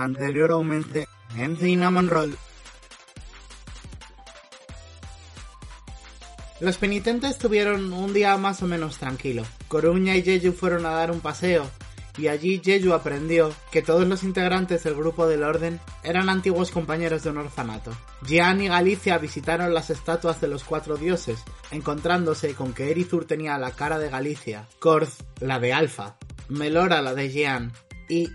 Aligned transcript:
Anteriormente 0.00 1.08
en 1.36 1.58
Cinnamon 1.58 2.08
Roll. 2.08 2.34
Los 6.58 6.78
penitentes 6.78 7.36
tuvieron 7.36 7.92
un 7.92 8.14
día 8.14 8.34
más 8.38 8.62
o 8.62 8.66
menos 8.66 8.96
tranquilo. 8.96 9.44
Coruña 9.68 10.16
y 10.16 10.22
Jeju 10.22 10.52
fueron 10.52 10.86
a 10.86 10.90
dar 10.90 11.10
un 11.10 11.20
paseo 11.20 11.70
y 12.16 12.28
allí 12.28 12.62
Jeju 12.64 12.94
aprendió 12.94 13.52
que 13.70 13.82
todos 13.82 14.08
los 14.08 14.24
integrantes 14.24 14.84
del 14.84 14.94
grupo 14.94 15.26
del 15.26 15.42
orden 15.42 15.78
eran 16.02 16.30
antiguos 16.30 16.70
compañeros 16.70 17.22
de 17.22 17.30
un 17.30 17.36
orfanato. 17.36 17.92
Jean 18.26 18.62
y 18.62 18.68
Galicia 18.68 19.18
visitaron 19.18 19.74
las 19.74 19.90
estatuas 19.90 20.40
de 20.40 20.48
los 20.48 20.64
cuatro 20.64 20.96
dioses, 20.96 21.44
encontrándose 21.70 22.54
con 22.54 22.72
que 22.72 22.90
Erizur 22.90 23.26
tenía 23.26 23.58
la 23.58 23.72
cara 23.72 23.98
de 23.98 24.08
Galicia, 24.08 24.66
Korth 24.78 25.12
la 25.40 25.60
de 25.60 25.74
Alfa, 25.74 26.16
Melora 26.48 27.02
la 27.02 27.14
de 27.14 27.30
Jean 27.30 27.72
y 28.10 28.28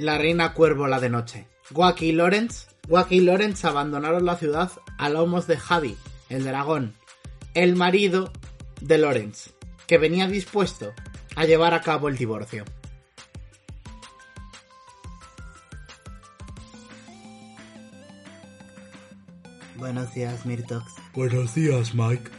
la 0.00 0.18
reina 0.18 0.54
Cuervo 0.54 0.86
la 0.86 1.00
de 1.00 1.10
Noche. 1.10 1.46
Wacky 1.72 2.06
y 2.06 2.12
Lawrence, 2.12 2.66
Wacky 2.88 3.16
y 3.16 3.20
Lawrence 3.20 3.66
abandonaron 3.66 4.24
la 4.24 4.36
ciudad 4.36 4.72
a 4.98 5.08
lomos 5.08 5.46
de 5.46 5.56
Javi, 5.56 5.96
el 6.28 6.44
dragón, 6.44 6.94
el 7.54 7.76
marido 7.76 8.32
de 8.80 8.98
Lawrence, 8.98 9.50
que 9.86 9.98
venía 9.98 10.26
dispuesto 10.26 10.92
a 11.36 11.44
llevar 11.44 11.74
a 11.74 11.82
cabo 11.82 12.08
el 12.08 12.16
divorcio. 12.16 12.64
Buenos 19.76 20.12
días, 20.12 20.44
Mirtox. 20.44 20.84
Buenos 21.14 21.54
días, 21.54 21.94
Mike. 21.94 22.30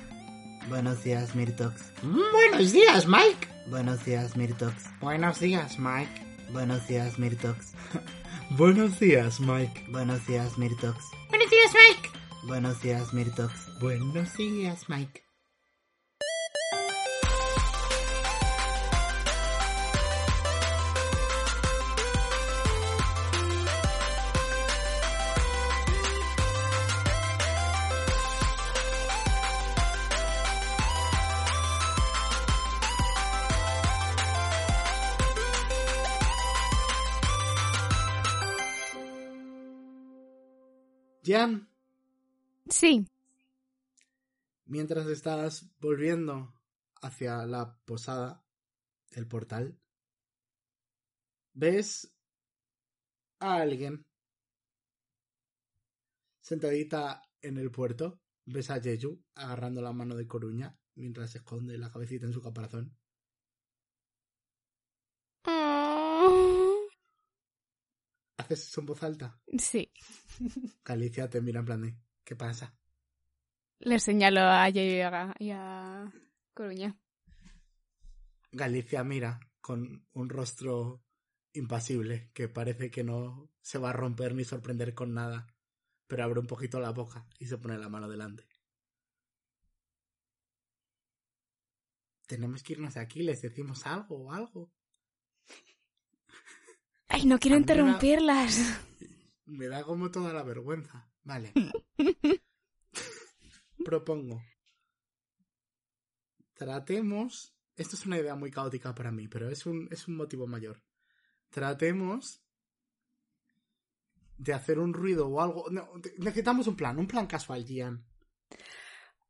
Buenos 0.69 1.03
días, 1.03 1.36
Mirtox. 1.36 1.91
Buenos 2.03 2.71
días, 2.71 3.08
Mike. 3.08 3.47
Buenos 3.67 4.05
días, 4.05 4.38
Mirtox. 4.38 4.75
Buenos 4.99 5.39
días, 5.39 5.80
Mike. 5.80 6.30
Buenos 6.52 6.88
días, 6.88 7.17
Mirtox. 7.17 7.73
Buenos 8.52 8.99
días, 8.99 9.39
Mike. 9.39 9.85
Buenos 9.89 10.25
días, 10.27 10.58
Mirtox. 10.58 10.97
Buenos 11.30 11.49
días, 11.49 11.71
Mike. 11.73 12.09
Buenos 12.43 12.81
días, 12.81 13.13
Mirtox. 13.13 13.80
Buenos 13.80 14.35
días, 14.35 14.89
Mike. 14.89 15.23
Sí, 42.69 43.05
mientras 44.65 45.07
estás 45.07 45.69
volviendo 45.80 46.53
hacia 47.02 47.45
la 47.45 47.77
posada, 47.86 48.43
el 49.11 49.27
portal, 49.27 49.77
ves 51.53 52.14
a 53.39 53.55
alguien 53.55 54.05
sentadita 56.41 57.23
en 57.41 57.58
el 57.58 57.71
puerto. 57.71 58.20
Ves 58.45 58.70
a 58.71 58.81
Jeju 58.81 59.23
agarrando 59.36 59.81
la 59.81 59.93
mano 59.93 60.15
de 60.15 60.27
Coruña 60.27 60.77
mientras 60.95 61.31
se 61.31 61.37
esconde 61.37 61.77
la 61.77 61.91
cabecita 61.91 62.25
en 62.25 62.33
su 62.33 62.41
caparazón. 62.41 62.97
¿Haces 68.52 68.67
eso 68.67 68.82
en 68.82 68.86
voz 68.88 69.02
alta? 69.04 69.39
sí. 69.58 69.89
Galicia 70.84 71.30
te 71.30 71.39
mira 71.39 71.62
en 71.62 71.66
plan 71.66 71.82
de, 71.82 71.95
¿qué 72.26 72.36
pasa? 72.36 72.76
Le 73.80 73.98
señalo 73.98 74.42
a 74.42 74.67
Yayo 74.67 74.94
y 74.94 75.00
a, 75.00 75.36
y 75.39 75.52
a 75.52 76.12
Coruña. 76.54 77.00
Galicia 78.52 79.06
mira 79.06 79.39
con 79.62 80.06
un 80.12 80.30
rostro 80.30 81.02
impasible 81.54 82.30
que 82.34 82.50
parece 82.50 82.92
que 82.92 83.06
no 83.06 83.50
se 83.62 83.78
va 83.78 83.92
a 83.92 83.94
romper 83.94 84.36
ni 84.36 84.44
sorprender 84.44 84.94
con 84.94 85.14
nada, 85.14 85.48
pero 86.08 86.26
abre 86.26 86.42
un 86.42 86.48
poquito 86.48 86.82
la 86.82 86.92
boca 86.92 87.26
y 87.39 87.45
se 87.45 87.58
pone 87.58 87.78
la 87.78 87.88
mano 87.88 88.10
delante. 88.10 88.45
Tenemos 92.28 92.64
que 92.64 92.73
irnos 92.73 92.95
de 92.95 93.00
aquí, 93.00 93.23
les 93.23 93.42
decimos 93.42 93.86
algo 93.86 94.26
o 94.26 94.33
algo. 94.33 94.73
Ay, 97.11 97.26
no 97.26 97.38
quiero 97.39 97.55
da- 97.55 97.61
interrumpirlas. 97.61 98.80
Me 99.45 99.67
da 99.67 99.83
como 99.83 100.10
toda 100.11 100.32
la 100.33 100.44
vergüenza. 100.44 101.10
Vale. 101.23 101.52
Propongo. 103.86 104.42
Tratemos. 106.54 107.54
Esto 107.76 107.95
es 107.95 108.05
una 108.05 108.17
idea 108.17 108.36
muy 108.36 108.52
caótica 108.52 108.94
para 108.94 109.11
mí, 109.11 109.27
pero 109.27 109.50
es 109.50 109.66
un, 109.66 109.88
es 109.92 110.08
un 110.08 110.16
motivo 110.16 110.45
mayor. 110.48 110.83
Tratemos 111.50 112.42
de 114.38 114.54
hacer 114.54 114.80
un 114.80 114.94
ruido 114.94 115.27
o 115.27 115.42
algo. 115.42 115.70
No, 115.71 115.89
necesitamos 116.17 116.67
un 116.67 116.76
plan, 116.76 116.98
un 117.00 117.08
plan 117.08 117.27
casual, 117.27 117.66
Gian. 117.66 118.05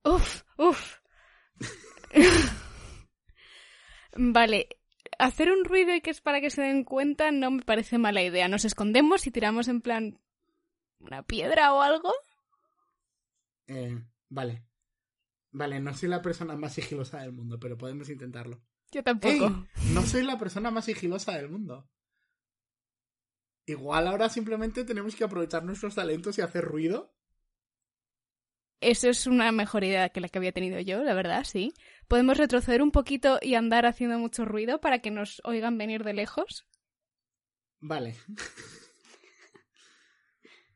Uf, 0.03 0.41
uf. 0.57 0.97
vale, 4.17 4.67
hacer 5.21 5.51
un 5.51 5.63
ruido 5.63 5.93
y 5.95 6.01
que 6.01 6.09
es 6.09 6.19
para 6.19 6.41
que 6.41 6.49
se 6.49 6.61
den 6.61 6.83
cuenta 6.83 7.31
no 7.31 7.51
me 7.51 7.63
parece 7.63 7.97
mala 7.97 8.23
idea. 8.23 8.47
Nos 8.47 8.65
escondemos 8.65 9.27
y 9.27 9.31
tiramos 9.31 9.67
en 9.67 9.81
plan 9.81 10.19
una 10.99 11.23
piedra 11.23 11.73
o 11.73 11.81
algo. 11.81 12.11
Eh, 13.67 14.03
vale. 14.29 14.65
Vale, 15.51 15.79
no 15.79 15.93
soy 15.93 16.09
la 16.09 16.21
persona 16.21 16.55
más 16.55 16.73
sigilosa 16.73 17.19
del 17.19 17.33
mundo, 17.33 17.59
pero 17.59 17.77
podemos 17.77 18.09
intentarlo. 18.09 18.61
Yo 18.91 19.03
tampoco. 19.03 19.45
¡Ey! 19.45 19.93
No 19.93 20.01
soy 20.01 20.23
la 20.23 20.37
persona 20.37 20.71
más 20.71 20.85
sigilosa 20.85 21.33
del 21.33 21.49
mundo. 21.49 21.89
Igual 23.65 24.07
ahora 24.07 24.29
simplemente 24.29 24.83
tenemos 24.83 25.15
que 25.15 25.23
aprovechar 25.23 25.63
nuestros 25.63 25.95
talentos 25.95 26.37
y 26.37 26.41
hacer 26.41 26.65
ruido. 26.65 27.13
Eso 28.81 29.09
es 29.09 29.27
una 29.27 29.51
mejor 29.51 29.83
idea 29.83 30.09
que 30.09 30.21
la 30.21 30.27
que 30.27 30.39
había 30.39 30.51
tenido 30.51 30.79
yo, 30.79 31.03
la 31.03 31.13
verdad, 31.13 31.43
sí. 31.43 31.71
Podemos 32.07 32.37
retroceder 32.37 32.81
un 32.81 32.91
poquito 32.91 33.37
y 33.39 33.53
andar 33.53 33.85
haciendo 33.85 34.17
mucho 34.17 34.43
ruido 34.43 34.81
para 34.81 34.99
que 34.99 35.11
nos 35.11 35.39
oigan 35.45 35.77
venir 35.77 36.03
de 36.03 36.13
lejos. 36.13 36.65
Vale. 37.79 38.15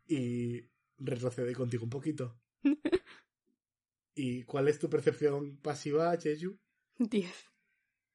y 0.08 0.62
retrocede 1.00 1.56
contigo 1.56 1.84
un 1.84 1.90
poquito. 1.90 2.40
¿Y 4.16 4.44
cuál 4.44 4.68
es 4.68 4.78
tu 4.78 4.88
percepción 4.88 5.58
pasiva, 5.58 6.16
Jeju? 6.16 6.60
Diez. 7.00 7.50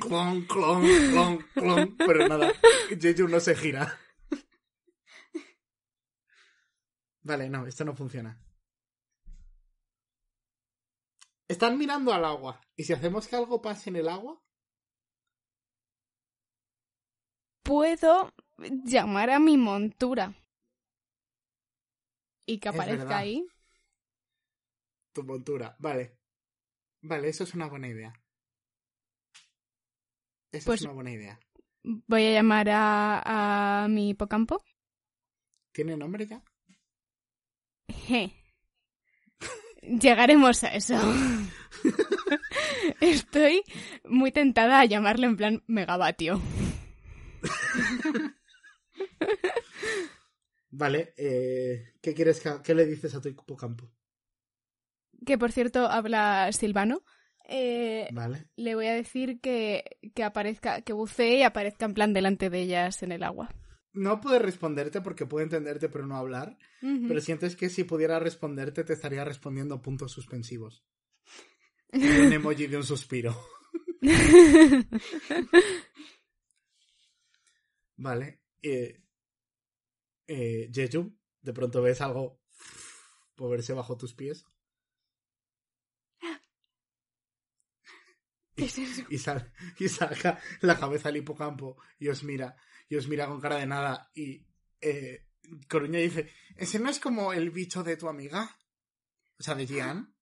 Clon, 0.00 0.44
clon, 0.44 0.86
clon, 1.10 1.38
clon. 1.54 1.96
Pero 1.96 2.28
nada, 2.28 2.52
Jeju 3.00 3.26
no 3.26 3.40
se 3.40 3.56
gira. 3.56 3.98
Vale, 7.28 7.50
no, 7.50 7.66
esto 7.66 7.84
no 7.84 7.94
funciona. 7.94 8.40
Están 11.46 11.76
mirando 11.76 12.12
al 12.14 12.24
agua. 12.24 12.58
¿Y 12.74 12.84
si 12.84 12.94
hacemos 12.94 13.28
que 13.28 13.36
algo 13.36 13.60
pase 13.60 13.90
en 13.90 13.96
el 13.96 14.08
agua? 14.08 14.42
Puedo 17.62 18.30
llamar 18.84 19.28
a 19.28 19.38
mi 19.38 19.58
montura. 19.58 20.34
Y 22.46 22.58
que 22.60 22.70
aparezca 22.70 23.18
ahí. 23.18 23.46
Tu 25.14 25.22
montura. 25.22 25.76
Vale. 25.78 26.16
Vale, 27.02 27.28
eso 27.28 27.44
es 27.44 27.52
una 27.54 27.68
buena 27.68 27.88
idea. 27.88 28.12
Eso 30.50 30.64
Pues- 30.64 30.80
es 30.80 30.84
una 30.86 30.94
buena 30.94 31.10
idea. 31.12 31.38
Voy 31.84 32.24
a 32.26 32.32
llamar 32.32 32.68
a, 32.70 33.82
a 33.84 33.88
mi 33.88 34.10
hipocampo. 34.10 34.62
¿Tiene 35.74 35.94
nombre 35.96 36.26
ya? 36.26 36.42
Je. 37.88 38.32
Llegaremos 39.82 40.64
a 40.64 40.74
eso. 40.74 40.96
Estoy 43.00 43.62
muy 44.04 44.32
tentada 44.32 44.80
a 44.80 44.84
llamarle 44.84 45.26
en 45.26 45.36
plan 45.36 45.62
megavatio. 45.66 46.40
Vale, 50.70 51.14
eh, 51.16 51.94
¿qué 52.02 52.14
quieres 52.14 52.40
que, 52.40 52.50
qué 52.62 52.74
le 52.74 52.84
dices 52.84 53.14
a 53.14 53.20
tu 53.20 53.28
hipocampo? 53.28 53.90
Que 55.24 55.38
por 55.38 55.52
cierto 55.52 55.86
habla 55.86 56.50
Silvano. 56.52 57.02
Eh, 57.50 58.08
Vale. 58.12 58.48
le 58.56 58.74
voy 58.74 58.86
a 58.88 58.94
decir 58.94 59.40
que, 59.40 59.82
que 60.14 60.22
aparezca, 60.22 60.82
que 60.82 60.92
bucee 60.92 61.38
y 61.38 61.42
aparezca 61.42 61.86
en 61.86 61.94
plan 61.94 62.12
delante 62.12 62.50
de 62.50 62.60
ellas 62.60 63.02
en 63.02 63.12
el 63.12 63.22
agua. 63.22 63.48
No 63.98 64.20
puede 64.20 64.38
responderte 64.38 65.00
porque 65.00 65.26
puede 65.26 65.44
entenderte 65.44 65.88
pero 65.88 66.06
no 66.06 66.16
hablar, 66.16 66.56
Ujú. 66.82 67.08
pero 67.08 67.20
sientes 67.20 67.56
que 67.56 67.68
si 67.68 67.84
pudiera 67.84 68.18
responderte 68.20 68.84
te 68.84 68.92
estaría 68.92 69.24
respondiendo 69.24 69.82
puntos 69.82 70.12
suspensivos. 70.12 70.84
Y 71.92 72.06
un 72.06 72.32
emoji 72.32 72.66
de 72.66 72.76
un 72.76 72.84
suspiro. 72.84 73.34
Vale. 77.96 78.40
Eh, 78.62 79.00
eh, 80.26 80.70
Jeju, 80.72 81.16
de 81.40 81.52
pronto 81.52 81.82
ves 81.82 82.00
algo 82.00 82.40
moverse 83.36 83.72
bajo 83.72 83.96
tus 83.96 84.14
pies. 84.14 84.44
¿Qué 88.54 88.64
es 88.64 88.76
eso? 88.78 89.02
y, 89.08 89.18
sal- 89.18 89.52
y 89.78 89.88
saca 89.88 90.40
la 90.62 90.78
cabeza 90.78 91.08
al 91.10 91.16
hipocampo 91.16 91.76
y 92.00 92.08
os 92.08 92.24
mira, 92.24 92.56
y 92.88 92.96
os 92.96 93.08
mira 93.08 93.26
con 93.26 93.40
cara 93.40 93.56
de 93.56 93.66
nada 93.66 94.10
y 94.14 94.46
eh, 94.80 95.26
Coruña 95.68 95.98
dice, 95.98 96.30
¿ese 96.56 96.78
no 96.78 96.88
es 96.90 97.00
como 97.00 97.32
el 97.32 97.50
bicho 97.50 97.82
de 97.82 97.96
tu 97.96 98.08
amiga? 98.08 98.56
O 99.38 99.42
sea, 99.42 99.54
de 99.54 99.66
Gian. 99.66 100.14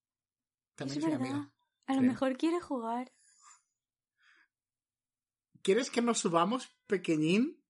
También 0.75 0.99
Es 0.99 1.05
soy 1.05 1.13
verdad. 1.13 1.27
amiga. 1.31 1.53
A 1.87 1.93
lo 1.95 1.99
Creo. 2.01 2.11
mejor 2.13 2.37
quiere 2.37 2.61
jugar. 2.61 3.13
¿Quieres 5.63 5.91
que 5.91 6.03
nos 6.03 6.19
subamos, 6.19 6.69
pequeñín? 6.87 7.61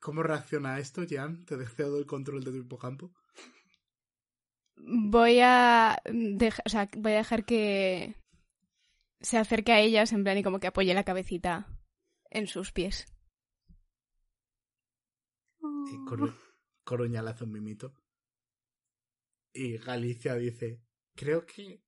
¿Cómo 0.00 0.22
reacciona 0.22 0.74
a 0.74 0.78
esto, 0.78 1.02
Gian? 1.06 1.44
Te 1.44 1.56
cedo 1.66 1.98
el 1.98 2.06
control 2.06 2.44
de 2.44 2.50
tu 2.52 2.56
hipocampo. 2.58 3.12
Voy 4.76 5.40
a 5.42 5.98
dejar, 6.04 6.62
o 6.66 6.68
sea, 6.68 6.88
voy 6.96 7.12
a 7.12 7.16
dejar 7.16 7.44
que 7.44 8.14
se 9.20 9.38
acerque 9.38 9.72
a 9.72 9.80
ellas 9.80 10.12
en 10.12 10.22
plan 10.22 10.38
y 10.38 10.42
como 10.42 10.60
que 10.60 10.66
apoye 10.66 10.92
la 10.94 11.04
cabecita 11.04 11.66
en 12.30 12.46
sus 12.46 12.72
pies. 12.72 13.06
Y 15.92 15.96
Coru- 16.08 16.34
Coruña 16.84 17.22
le 17.22 17.30
hace 17.30 17.44
un 17.44 17.52
mimito. 17.52 17.92
Y 19.52 19.78
Galicia 19.78 20.34
dice, 20.34 20.80
creo 21.14 21.46
que 21.46 21.82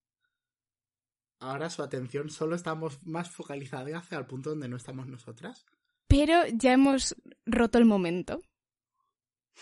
ahora 1.40 1.70
su 1.70 1.82
atención 1.82 2.30
solo 2.30 2.56
estamos 2.56 3.04
más 3.06 3.30
focalizada 3.30 3.98
hacia 3.98 4.18
el 4.18 4.26
punto 4.26 4.50
donde 4.50 4.68
no 4.68 4.76
estamos 4.76 5.06
nosotras. 5.06 5.66
Pero 6.06 6.46
ya 6.52 6.72
hemos 6.72 7.14
roto 7.44 7.78
el 7.78 7.84
momento. 7.84 8.40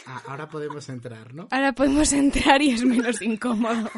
Ah, 0.05 0.23
ahora 0.27 0.49
podemos 0.49 0.89
entrar, 0.89 1.35
¿no? 1.35 1.49
Ahora 1.51 1.73
podemos 1.73 2.13
entrar 2.13 2.63
y 2.63 2.71
es 2.71 2.85
menos 2.85 3.21
incómodo. 3.23 3.91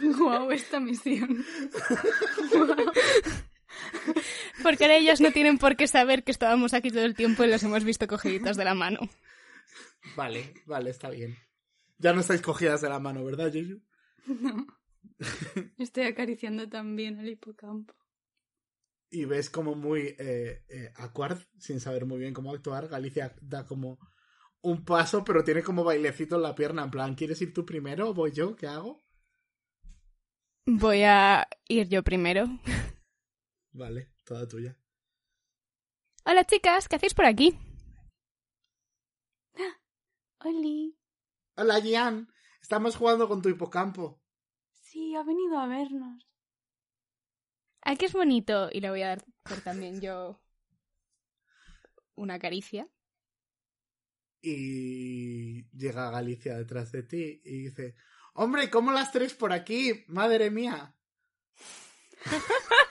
Guau, 0.18 0.52
esta 0.52 0.78
misión. 0.78 1.44
Porque 4.62 4.84
ahora 4.84 4.96
ellas 4.96 5.20
no 5.20 5.32
tienen 5.32 5.58
por 5.58 5.76
qué 5.76 5.86
saber 5.86 6.24
que 6.24 6.32
estábamos 6.32 6.74
aquí 6.74 6.90
todo 6.90 7.04
el 7.04 7.14
tiempo 7.14 7.44
y 7.44 7.48
las 7.48 7.62
hemos 7.62 7.84
visto 7.84 8.06
cogiditas 8.06 8.56
de 8.56 8.64
la 8.64 8.74
mano. 8.74 9.00
Vale, 10.16 10.54
vale, 10.66 10.90
está 10.90 11.10
bien. 11.10 11.36
Ya 11.98 12.12
no 12.12 12.20
estáis 12.20 12.42
cogidas 12.42 12.80
de 12.80 12.88
la 12.88 12.98
mano, 12.98 13.24
¿verdad, 13.24 13.52
Yuyu? 13.52 13.80
No. 14.26 14.66
Estoy 15.78 16.04
acariciando 16.04 16.68
también 16.68 17.18
el 17.18 17.28
hipocampo. 17.30 17.94
Y 19.10 19.24
ves 19.24 19.48
como 19.48 19.74
muy 19.74 20.14
eh, 20.18 20.64
eh, 20.68 20.92
sin 21.58 21.80
saber 21.80 22.04
muy 22.04 22.18
bien 22.18 22.34
cómo 22.34 22.52
actuar. 22.52 22.88
Galicia 22.88 23.34
da 23.40 23.64
como 23.64 23.98
un 24.60 24.84
paso, 24.84 25.24
pero 25.24 25.42
tiene 25.42 25.62
como 25.62 25.82
bailecito 25.82 26.36
en 26.36 26.42
la 26.42 26.54
pierna. 26.54 26.84
En 26.84 26.90
plan, 26.90 27.14
¿quieres 27.14 27.40
ir 27.40 27.54
tú 27.54 27.64
primero 27.64 28.10
o 28.10 28.14
voy 28.14 28.32
yo? 28.32 28.54
¿Qué 28.54 28.66
hago? 28.66 29.02
Voy 30.66 31.02
a 31.02 31.48
ir 31.68 31.88
yo 31.88 32.02
primero. 32.02 32.46
Vale, 33.72 34.10
toda 34.28 34.46
tuya. 34.46 34.76
Hola 36.26 36.44
chicas, 36.44 36.86
¿qué 36.86 36.96
hacéis 36.96 37.14
por 37.14 37.24
aquí? 37.24 37.58
Oli. 40.44 40.94
Hola, 41.56 41.80
Gian. 41.80 42.28
Estamos 42.60 42.94
jugando 42.96 43.26
con 43.26 43.40
tu 43.40 43.48
hipocampo. 43.48 44.20
Sí, 44.70 45.14
ha 45.14 45.22
venido 45.22 45.58
a 45.58 45.66
vernos. 45.66 46.28
Aquí 47.80 48.04
es 48.04 48.12
bonito 48.12 48.68
y 48.70 48.80
le 48.80 48.90
voy 48.90 49.00
a 49.00 49.08
dar 49.08 49.24
por 49.44 49.62
también 49.62 50.02
yo 50.02 50.38
una 52.14 52.38
caricia. 52.38 52.86
Y 54.42 55.66
llega 55.70 56.10
Galicia 56.10 56.58
detrás 56.58 56.92
de 56.92 57.02
ti 57.02 57.40
y 57.44 57.62
dice, 57.62 57.96
hombre, 58.34 58.68
¿cómo 58.68 58.92
las 58.92 59.10
tres 59.10 59.32
por 59.32 59.54
aquí? 59.54 60.04
Madre 60.06 60.50
mía. 60.50 60.94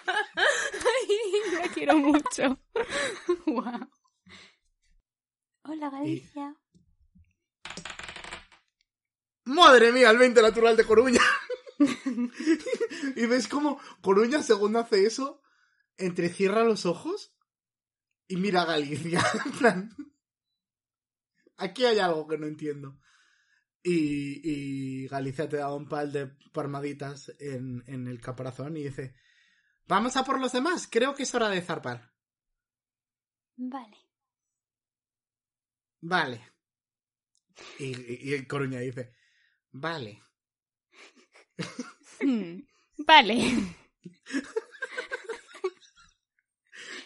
La 1.61 1.67
quiero 1.73 1.97
mucho. 1.97 2.59
Guau. 3.45 3.89
Hola, 5.63 5.89
Galicia. 5.89 6.55
Madre 9.45 9.91
mía, 9.91 10.09
el 10.09 10.17
20 10.17 10.41
natural 10.41 10.77
de 10.77 10.85
Coruña. 10.85 11.21
y 13.15 13.25
ves 13.25 13.47
como 13.47 13.79
Coruña, 14.01 14.43
según 14.43 14.75
hace 14.75 15.05
eso, 15.05 15.41
entrecierra 15.97 16.63
los 16.63 16.85
ojos 16.85 17.33
y 18.27 18.37
mira 18.37 18.63
a 18.63 18.65
Galicia. 18.65 19.23
En 19.45 19.51
plan, 19.53 19.95
Aquí 21.57 21.85
hay 21.85 21.99
algo 21.99 22.27
que 22.27 22.37
no 22.37 22.45
entiendo. 22.45 22.99
Y, 23.83 24.41
y 24.43 25.07
Galicia 25.07 25.49
te 25.49 25.57
da 25.57 25.73
un 25.73 25.87
par 25.87 26.11
de 26.11 26.27
palmaditas 26.53 27.33
en, 27.39 27.83
en 27.87 28.07
el 28.07 28.21
caparazón 28.21 28.77
y 28.77 28.83
dice, 28.83 29.15
vamos 29.87 30.15
a 30.17 30.23
por 30.23 30.39
los 30.39 30.51
demás, 30.53 30.87
creo 30.89 31.15
que 31.15 31.23
es 31.23 31.33
hora 31.35 31.49
de 31.49 31.61
zarpar. 31.61 32.11
Vale. 33.57 33.97
Vale. 36.01 36.41
Y, 37.79 37.85
y, 37.85 38.35
y 38.35 38.45
Coruña 38.45 38.79
dice, 38.79 39.13
vale. 39.71 40.21
Hmm, 42.21 42.61
Vale. 43.07 43.35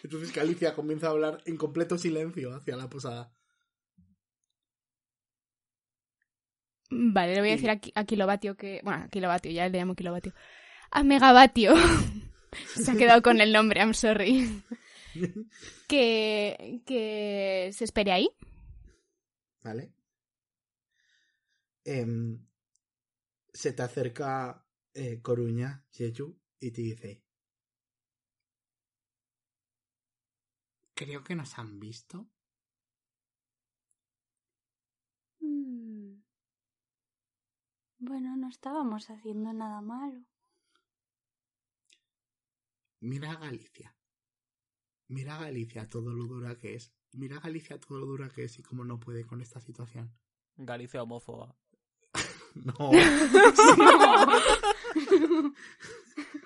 Entonces 0.03 0.33
Galicia 0.33 0.73
comienza 0.75 1.07
a 1.07 1.11
hablar 1.11 1.41
en 1.45 1.57
completo 1.57 1.97
silencio 1.97 2.53
hacia 2.53 2.75
la 2.75 2.89
posada. 2.89 3.33
Vale, 6.89 7.33
le 7.35 7.39
voy 7.41 7.49
a 7.49 7.53
decir 7.53 7.69
a, 7.69 7.77
Ki- 7.79 7.93
a 7.95 8.03
kilovatio 8.05 8.55
que... 8.57 8.81
Bueno, 8.83 9.05
a 9.05 9.07
kilovatio, 9.09 9.51
ya 9.51 9.67
le 9.69 9.77
llamo 9.77 9.95
kilovatio. 9.95 10.33
A 10.91 11.03
megavatio. 11.03 11.73
Se 12.51 12.91
ha 12.91 12.95
quedado 12.95 13.21
con 13.21 13.41
el 13.41 13.53
nombre, 13.53 13.79
I'm 13.79 13.93
sorry. 13.93 14.63
Que, 15.87 16.81
que 16.85 17.69
se 17.73 17.83
espere 17.83 18.13
ahí. 18.13 18.29
¿Vale? 19.61 19.93
Em, 21.83 22.47
se 23.53 23.73
te 23.73 23.83
acerca 23.83 24.65
eh, 24.93 25.21
Coruña, 25.21 25.83
Jeju, 25.91 26.39
y 26.61 26.71
te 26.71 26.81
dice... 26.81 27.23
Creo 30.93 31.23
que 31.23 31.35
nos 31.35 31.57
han 31.57 31.77
visto. 31.79 32.29
Mm. 35.39 36.21
Bueno, 37.99 38.37
no 38.37 38.47
estábamos 38.47 39.09
haciendo 39.09 39.51
nada 39.51 39.81
malo. 39.81 40.23
Mira 43.01 43.31
a 43.31 43.35
Galicia. 43.35 43.95
Mira 45.07 45.35
a 45.35 45.39
Galicia 45.41 45.89
todo 45.89 46.13
lo 46.13 46.25
dura 46.25 46.55
que 46.57 46.75
es. 46.75 46.93
Mira 47.13 47.37
a 47.37 47.39
Galicia 47.39 47.79
todo 47.79 47.99
lo 47.99 48.05
dura 48.05 48.29
que 48.29 48.43
es 48.43 48.59
y 48.59 48.63
cómo 48.63 48.85
no 48.85 48.99
puede 48.99 49.25
con 49.25 49.41
esta 49.41 49.59
situación. 49.59 50.13
Galicia 50.55 51.03
homófoba. 51.03 51.55
No. 52.53 52.75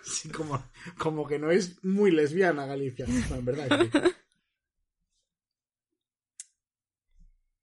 Sí, 0.03 0.29
como, 0.29 0.63
como 0.99 1.25
que 1.25 1.39
no 1.39 1.49
es 1.49 1.83
muy 1.83 2.11
lesbiana 2.11 2.67
Galicia. 2.67 3.07
No, 3.07 3.35
en 3.37 3.45
verdad. 3.45 3.67
sí. 3.81 3.89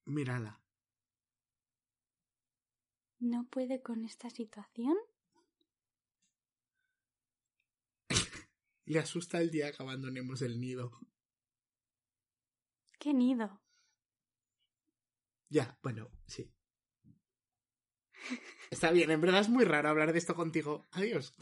Mírala. 0.07 0.61
¿No 3.21 3.45
puede 3.49 3.81
con 3.81 4.05
esta 4.05 4.29
situación? 4.29 4.97
Le 8.85 8.99
asusta 8.99 9.41
el 9.41 9.51
día 9.51 9.73
que 9.73 9.83
abandonemos 9.83 10.43
el 10.43 10.61
nido. 10.61 10.99
¡Qué 12.99 13.13
nido! 13.15 13.61
Ya, 15.49 15.79
bueno, 15.83 16.11
sí. 16.27 16.51
Está 18.71 18.91
bien, 18.91 19.11
en 19.11 19.21
verdad 19.21 19.41
es 19.41 19.49
muy 19.49 19.65
raro 19.65 19.89
hablar 19.89 20.13
de 20.13 20.19
esto 20.19 20.35
contigo. 20.35 20.89
Adiós. 20.93 21.35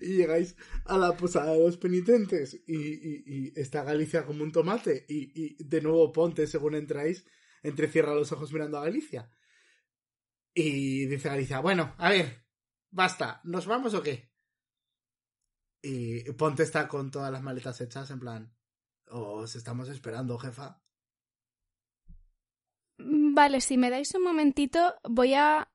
y 0.00 0.16
llegáis 0.16 0.56
a 0.86 0.96
la 0.98 1.16
posada 1.16 1.52
de 1.52 1.58
los 1.60 1.76
penitentes 1.76 2.54
y, 2.66 2.76
y- 2.76 3.22
y 3.26 3.52
está 3.60 3.82
Galicia 3.84 4.24
como 4.24 4.42
un 4.42 4.52
tomate 4.52 5.04
y, 5.08 5.30
y 5.34 5.56
de 5.64 5.80
nuevo 5.82 6.12
Ponte, 6.12 6.46
según 6.46 6.74
entráis, 6.74 7.26
entrecierra 7.62 8.14
los 8.14 8.32
ojos 8.32 8.52
mirando 8.52 8.78
a 8.78 8.84
Galicia. 8.84 9.30
Y 10.54 11.06
dice 11.06 11.28
Galicia, 11.28 11.60
bueno, 11.60 11.94
a 11.98 12.10
ver, 12.10 12.43
basta, 12.94 13.40
¿nos 13.44 13.66
vamos 13.66 13.92
o 13.94 14.02
qué? 14.02 14.30
Y 15.82 16.30
Ponte 16.32 16.62
está 16.62 16.88
con 16.88 17.10
todas 17.10 17.30
las 17.30 17.42
maletas 17.42 17.80
hechas 17.80 18.10
en 18.10 18.20
plan, 18.20 18.54
os 19.10 19.54
estamos 19.56 19.88
esperando, 19.88 20.38
jefa. 20.38 20.80
Vale, 22.96 23.60
si 23.60 23.76
me 23.76 23.90
dais 23.90 24.14
un 24.14 24.22
momentito, 24.22 24.94
voy 25.02 25.34
a 25.34 25.68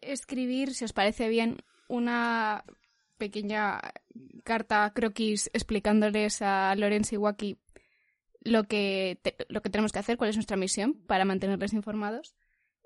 escribir, 0.00 0.74
si 0.74 0.84
os 0.84 0.92
parece 0.92 1.28
bien, 1.28 1.56
una 1.88 2.64
pequeña 3.16 3.80
carta 4.44 4.92
croquis 4.94 5.48
explicándoles 5.54 6.42
a 6.42 6.74
Lorenz 6.76 7.12
y 7.12 7.16
Waki 7.16 7.58
lo 8.40 8.64
que, 8.64 9.18
te- 9.22 9.36
lo 9.48 9.62
que 9.62 9.70
tenemos 9.70 9.92
que 9.92 10.00
hacer, 10.00 10.18
cuál 10.18 10.28
es 10.30 10.36
nuestra 10.36 10.58
misión 10.58 11.02
para 11.06 11.24
mantenerles 11.24 11.72
informados. 11.72 12.34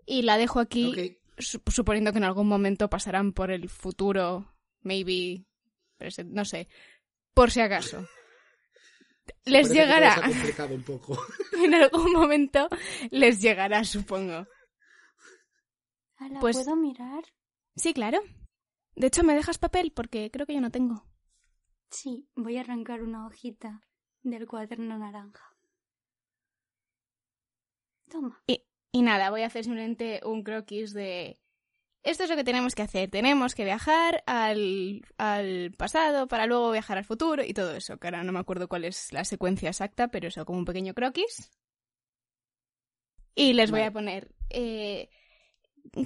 Y 0.07 0.23
la 0.23 0.39
dejo 0.39 0.61
aquí. 0.61 1.18
Su- 1.39 1.63
suponiendo 1.71 2.13
que 2.13 2.19
en 2.19 2.25
algún 2.25 2.49
momento 2.49 2.89
pasarán 2.91 3.33
por 3.33 3.51
el 3.51 3.69
futuro, 3.69 4.55
maybe, 4.83 5.45
present- 5.99 6.31
no 6.31 6.45
sé, 6.45 6.69
por 7.35 7.51
si 7.51 7.61
acaso. 7.61 8.07
Les 9.45 9.71
llegará. 9.71 10.15
se 10.15 10.21
ha 10.21 10.23
complicado 10.29 10.75
un 10.75 10.83
poco. 10.83 11.19
en 11.63 11.75
algún 11.75 12.13
momento 12.13 12.69
les 13.11 13.41
llegará, 13.41 13.85
supongo. 13.85 14.47
Pues- 16.41 16.57
¿puedo 16.57 16.77
mirar? 16.77 17.25
Sí, 17.77 17.93
claro. 17.95 18.21
De 18.97 19.07
hecho, 19.07 19.23
¿me 19.23 19.35
dejas 19.35 19.59
papel? 19.59 19.93
Porque 19.93 20.31
creo 20.33 20.47
que 20.47 20.55
yo 20.55 20.61
no 20.61 20.71
tengo. 20.73 21.07
Sí, 21.91 22.29
voy 22.35 22.57
a 22.57 22.61
arrancar 22.63 23.03
una 23.03 23.27
hojita 23.27 23.83
del 24.23 24.47
cuaderno 24.49 24.99
naranja. 24.99 25.57
Toma. 28.11 28.43
Y 28.47 28.65
nada, 28.95 29.31
voy 29.31 29.43
a 29.43 29.47
hacer 29.47 29.65
simplemente 29.65 30.21
un 30.25 30.43
croquis 30.43 30.93
de... 30.93 31.39
Esto 32.03 32.25
es 32.25 32.31
lo 32.31 32.37
que 32.37 32.45
tenemos 32.45 32.75
que 32.75 32.83
hacer. 32.83 33.11
Tenemos 33.11 33.55
que 33.55 33.65
viajar 33.65 34.23
al, 34.27 35.03
al 35.19 35.73
pasado 35.77 36.27
para 36.29 36.47
luego 36.47 36.71
viajar 36.71 36.97
al 36.97 37.05
futuro 37.05 37.43
y 37.45 37.53
todo 37.53 37.75
eso. 37.75 37.99
Que 37.99 38.07
ahora 38.07 38.23
no 38.23 38.33
me 38.33 38.39
acuerdo 38.39 38.69
cuál 38.69 38.85
es 38.85 39.13
la 39.13 39.25
secuencia 39.25 39.69
exacta, 39.69 40.09
pero 40.09 40.29
eso, 40.29 40.45
como 40.45 40.59
un 40.59 40.65
pequeño 40.65 40.95
croquis. 40.95 41.51
Y 43.35 43.53
les 43.53 43.71
voy 43.71 43.81
Vale. 43.81 43.89
a 43.89 43.93
poner... 43.93 44.35
Eh, 44.51 45.11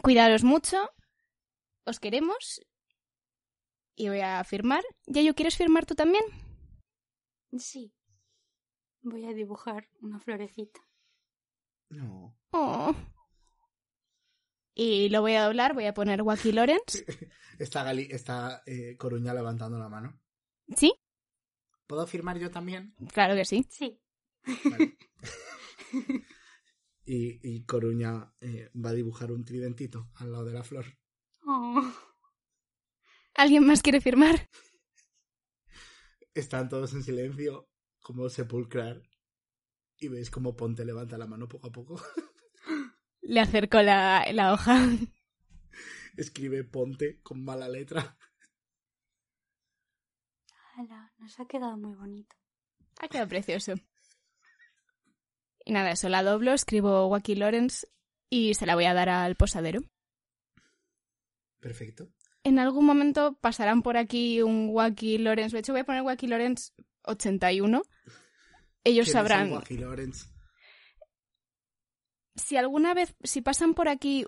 cuidaros 0.03 0.45
mucho. 0.45 0.77
Os 1.85 2.01
queremos. 2.01 2.61
Y 3.95 4.09
voy 4.09 4.21
a 4.21 4.43
firmar. 4.45 4.83
Yayo, 5.07 5.35
¿quieres 5.35 5.57
firmar 5.57 5.87
tú 5.87 5.95
también? 5.95 6.25
Sí. 7.57 7.93
Voy 9.03 9.27
a 9.27 9.35
dibujar 9.35 9.89
una 10.01 10.19
florecita. 10.19 10.81
No. 11.93 12.35
Oh. 12.53 12.95
Y 14.75 15.11
lo 15.11 15.21
voy 15.21 15.35
a 15.35 15.45
doblar, 15.45 15.75
voy 15.75 15.85
a 15.85 15.93
poner 15.93 16.23
Wacky 16.23 16.53
Lawrence. 16.53 17.05
Está, 17.59 17.85
Gali 17.85 18.09
está 18.11 18.63
eh, 18.67 18.97
Coruña 18.97 19.35
levantando 19.35 19.79
la 19.79 19.89
mano. 19.89 20.19
¿Sí? 20.75 20.95
¿Puedo 21.87 22.07
firmar 22.07 22.39
yo 22.39 22.51
también? 22.51 22.95
Claro 23.13 23.35
que 23.35 23.45
sí. 23.45 23.67
Sí. 23.69 24.01
Vale. 24.65 24.97
y, 27.05 27.39
y 27.47 27.65
Coruña 27.67 28.35
eh, 28.41 28.71
va 28.75 28.91
a 28.91 28.95
dibujar 28.95 29.31
un 29.31 29.45
tridentito 29.45 30.11
al 30.15 30.33
lado 30.33 30.47
de 30.47 30.55
la 30.55 30.65
flor. 30.65 30.87
Oh. 31.47 31.93
¿Alguien 33.35 33.67
más 33.67 33.83
quiere 33.83 34.01
firmar? 34.01 34.49
Están 36.35 36.71
todos 36.71 36.95
en 36.95 37.03
silencio, 37.03 37.69
como 38.01 38.31
sepulcral. 38.31 39.09
Y 40.03 40.09
veis 40.09 40.33
cómo 40.33 40.57
Ponte 40.57 40.85
levanta 40.85 41.17
la 41.17 41.29
mano 41.29 41.47
poco 41.47 41.69
a 41.69 41.71
poco. 41.71 41.95
Le 43.23 43.39
acerco 43.39 43.81
la, 43.83 44.27
la 44.33 44.53
hoja. 44.53 44.89
Escribe 46.17 46.65
Ponte 46.65 47.21
con 47.23 47.45
mala 47.45 47.69
letra. 47.69 48.19
Ala, 50.77 51.13
nos 51.19 51.39
ha 51.39 51.47
quedado 51.47 51.77
muy 51.77 51.95
bonito. 51.95 52.35
Ha 53.01 53.07
quedado 53.07 53.29
precioso. 53.29 53.75
Y 55.65 55.71
nada, 55.71 55.93
eso 55.93 56.09
la 56.09 56.25
doblo, 56.25 56.53
escribo 56.53 57.07
Wacky 57.07 57.37
Lawrence 57.37 57.87
y 58.29 58.55
se 58.55 58.67
la 58.67 58.75
voy 58.75 58.87
a 58.87 58.95
dar 58.95 59.09
al 59.09 59.37
posadero. 59.37 59.83
Perfecto. 61.61 62.09
En 62.43 62.59
algún 62.59 62.87
momento 62.87 63.39
pasarán 63.41 63.83
por 63.83 63.97
aquí 63.97 64.43
un 64.43 64.71
Wacky 64.71 65.19
Lawrence. 65.19 65.55
De 65.55 65.61
hecho, 65.61 65.73
voy 65.73 65.83
a 65.83 65.85
poner 65.85 66.03
Wacky 66.03 66.27
Lawrence 66.27 66.73
81. 67.05 67.85
Ellos 68.85 69.07
¿Quién 69.07 69.17
es 69.19 69.23
el 69.25 69.29
sabrán. 69.29 69.63
Si 72.35 72.57
alguna 72.57 72.95
vez, 72.95 73.15
si 73.23 73.43
pasan 73.43 73.75
por 73.75 73.89
aquí 73.89 74.25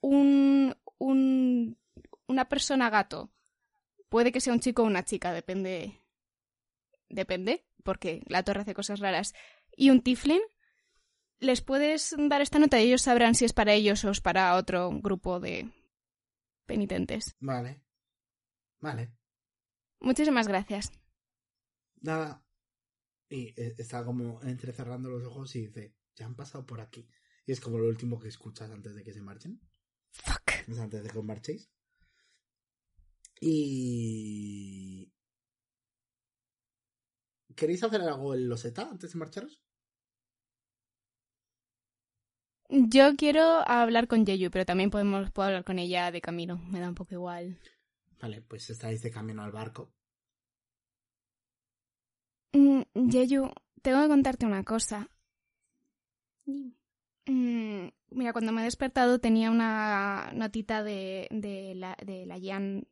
un, 0.00 0.76
un, 0.98 1.78
una 2.26 2.48
persona 2.48 2.90
gato, 2.90 3.32
puede 4.08 4.32
que 4.32 4.40
sea 4.40 4.52
un 4.52 4.60
chico 4.60 4.82
o 4.82 4.86
una 4.86 5.04
chica, 5.04 5.32
depende, 5.32 6.00
depende, 7.08 7.66
porque 7.82 8.22
la 8.26 8.42
torre 8.44 8.60
hace 8.60 8.74
cosas 8.74 9.00
raras, 9.00 9.34
y 9.76 9.90
un 9.90 10.02
tiflin, 10.02 10.40
les 11.40 11.60
puedes 11.60 12.14
dar 12.16 12.40
esta 12.40 12.58
nota 12.58 12.80
y 12.80 12.86
ellos 12.86 13.02
sabrán 13.02 13.34
si 13.34 13.44
es 13.44 13.52
para 13.52 13.72
ellos 13.72 14.04
o 14.04 14.10
es 14.10 14.20
para 14.20 14.54
otro 14.54 14.90
grupo 15.00 15.40
de 15.40 15.72
penitentes. 16.66 17.36
Vale. 17.40 17.82
Vale. 18.80 19.12
Muchísimas 20.00 20.48
gracias. 20.48 20.92
Nada. 22.00 22.43
Y 23.28 23.48
eh, 23.60 23.74
está 23.78 24.04
como 24.04 24.42
entrecerrando 24.42 25.08
los 25.08 25.24
ojos 25.24 25.54
y 25.56 25.66
dice, 25.66 25.94
ya 26.14 26.26
han 26.26 26.36
pasado 26.36 26.66
por 26.66 26.80
aquí. 26.80 27.08
Y 27.46 27.52
es 27.52 27.60
como 27.60 27.78
lo 27.78 27.88
último 27.88 28.20
que 28.20 28.28
escuchas 28.28 28.70
antes 28.70 28.94
de 28.94 29.02
que 29.02 29.12
se 29.12 29.20
marchen. 29.20 29.60
Fuck. 30.10 30.68
Es 30.68 30.78
antes 30.78 31.02
de 31.02 31.10
que 31.10 31.18
os 31.18 31.24
marchéis. 31.24 31.70
Y... 33.40 35.12
¿Queréis 37.54 37.82
hacer 37.84 38.00
algo 38.00 38.34
en 38.34 38.48
Loseta 38.48 38.88
antes 38.90 39.12
de 39.12 39.18
marcharos? 39.18 39.60
Yo 42.68 43.14
quiero 43.16 43.68
hablar 43.68 44.08
con 44.08 44.24
Yeyu, 44.24 44.50
pero 44.50 44.64
también 44.64 44.90
podemos, 44.90 45.30
puedo 45.30 45.48
hablar 45.48 45.64
con 45.64 45.78
ella 45.78 46.10
de 46.10 46.20
camino. 46.20 46.58
Me 46.70 46.80
da 46.80 46.88
un 46.88 46.94
poco 46.94 47.14
igual. 47.14 47.60
Vale, 48.20 48.40
pues 48.42 48.70
estáis 48.70 49.02
de 49.02 49.10
camino 49.10 49.42
al 49.42 49.52
barco. 49.52 49.92
Mm, 52.94 53.08
Yeyu, 53.10 53.50
tengo 53.82 54.02
que 54.02 54.08
contarte 54.08 54.46
una 54.46 54.64
cosa. 54.64 55.08
Dime. 56.46 56.72
Mm, 57.26 57.88
mira, 58.10 58.32
cuando 58.32 58.52
me 58.52 58.60
he 58.60 58.64
despertado 58.64 59.18
tenía 59.18 59.50
una 59.50 60.30
notita 60.34 60.82
de, 60.82 61.28
de 61.30 61.74
la, 61.74 61.96
de 62.04 62.26
la 62.26 62.38
Yan, 62.38 62.86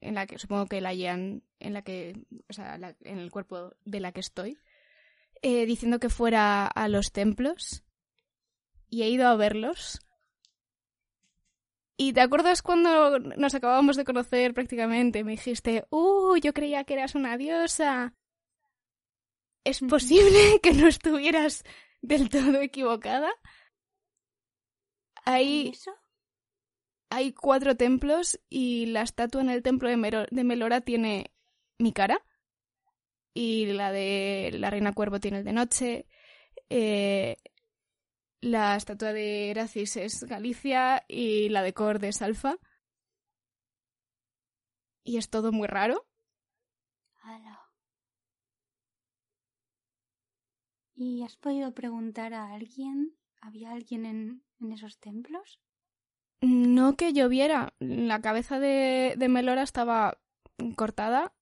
en 0.00 0.14
la 0.14 0.26
que 0.26 0.38
supongo 0.38 0.66
que 0.66 0.80
la 0.80 0.94
Yan, 0.94 1.42
en 1.60 1.72
la 1.74 1.82
que, 1.82 2.14
o 2.48 2.52
sea, 2.52 2.78
la- 2.78 2.96
en 3.02 3.18
el 3.18 3.30
cuerpo 3.30 3.72
de 3.84 4.00
la 4.00 4.12
que 4.12 4.20
estoy, 4.20 4.58
eh, 5.42 5.66
diciendo 5.66 5.98
que 6.00 6.08
fuera 6.08 6.66
a 6.66 6.88
los 6.88 7.12
templos 7.12 7.84
y 8.88 9.02
he 9.02 9.08
ido 9.10 9.26
a 9.28 9.36
verlos. 9.36 10.00
¿Y 11.96 12.12
te 12.12 12.20
acuerdas 12.22 12.62
cuando 12.62 13.18
nos 13.20 13.54
acabamos 13.54 13.96
de 13.96 14.04
conocer 14.04 14.52
prácticamente? 14.54 15.22
Me 15.24 15.32
dijiste, 15.32 15.84
¡Uh! 15.90 16.36
Yo 16.42 16.52
creía 16.52 16.84
que 16.84 16.94
eras 16.94 17.14
una 17.14 17.36
diosa. 17.36 18.14
¿Es 19.64 19.80
posible 19.80 20.60
que 20.62 20.72
no 20.72 20.86
estuvieras 20.86 21.64
del 22.02 22.28
todo 22.28 22.60
equivocada? 22.60 23.30
¿Y 25.34 25.34
Hay, 25.34 25.68
eso? 25.70 25.92
hay 27.10 27.32
cuatro 27.32 27.76
templos 27.76 28.38
y 28.50 28.86
la 28.86 29.02
estatua 29.02 29.40
en 29.40 29.48
el 29.50 29.62
templo 29.62 29.88
de, 29.88 29.96
Mero- 29.96 30.26
de 30.30 30.44
Melora 30.44 30.80
tiene 30.82 31.32
mi 31.78 31.92
cara. 31.92 32.18
Y 33.34 33.66
la 33.66 33.90
de 33.92 34.50
la 34.54 34.70
reina 34.70 34.92
cuervo 34.92 35.18
tiene 35.20 35.38
el 35.38 35.44
de 35.44 35.52
noche. 35.52 36.06
Eh, 36.70 37.36
la 38.42 38.76
estatua 38.76 39.12
de 39.12 39.50
Eracis 39.50 39.96
es 39.96 40.22
Galicia 40.24 41.04
y 41.08 41.48
la 41.48 41.62
de 41.62 41.74
Cord 41.74 42.04
es 42.04 42.22
Alfa. 42.22 42.58
Y 45.02 45.16
es 45.16 45.30
todo 45.30 45.50
muy 45.50 45.66
raro. 45.66 46.06
Ala. 47.24 47.56
¿Y 51.06 51.22
has 51.22 51.36
podido 51.36 51.74
preguntar 51.74 52.32
a 52.32 52.54
alguien? 52.54 53.14
¿Había 53.42 53.72
alguien 53.72 54.06
en, 54.06 54.42
en 54.58 54.72
esos 54.72 54.98
templos? 55.00 55.60
No 56.40 56.96
que 56.96 57.12
lloviera. 57.12 57.74
La 57.78 58.22
cabeza 58.22 58.58
de, 58.58 59.12
de 59.18 59.28
Melora 59.28 59.62
estaba 59.62 60.18
cortada. 60.76 61.34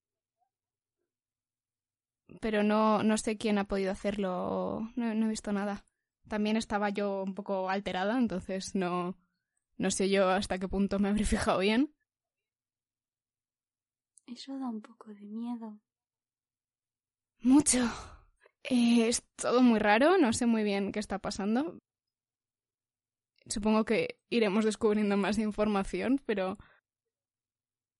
Pero 2.40 2.64
no, 2.64 3.04
no 3.04 3.16
sé 3.18 3.38
quién 3.38 3.56
ha 3.58 3.68
podido 3.68 3.92
hacerlo. 3.92 4.90
No, 4.96 5.14
no 5.14 5.26
he 5.26 5.30
visto 5.30 5.52
nada. 5.52 5.84
También 6.26 6.56
estaba 6.56 6.90
yo 6.90 7.22
un 7.22 7.34
poco 7.36 7.70
alterada, 7.70 8.18
entonces 8.18 8.74
no, 8.74 9.16
no 9.76 9.90
sé 9.92 10.10
yo 10.10 10.28
hasta 10.28 10.58
qué 10.58 10.66
punto 10.66 10.98
me 10.98 11.08
habré 11.08 11.24
fijado 11.24 11.60
bien. 11.60 11.94
Eso 14.26 14.58
da 14.58 14.68
un 14.68 14.82
poco 14.82 15.14
de 15.14 15.24
miedo. 15.24 15.78
Mucho. 17.42 17.88
Eh, 18.64 19.08
es 19.08 19.24
todo 19.36 19.62
muy 19.62 19.78
raro, 19.78 20.18
no 20.18 20.32
sé 20.32 20.46
muy 20.46 20.62
bien 20.62 20.92
qué 20.92 21.00
está 21.00 21.18
pasando. 21.18 21.78
Supongo 23.46 23.84
que 23.84 24.20
iremos 24.30 24.64
descubriendo 24.64 25.16
más 25.16 25.38
información, 25.38 26.20
pero... 26.26 26.58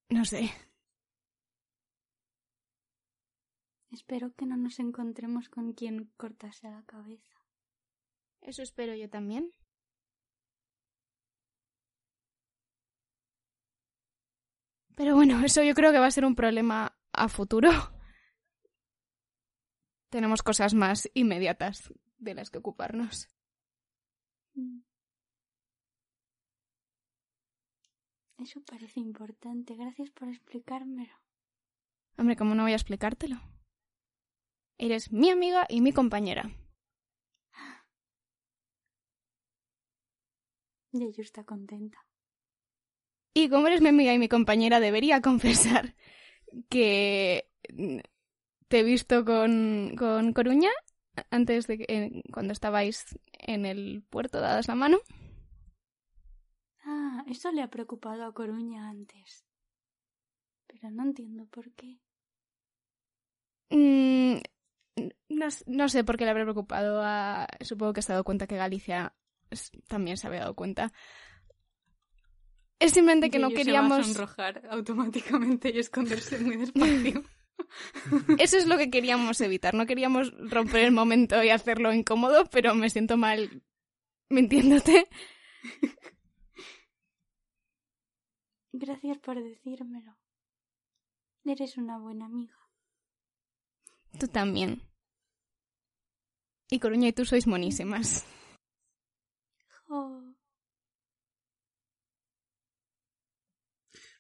No 0.09 0.25
sé. 0.25 0.51
Espero 3.91 4.33
que 4.35 4.47
no 4.47 4.57
nos 4.57 4.79
encontremos 4.79 5.49
con 5.49 5.73
quien 5.73 6.13
cortase 6.17 6.69
la 6.71 6.83
cabeza. 6.85 7.37
Eso 8.41 8.63
espero 8.63 8.95
yo 8.95 9.09
también. 9.09 9.53
Pero 14.95 15.15
bueno, 15.15 15.45
eso 15.45 15.63
yo 15.63 15.75
creo 15.75 15.93
que 15.93 15.99
va 15.99 16.07
a 16.07 16.11
ser 16.11 16.25
un 16.25 16.35
problema 16.35 16.97
a 17.13 17.29
futuro. 17.29 17.71
Tenemos 20.13 20.43
cosas 20.43 20.75
más 20.75 21.11
inmediatas 21.15 21.91
de 22.19 22.35
las 22.35 22.51
que 22.51 22.59
ocuparnos. 22.59 23.31
Eso 28.37 28.61
parece 28.61 29.01
importante. 29.01 29.75
Gracias 29.75 30.11
por 30.11 30.29
explicármelo. 30.29 31.15
Hombre, 32.19 32.37
¿cómo 32.37 32.55
no 32.55 32.65
voy 32.65 32.73
a 32.73 32.75
explicártelo? 32.75 33.41
Eres 34.77 35.11
mi 35.13 35.31
amiga 35.31 35.65
y 35.67 35.81
mi 35.81 35.95
compañera. 35.95 36.51
Yeyu 40.93 41.23
está 41.23 41.45
contenta. 41.45 42.05
Y 43.33 43.49
como 43.49 43.69
eres 43.69 43.81
mi 43.81 43.89
amiga 43.89 44.13
y 44.13 44.19
mi 44.19 44.29
compañera, 44.29 44.79
debería 44.79 45.23
confesar 45.29 45.97
que 46.69 47.51
te 48.73 48.79
he 48.79 48.85
visto 48.85 49.23
con, 49.27 49.95
con 49.99 50.33
Coruña 50.33 50.71
antes 51.31 51.67
de 51.67 51.77
que, 51.77 51.85
eh, 51.91 52.23
cuando 52.33 52.55
estabais 52.55 53.05
en 53.33 53.67
el 53.67 54.03
puerto 54.09 54.41
dadas 54.41 54.67
la 54.67 54.75
mano. 54.75 54.99
Ah, 56.83 57.23
eso 57.29 57.53
le 57.53 57.61
ha 57.61 57.69
preocupado 57.69 58.25
a 58.25 58.33
Coruña 58.33 58.89
antes. 58.89 59.45
Pero 60.67 60.91
no 60.91 61.03
entiendo 61.03 61.45
por 61.49 61.71
qué. 61.73 62.01
Mm, 63.69 64.41
no, 65.29 65.49
no 65.67 65.89
sé 65.91 66.03
por 66.03 66.17
qué 66.17 66.25
le 66.25 66.31
habrá 66.31 66.45
preocupado 66.45 67.03
a... 67.03 67.47
Supongo 67.61 67.93
que 67.93 68.01
se 68.01 68.13
ha 68.13 68.15
dado 68.15 68.25
cuenta 68.25 68.47
que 68.47 68.57
Galicia 68.57 69.15
también 69.87 70.17
se 70.17 70.29
había 70.29 70.41
dado 70.41 70.55
cuenta. 70.55 70.95
Es 72.79 72.93
simplemente 72.93 73.29
que 73.29 73.39
no 73.39 73.51
queríamos... 73.51 73.99
Se 73.99 74.01
va 74.01 74.01
a 74.01 74.15
sonrojar 74.15 74.63
automáticamente 74.71 75.71
y 75.75 75.79
esconderse 75.79 76.39
muy 76.39 76.57
despacio. 76.57 77.23
Eso 78.39 78.57
es 78.57 78.67
lo 78.67 78.79
que 78.79 78.91
queríamos 78.91 79.41
evitar. 79.41 79.75
No 79.75 79.87
queríamos 79.87 80.33
romper 80.39 80.85
el 80.85 80.93
momento 80.93 81.43
y 81.43 81.51
hacerlo 81.51 81.93
incómodo, 81.93 82.47
pero 82.51 82.75
me 82.75 82.91
siento 82.91 83.17
mal 83.17 83.63
mintiéndote. 84.29 85.09
Gracias 88.73 89.19
por 89.19 89.43
decírmelo. 89.43 90.19
Eres 91.45 91.77
una 91.77 91.99
buena 91.99 92.27
amiga. 92.27 92.57
Tú 94.19 94.29
también. 94.29 94.83
Y 96.71 96.79
Coruña 96.79 97.09
y 97.09 97.13
tú 97.13 97.25
sois 97.25 97.47
monísimas. 97.47 98.25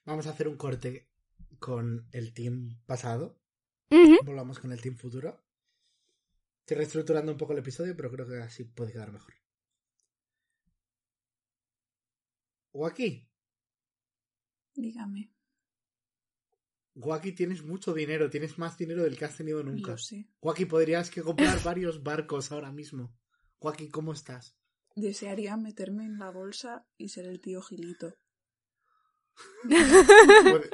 Vamos 0.05 0.27
a 0.27 0.31
hacer 0.31 0.49
un 0.49 0.57
corte 0.57 1.12
con 1.63 2.09
el 2.13 2.35
team 2.35 2.83
pasado. 2.85 3.41
Volvamos 4.25 4.59
con 4.59 4.73
el 4.73 4.83
team 4.83 4.97
futuro. 4.97 5.43
Estoy 6.61 6.77
reestructurando 6.77 7.33
un 7.33 7.39
poco 7.39 7.55
el 7.55 7.61
episodio, 7.61 7.97
pero 7.97 8.11
creo 8.11 8.27
que 8.27 8.37
así 8.37 8.65
puede 8.65 8.93
quedar 8.93 9.13
mejor. 9.13 9.35
Guaki, 12.75 13.29
Dígame. 14.75 15.31
Guaki, 16.95 17.33
tienes 17.33 17.63
mucho 17.63 17.95
dinero, 17.95 18.29
tienes 18.31 18.59
más 18.59 18.77
dinero 18.77 19.03
del 19.03 19.17
que 19.17 19.25
has 19.25 19.37
tenido 19.37 19.63
nunca. 19.63 19.97
Sé. 19.97 20.29
Guaki, 20.41 20.67
podrías 20.67 21.11
que 21.11 21.23
comprar 21.23 21.63
varios 21.65 22.03
barcos 22.03 22.53
ahora 22.53 22.73
mismo. 22.73 23.15
Guaki, 23.61 23.89
¿cómo 23.89 24.13
estás? 24.13 24.57
Desearía 24.95 25.57
meterme 25.57 26.05
en 26.05 26.19
la 26.19 26.31
bolsa 26.31 26.87
y 26.99 27.09
ser 27.09 27.27
el 27.27 27.41
tío 27.41 27.63
Gilito. 27.63 28.15
Pod- 29.65 30.71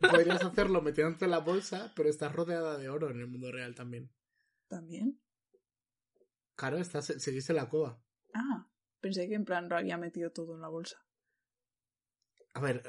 Podrías 0.00 0.44
hacerlo 0.44 0.82
metiéndote 0.82 1.24
en 1.24 1.30
la 1.32 1.38
bolsa, 1.38 1.92
pero 1.96 2.08
estás 2.08 2.32
rodeada 2.34 2.76
de 2.78 2.88
oro 2.88 3.10
en 3.10 3.20
el 3.20 3.26
mundo 3.26 3.50
real 3.50 3.74
también. 3.74 4.12
¿También? 4.68 5.20
Claro, 6.56 6.78
estás, 6.78 7.06
seguiste 7.06 7.52
la 7.52 7.68
cova. 7.68 8.02
Ah, 8.34 8.68
pensé 9.00 9.28
que 9.28 9.34
en 9.34 9.44
plan 9.44 9.68
lo 9.68 9.76
había 9.76 9.96
metido 9.98 10.30
todo 10.32 10.54
en 10.54 10.60
la 10.62 10.68
bolsa. 10.68 11.02
A 12.54 12.60
ver, 12.60 12.82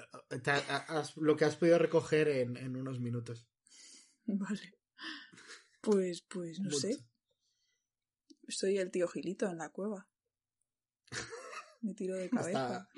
te 0.43 0.51
has- 0.51 1.17
lo 1.17 1.35
que 1.35 1.45
has 1.45 1.55
podido 1.57 1.77
recoger 1.77 2.27
en, 2.29 2.55
en 2.57 2.75
unos 2.77 2.99
minutos. 2.99 3.47
Vale. 4.25 4.75
Pues, 5.81 6.21
pues 6.21 6.59
no 6.59 6.65
Mucho. 6.65 6.77
sé. 6.79 6.97
Soy 8.49 8.77
el 8.77 8.91
tío 8.91 9.07
Gilito 9.07 9.47
en 9.49 9.57
la 9.57 9.69
cueva. 9.69 10.09
Me 11.81 11.93
tiro 11.93 12.15
de 12.15 12.29
cabeza. 12.29 12.77
Hasta- 12.77 12.89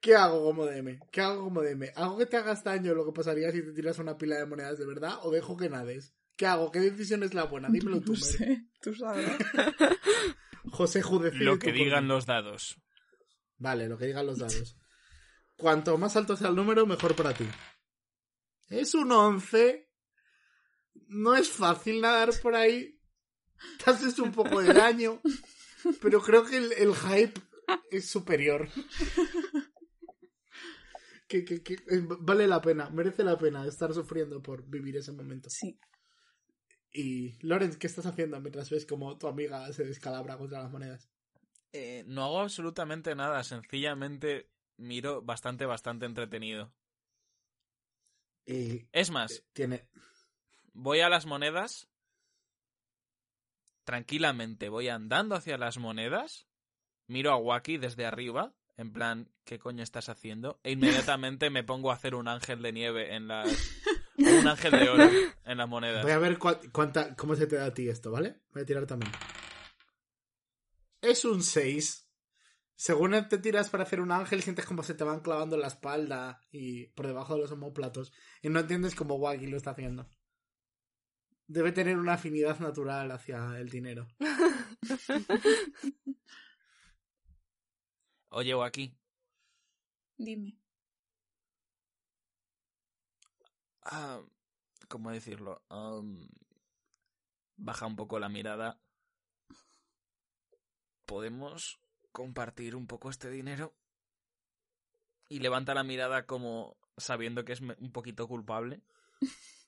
¿Qué 0.00 0.14
hago 0.16 0.42
como 0.42 0.64
DM? 0.66 0.98
¿Qué 1.12 1.20
hago 1.20 1.44
como 1.44 1.62
DM? 1.62 1.92
¿Hago 1.94 2.16
que 2.18 2.26
te 2.26 2.36
hagas 2.38 2.64
daño 2.64 2.94
lo 2.94 3.04
que 3.04 3.12
pasaría 3.12 3.52
si 3.52 3.62
te 3.62 3.72
tiras 3.72 3.98
una 3.98 4.16
pila 4.16 4.36
de 4.38 4.46
monedas 4.46 4.78
de 4.78 4.86
verdad 4.86 5.18
o 5.22 5.30
dejo 5.30 5.56
que 5.56 5.68
nades? 5.68 6.14
¿Qué 6.36 6.46
hago? 6.46 6.70
¿Qué 6.70 6.80
decisión 6.80 7.22
es 7.22 7.34
la 7.34 7.44
buena? 7.44 7.68
Dímelo 7.68 8.00
tú. 8.04 8.12
No 8.14 8.18
Mer. 8.18 8.22
sé, 8.24 8.66
tú 8.80 8.94
sabrás. 8.94 9.36
José 10.72 11.02
Ju, 11.02 11.18
decide 11.18 11.44
Lo 11.44 11.52
tú 11.54 11.66
que 11.66 11.72
digan 11.72 12.08
los 12.08 12.24
dados. 12.26 12.80
Vale, 13.58 13.88
lo 13.88 13.98
que 13.98 14.06
digan 14.06 14.26
los 14.26 14.38
dados. 14.38 14.76
Cuanto 15.56 15.98
más 15.98 16.16
alto 16.16 16.34
sea 16.36 16.48
el 16.48 16.54
número, 16.56 16.86
mejor 16.86 17.14
para 17.14 17.34
ti. 17.34 17.46
Es 18.70 18.94
un 18.94 19.12
11. 19.12 19.86
No 21.08 21.36
es 21.36 21.50
fácil 21.50 22.00
nadar 22.00 22.30
por 22.40 22.54
ahí. 22.54 22.98
Te 23.84 23.90
haces 23.90 24.18
un 24.18 24.32
poco 24.32 24.62
de 24.62 24.72
daño. 24.72 25.20
Pero 26.00 26.22
creo 26.22 26.44
que 26.46 26.56
el, 26.56 26.72
el 26.72 26.94
hype 26.94 27.38
es 27.90 28.08
superior. 28.08 28.68
Que, 31.30 31.44
que- 31.44 31.62
que, 31.62 31.74
eh, 31.74 32.02
vale 32.28 32.48
la 32.48 32.60
pena, 32.60 32.90
merece 32.90 33.22
la 33.22 33.38
pena 33.38 33.64
estar 33.64 33.94
sufriendo 33.94 34.42
por 34.42 34.64
vivir 34.68 34.96
ese 34.96 35.12
momento. 35.12 35.48
Sí. 35.48 35.78
Y, 36.92 37.38
Lorenz, 37.46 37.76
¿qué 37.76 37.86
estás 37.86 38.04
haciendo 38.06 38.40
mientras 38.40 38.68
ves 38.68 38.84
como 38.84 39.16
tu 39.16 39.28
amiga 39.28 39.72
se 39.72 39.84
descalabra 39.84 40.36
contra 40.36 40.60
las 40.60 40.72
monedas? 40.72 41.08
Eh, 41.72 42.02
no 42.08 42.24
hago 42.24 42.40
absolutamente 42.40 43.14
nada, 43.14 43.44
sencillamente 43.44 44.48
miro 44.76 45.22
bastante, 45.22 45.66
bastante 45.66 46.04
entretenido. 46.06 46.72
Y 48.44 48.88
Es 48.90 49.12
más, 49.12 49.44
tiene. 49.52 49.86
voy 50.72 50.98
a 50.98 51.08
las 51.08 51.26
monedas, 51.26 51.86
tranquilamente 53.84 54.68
voy 54.68 54.88
andando 54.88 55.36
hacia 55.36 55.58
las 55.58 55.78
monedas, 55.78 56.48
miro 57.06 57.30
a 57.30 57.36
Waki 57.36 57.78
desde 57.78 58.04
arriba, 58.04 58.52
en 58.80 58.94
plan, 58.94 59.28
¿qué 59.44 59.58
coño 59.58 59.82
estás 59.82 60.08
haciendo? 60.08 60.58
E 60.64 60.72
inmediatamente 60.72 61.50
me 61.50 61.62
pongo 61.62 61.90
a 61.90 61.94
hacer 61.94 62.14
un 62.14 62.28
ángel 62.28 62.62
de 62.62 62.72
nieve 62.72 63.14
en 63.14 63.28
las... 63.28 63.46
un 64.16 64.48
ángel 64.48 64.70
de 64.70 64.88
oro 64.88 65.10
en 65.44 65.58
las 65.58 65.68
monedas. 65.68 66.02
Voy 66.02 66.12
a 66.12 66.18
ver 66.18 66.38
cuánta, 66.38 67.14
cómo 67.14 67.36
se 67.36 67.46
te 67.46 67.56
da 67.56 67.66
a 67.66 67.74
ti 67.74 67.90
esto, 67.90 68.10
¿vale? 68.10 68.40
Voy 68.54 68.62
a 68.62 68.66
tirar 68.66 68.86
también. 68.86 69.12
Es 71.02 71.26
un 71.26 71.42
6. 71.42 72.08
Según 72.74 73.12
te 73.28 73.36
tiras 73.36 73.68
para 73.68 73.82
hacer 73.82 74.00
un 74.00 74.12
ángel, 74.12 74.42
sientes 74.42 74.64
como 74.64 74.82
se 74.82 74.94
te 74.94 75.04
van 75.04 75.20
clavando 75.20 75.56
en 75.56 75.62
la 75.62 75.68
espalda 75.68 76.40
y 76.50 76.86
por 76.86 77.06
debajo 77.06 77.34
de 77.34 77.42
los 77.42 77.52
homóplatos. 77.52 78.14
Y 78.40 78.48
no 78.48 78.60
entiendes 78.60 78.94
cómo 78.94 79.16
Wagi 79.16 79.46
lo 79.46 79.58
está 79.58 79.72
haciendo. 79.72 80.08
Debe 81.46 81.72
tener 81.72 81.98
una 81.98 82.14
afinidad 82.14 82.58
natural 82.60 83.10
hacia 83.10 83.58
el 83.58 83.68
dinero. 83.68 84.08
Oye, 88.30 88.54
Waki, 88.54 88.92
Dime. 90.18 90.56
ah, 93.84 94.20
¿cómo 94.88 95.10
decirlo? 95.10 95.62
Baja 97.56 97.86
un 97.86 97.96
poco 97.96 98.18
la 98.18 98.28
mirada. 98.28 98.80
¿Podemos 101.06 101.80
compartir 102.12 102.76
un 102.76 102.86
poco 102.86 103.10
este 103.10 103.30
dinero? 103.30 103.74
Y 105.28 105.40
levanta 105.40 105.74
la 105.74 105.84
mirada 105.84 106.26
como 106.26 106.76
sabiendo 106.96 107.44
que 107.44 107.52
es 107.52 107.60
un 107.60 107.92
poquito 107.92 108.28
culpable. 108.28 108.82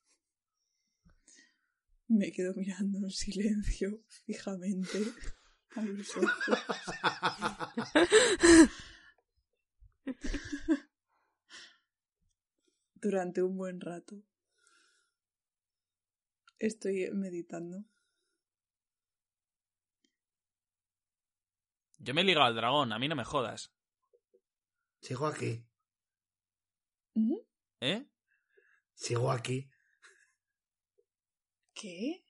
Me 2.08 2.30
quedo 2.30 2.52
mirando 2.54 2.98
en 2.98 3.10
silencio, 3.10 4.02
fijamente. 4.26 4.98
Durante 12.94 13.42
un 13.42 13.56
buen 13.56 13.80
rato. 13.80 14.22
Estoy 16.58 17.10
meditando. 17.12 17.84
Yo 21.98 22.14
me 22.14 22.20
he 22.22 22.24
ligado 22.24 22.46
al 22.46 22.54
dragón, 22.54 22.92
a 22.92 22.98
mí 22.98 23.08
no 23.08 23.16
me 23.16 23.24
jodas. 23.24 23.72
Sigo 25.00 25.26
aquí. 25.26 25.64
Ujú. 27.14 27.46
¿Eh? 27.80 28.06
Sigo 28.94 29.30
aquí. 29.30 29.68
¿Qué? 31.74 32.24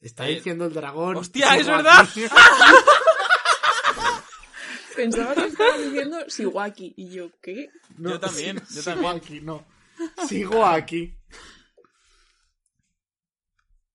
Está 0.00 0.28
Eh, 0.28 0.36
diciendo 0.36 0.66
el 0.66 0.72
dragón. 0.72 1.16
¡Hostia, 1.16 1.56
es 1.56 1.66
verdad! 1.66 2.08
Pensaba 4.96 5.34
que 5.34 5.46
estaba 5.46 5.78
diciendo 5.78 6.18
Siwaki. 6.28 6.94
Y 6.96 7.10
yo, 7.10 7.30
¿qué? 7.40 7.70
No, 7.96 8.10
Yo 8.10 8.20
también, 8.20 8.60
yo 8.70 8.82
también. 8.82 9.16
aquí, 9.16 9.40
no. 9.40 9.64
Sigo 10.26 10.64
aquí. 10.66 11.16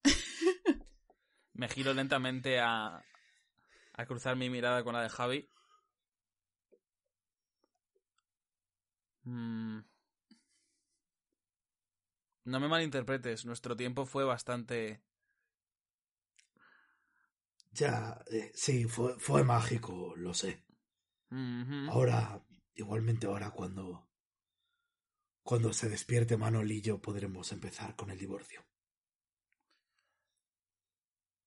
Me 1.53 1.67
giro 1.69 1.93
lentamente 1.93 2.59
a, 2.59 3.03
a 3.93 4.05
cruzar 4.05 4.35
mi 4.35 4.49
mirada 4.49 4.83
con 4.83 4.93
la 4.93 5.03
de 5.03 5.09
Javi. 5.09 5.49
Mm. 9.23 9.79
No 12.45 12.59
me 12.59 12.67
malinterpretes, 12.67 13.45
nuestro 13.45 13.75
tiempo 13.75 14.05
fue 14.05 14.23
bastante... 14.23 15.01
Ya, 17.75 18.23
eh, 18.31 18.51
sí, 18.55 18.85
fue, 18.85 19.19
fue 19.19 19.43
mágico, 19.43 20.15
lo 20.15 20.33
sé. 20.33 20.63
Ahora, 21.89 22.41
igualmente 22.73 23.27
ahora 23.27 23.51
cuando... 23.51 24.09
Cuando 25.43 25.73
se 25.73 25.89
despierte 25.89 26.37
Manolillo 26.37 27.01
podremos 27.01 27.51
empezar 27.51 27.95
con 27.95 28.09
el 28.09 28.17
divorcio. 28.17 28.65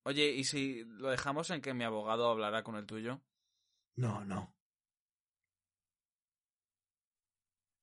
Oye, 0.03 0.31
¿y 0.31 0.43
si 0.43 0.83
lo 0.85 1.09
dejamos 1.09 1.49
en 1.49 1.61
que 1.61 1.73
mi 1.73 1.83
abogado 1.83 2.29
hablará 2.29 2.63
con 2.63 2.75
el 2.75 2.85
tuyo? 2.85 3.21
No, 3.95 4.23
no. 4.23 4.55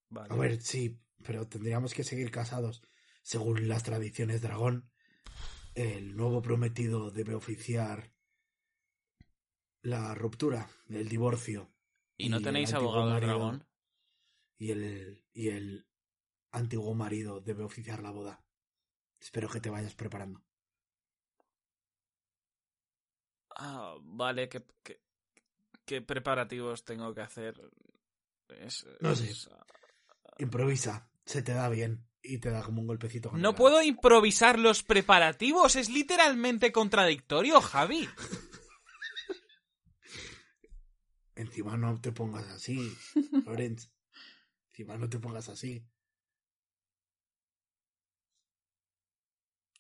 Vale. 0.09 0.33
A 0.33 0.37
ver, 0.37 0.63
sí, 0.63 0.99
pero 1.25 1.49
tendríamos 1.49 1.93
que 1.93 2.05
seguir 2.05 2.31
casados. 2.31 2.81
Según 3.23 3.69
las 3.69 3.83
tradiciones 3.83 4.41
dragón, 4.41 4.89
el 5.75 6.17
nuevo 6.17 6.41
prometido 6.41 7.11
debe 7.11 7.35
oficiar 7.35 8.16
la 9.87 10.15
ruptura, 10.15 10.69
el 10.89 11.09
divorcio. 11.09 11.71
¿Y 12.19 12.29
no 12.29 12.41
tenéis 12.41 12.73
abogado 12.73 13.11
marido- 13.11 13.27
dragón? 13.29 13.67
Y 14.59 14.71
el, 14.73 15.23
y 15.33 15.49
el 15.51 15.87
antiguo 16.51 16.95
marido 16.95 17.41
debe 17.41 17.63
oficiar 17.63 18.03
la 18.03 18.11
boda. 18.11 18.43
Espero 19.21 19.49
que 19.49 19.61
te 19.61 19.71
vayas 19.71 19.95
preparando. 19.95 20.43
Ah, 23.57 23.95
vale, 24.03 24.49
¿qué, 24.49 24.63
qué, 24.83 25.01
qué 25.85 26.03
preparativos 26.03 26.85
tengo 26.85 27.15
que 27.15 27.21
hacer? 27.23 27.61
Es- 28.49 28.87
No 29.01 29.15
sé. 29.15 29.31
es- 29.31 29.49
Improvisa, 30.39 31.09
se 31.25 31.43
te 31.43 31.53
da 31.53 31.69
bien 31.69 32.07
y 32.23 32.39
te 32.39 32.51
da 32.51 32.63
como 32.63 32.81
un 32.83 32.87
golpecito. 32.89 33.31
con 33.31 33.41
No 33.41 33.55
puedo 33.55 33.81
improvisar 33.83 34.59
los 34.59 34.83
preparativos, 34.83 35.77
es 35.77 35.89
literalmente 35.89 36.73
contradictorio, 36.73 37.61
Javi. 37.61 38.09
Encima 41.37 41.77
no 41.77 42.01
te 42.01 42.13
pongas 42.13 42.47
así, 42.49 42.97
Lorenz. 43.47 43.91
Encima 44.71 44.97
no 44.97 45.09
te 45.09 45.19
pongas 45.19 45.49
así. 45.49 45.87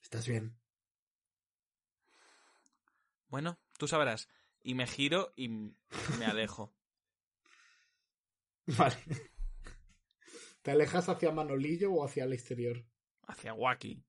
¿Estás 0.02 0.28
bien? 0.28 0.56
Bueno, 3.28 3.58
tú 3.78 3.88
sabrás. 3.88 4.28
Y 4.62 4.74
me 4.74 4.86
giro 4.86 5.32
y 5.36 5.48
me 5.48 5.74
alejo. 6.26 6.72
Vale. 8.66 8.96
¿Te 10.62 10.70
alejas 10.72 11.08
hacia 11.08 11.32
Manolillo 11.32 11.92
o 11.92 12.04
hacia 12.04 12.24
el 12.24 12.32
exterior? 12.32 12.84
Hacia. 13.22 13.54
O 13.54 13.68
aquí 13.68 14.02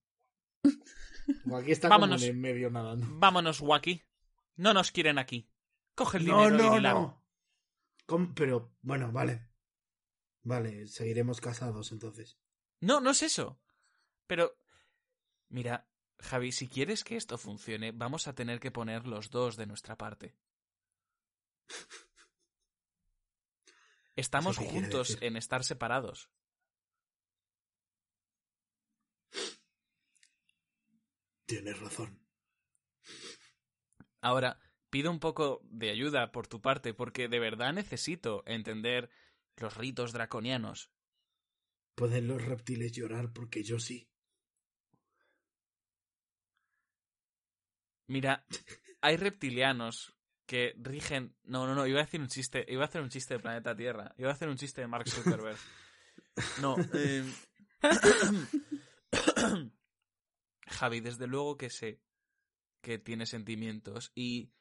está 1.72 1.88
Vámonos. 1.90 2.22
como 2.22 2.32
en 2.32 2.42
medio 2.42 2.70
nadando. 2.70 3.06
Vámonos, 3.10 3.62
Waki. 3.62 4.04
No 4.56 4.74
nos 4.74 4.92
quieren 4.92 5.18
aquí. 5.20 5.50
Coge 5.96 6.18
el 6.18 6.26
No, 6.26 6.38
dinero 6.46 6.56
y 6.64 6.68
no, 6.68 6.76
dila. 6.76 6.94
no. 6.94 7.24
¿Cómo? 8.08 8.34
Pero, 8.34 8.74
bueno, 8.82 9.12
vale. 9.12 9.48
Vale, 10.42 10.88
seguiremos 10.88 11.42
casados 11.42 11.92
entonces. 11.92 12.40
No, 12.80 13.02
no 13.02 13.12
es 13.12 13.22
eso. 13.22 13.60
Pero, 14.26 14.58
mira, 15.50 15.90
Javi, 16.20 16.54
si 16.54 16.68
quieres 16.70 17.04
que 17.04 17.18
esto 17.18 17.38
funcione, 17.38 17.92
vamos 17.92 18.28
a 18.28 18.34
tener 18.34 18.60
que 18.62 18.72
poner 18.72 19.06
los 19.06 19.30
dos 19.30 19.58
de 19.58 19.68
nuestra 19.68 19.98
parte. 19.98 20.36
Estamos 24.16 24.56
¿Eso 24.56 24.64
qué 24.64 24.70
quiere 24.72 24.88
juntos 24.88 25.18
en 25.22 25.36
estar 25.36 25.66
separados. 25.66 26.32
Tienes 31.46 31.80
razón. 31.80 32.20
Ahora, 34.22 34.60
pido 34.90 35.12
un 35.12 35.20
poco 35.20 35.62
de 35.64 35.90
ayuda 35.90 36.32
por 36.32 36.48
tu 36.48 36.62
parte, 36.62 36.94
porque 36.94 37.28
de 37.28 37.40
verdad 37.40 37.74
necesito 37.74 38.44
entender 38.46 39.10
los 39.58 39.76
ritos 39.76 40.14
draconianos. 40.14 40.92
¿Pueden 41.96 42.28
los 42.28 42.44
reptiles 42.44 42.92
llorar? 42.92 43.34
Porque 43.34 43.64
yo 43.64 43.80
sí. 43.80 44.08
Mira, 48.08 48.46
hay 49.02 49.18
reptilianos 49.18 50.16
que 50.46 50.74
rigen. 50.78 51.36
No, 51.44 51.68
no, 51.68 51.76
no, 51.76 51.86
iba 51.88 52.00
a 52.00 52.06
decir 52.06 52.22
un 52.22 52.28
chiste. 52.28 52.66
Iba 52.68 52.84
a 52.84 52.88
hacer 52.88 53.02
un 53.02 53.10
chiste 53.10 53.34
de 53.34 53.40
Planeta 53.40 53.76
Tierra. 53.76 54.14
Iba 54.18 54.30
a 54.30 54.34
hacer 54.34 54.48
un 54.48 54.58
chiste 54.58 54.82
de 54.82 54.88
Mark 54.88 55.10
Zuckerberg. 55.10 55.58
No. 56.62 56.76
eh, 56.94 57.24
Javi, 60.68 61.00
desde 61.00 61.28
luego 61.28 61.58
que 61.58 61.70
sé 61.70 62.00
que 62.82 63.00
tiene 63.00 63.26
sentimientos 63.26 64.12
y 64.16 64.52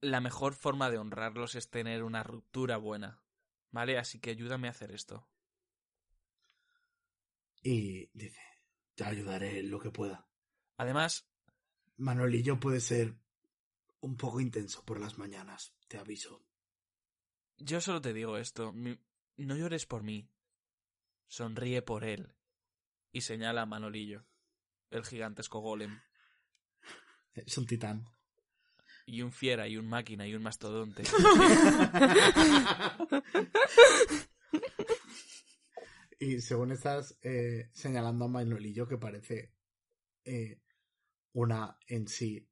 la 0.00 0.20
mejor 0.20 0.54
forma 0.54 0.90
de 0.90 0.98
honrarlos 0.98 1.54
es 1.54 1.70
tener 1.70 2.02
una 2.02 2.22
ruptura 2.22 2.76
buena. 2.76 3.22
¿Vale? 3.70 3.98
Así 3.98 4.18
que 4.18 4.30
ayúdame 4.30 4.66
a 4.66 4.72
hacer 4.72 4.90
esto. 4.90 5.28
Y 7.62 8.06
dice, 8.12 8.40
te 8.94 9.04
ayudaré 9.04 9.62
lo 9.62 9.78
que 9.78 9.90
pueda. 9.90 10.26
Además, 10.76 11.28
Manolillo 11.96 12.58
puede 12.58 12.80
ser 12.80 13.14
un 14.00 14.16
poco 14.16 14.40
intenso 14.40 14.84
por 14.84 14.98
las 14.98 15.18
mañanas, 15.18 15.74
te 15.86 15.98
aviso. 15.98 16.42
yo 17.58 17.80
solo 17.80 18.00
te 18.00 18.14
digo 18.14 18.38
esto. 18.38 18.72
No 19.36 19.56
llores 19.56 19.86
por 19.86 20.02
mí. 20.02 20.28
Sonríe 21.28 21.82
por 21.82 22.04
él. 22.04 22.34
Y 23.12 23.20
señala 23.20 23.62
a 23.62 23.66
Manolillo, 23.66 24.24
el 24.90 25.04
gigantesco 25.04 25.60
golem. 25.60 26.00
Es 27.34 27.56
un 27.58 27.66
titán. 27.66 28.08
Y 29.12 29.22
un 29.22 29.32
fiera, 29.32 29.66
y 29.66 29.76
un 29.76 29.88
máquina, 29.88 30.24
y 30.24 30.34
un 30.34 30.42
mastodonte. 30.42 31.02
Y 36.22 36.40
según 36.42 36.70
estás 36.70 37.18
eh, 37.22 37.70
señalando 37.72 38.26
a 38.26 38.28
Manolillo, 38.28 38.86
que 38.86 38.98
parece 38.98 39.54
eh, 40.24 40.60
una 41.32 41.78
en 41.88 42.06
sí, 42.06 42.46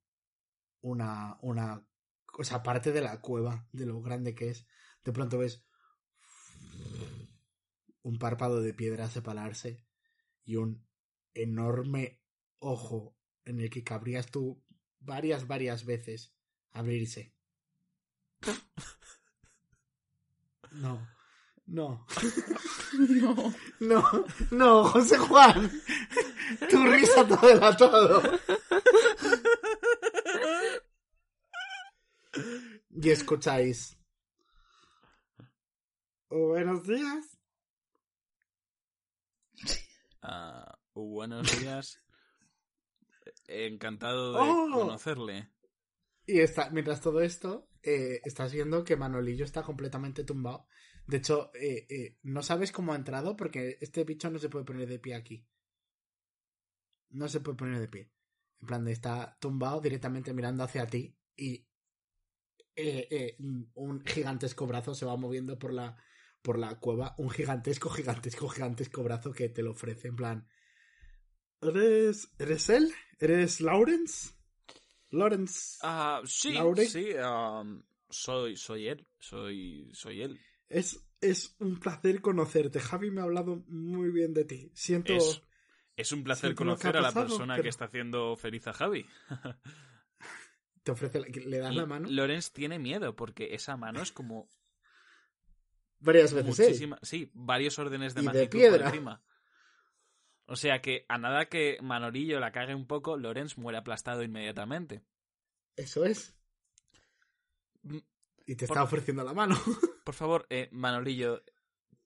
una, 0.81 1.37
una 1.43 1.87
cosa 2.25 2.63
parte 2.63 2.91
de 2.91 3.01
la 3.01 3.21
cueva, 3.21 3.69
de 3.71 3.85
lo 3.85 4.01
grande 4.01 4.33
que 4.33 4.49
es, 4.49 4.65
de 5.05 5.13
pronto 5.13 5.37
ves 5.37 5.63
un 8.01 8.17
párpado 8.17 8.59
de 8.61 8.73
piedra 8.73 9.07
separarse 9.07 9.85
y 10.43 10.55
un 10.55 10.83
enorme 11.35 12.19
ojo 12.57 13.15
en 13.45 13.59
el 13.59 13.69
que 13.69 13.83
cabrías 13.83 14.31
tú 14.31 14.65
varias, 14.99 15.45
varias 15.45 15.85
veces 15.85 16.33
abrirse. 16.73 17.33
No, 20.71 21.07
no. 21.65 22.05
No. 22.97 23.53
No, 23.79 24.25
no, 24.51 24.83
José 24.85 25.17
Juan. 25.17 25.71
Tu 26.69 26.85
risa 26.85 27.25
te 27.27 27.33
ha 27.33 27.47
delatado. 27.47 28.21
Y 32.91 33.09
escucháis. 33.09 33.97
Buenos 36.29 36.85
días. 36.85 37.39
Ah, 40.21 40.77
buenos 40.93 41.59
días. 41.59 41.99
Encantado 43.47 44.33
de 44.33 44.39
Oh. 44.41 44.69
conocerle. 44.73 45.49
Y 46.29 46.41
está, 46.41 46.69
mientras 46.69 47.01
todo 47.01 47.21
esto, 47.21 47.71
eh, 47.81 48.21
estás 48.23 48.53
viendo 48.53 48.83
que 48.83 48.95
Manolillo 48.95 49.43
está 49.43 49.63
completamente 49.63 50.23
tumbado 50.23 50.67
De 51.07 51.17
hecho, 51.17 51.49
eh, 51.55 51.87
eh, 51.89 52.19
no 52.21 52.43
sabes 52.43 52.71
cómo 52.71 52.93
ha 52.93 52.97
entrado 52.97 53.35
porque 53.35 53.79
este 53.81 54.03
bicho 54.03 54.29
no 54.29 54.37
se 54.37 54.47
puede 54.47 54.63
poner 54.63 54.87
de 54.87 54.99
pie 54.99 55.15
aquí. 55.15 55.47
No 57.09 57.27
se 57.27 57.39
puede 57.39 57.57
poner 57.57 57.79
de 57.79 57.87
pie. 57.87 58.11
En 58.61 58.67
plan, 58.67 58.87
está 58.87 59.39
tumbado 59.41 59.81
directamente 59.81 60.31
mirando 60.31 60.63
hacia 60.63 60.85
ti 60.85 61.17
y 61.35 61.67
un 63.73 64.03
gigantesco 64.05 64.67
brazo 64.67 64.93
se 64.93 65.07
va 65.07 65.17
moviendo 65.17 65.57
por 65.57 65.73
la, 65.73 65.97
por 66.43 66.59
la 66.59 66.79
cueva. 66.79 67.15
Un 67.17 67.31
gigantesco, 67.31 67.89
gigantesco, 67.89 68.47
gigantesco 68.49 69.01
brazo 69.01 69.31
que 69.31 69.49
te 69.49 69.63
lo 69.63 69.71
ofrece. 69.71 70.09
En 70.09 70.15
plan, 70.15 70.47
¿eres, 71.59 72.29
¿eres 72.37 72.69
él? 72.69 72.93
¿Eres 73.17 73.61
Lawrence? 73.61 74.38
Lawrence. 75.11 75.77
Ah, 75.81 76.21
sí, 76.25 76.53
Laure. 76.53 76.85
sí, 76.85 77.09
um, 77.13 77.81
soy, 78.09 78.55
soy 78.57 78.87
él, 78.87 79.07
soy, 79.19 79.89
soy 79.93 80.21
él. 80.21 80.39
Es, 80.67 81.03
es 81.21 81.55
un 81.59 81.79
placer 81.79 82.21
conocerte. 82.21 82.79
Javi 82.79 83.11
me 83.11 83.21
ha 83.21 83.23
hablado 83.23 83.63
muy 83.67 84.11
bien 84.11 84.33
de 84.33 84.45
ti. 84.45 84.71
Siento. 84.73 85.13
Es, 85.13 85.41
es 85.95 86.11
un 86.11 86.23
placer 86.23 86.55
conocer 86.55 86.95
a 86.97 87.01
la 87.01 87.11
persona 87.11 87.55
pero- 87.55 87.63
que 87.63 87.69
está 87.69 87.85
haciendo 87.85 88.35
feliz 88.35 88.67
a 88.67 88.73
Javi. 88.73 89.05
Te 90.83 90.91
ofrece. 90.91 91.19
¿Le 91.19 91.57
das 91.59 91.75
la 91.75 91.85
mano? 91.85 92.07
Lorenz 92.09 92.51
tiene 92.51 92.79
miedo 92.79 93.15
porque 93.15 93.53
esa 93.53 93.75
mano 93.77 94.01
es 94.01 94.11
como 94.11 94.47
Varias 95.99 96.33
veces, 96.33 96.59
¿eh? 96.59 96.63
muchísima, 96.63 96.99
sí, 97.01 97.29
varios 97.33 97.77
órdenes 97.77 98.15
de 98.15 98.21
Y 98.21 98.23
de 98.23 98.25
magnitud 98.25 98.69
por 98.69 98.81
encima. 98.81 99.21
O 100.51 100.55
sea 100.55 100.81
que 100.81 101.05
a 101.07 101.19
nada 101.19 101.45
que 101.45 101.77
Manolillo 101.81 102.39
la 102.39 102.51
cague 102.51 102.73
un 102.73 102.87
poco, 102.87 103.17
Lorenz 103.17 103.55
muere 103.57 103.77
aplastado 103.77 104.23
inmediatamente. 104.23 105.03
Eso 105.75 106.05
es. 106.05 106.35
Mm, 107.83 107.99
Y 108.47 108.55
te 108.55 108.65
Por- 108.65 108.75
está 108.77 108.83
ofreciendo 108.83 109.23
la 109.23 109.33
mano. 109.33 109.55
Por 110.03 110.15
favor, 110.15 110.47
eh, 110.49 110.69
Manolillo, 110.71 111.43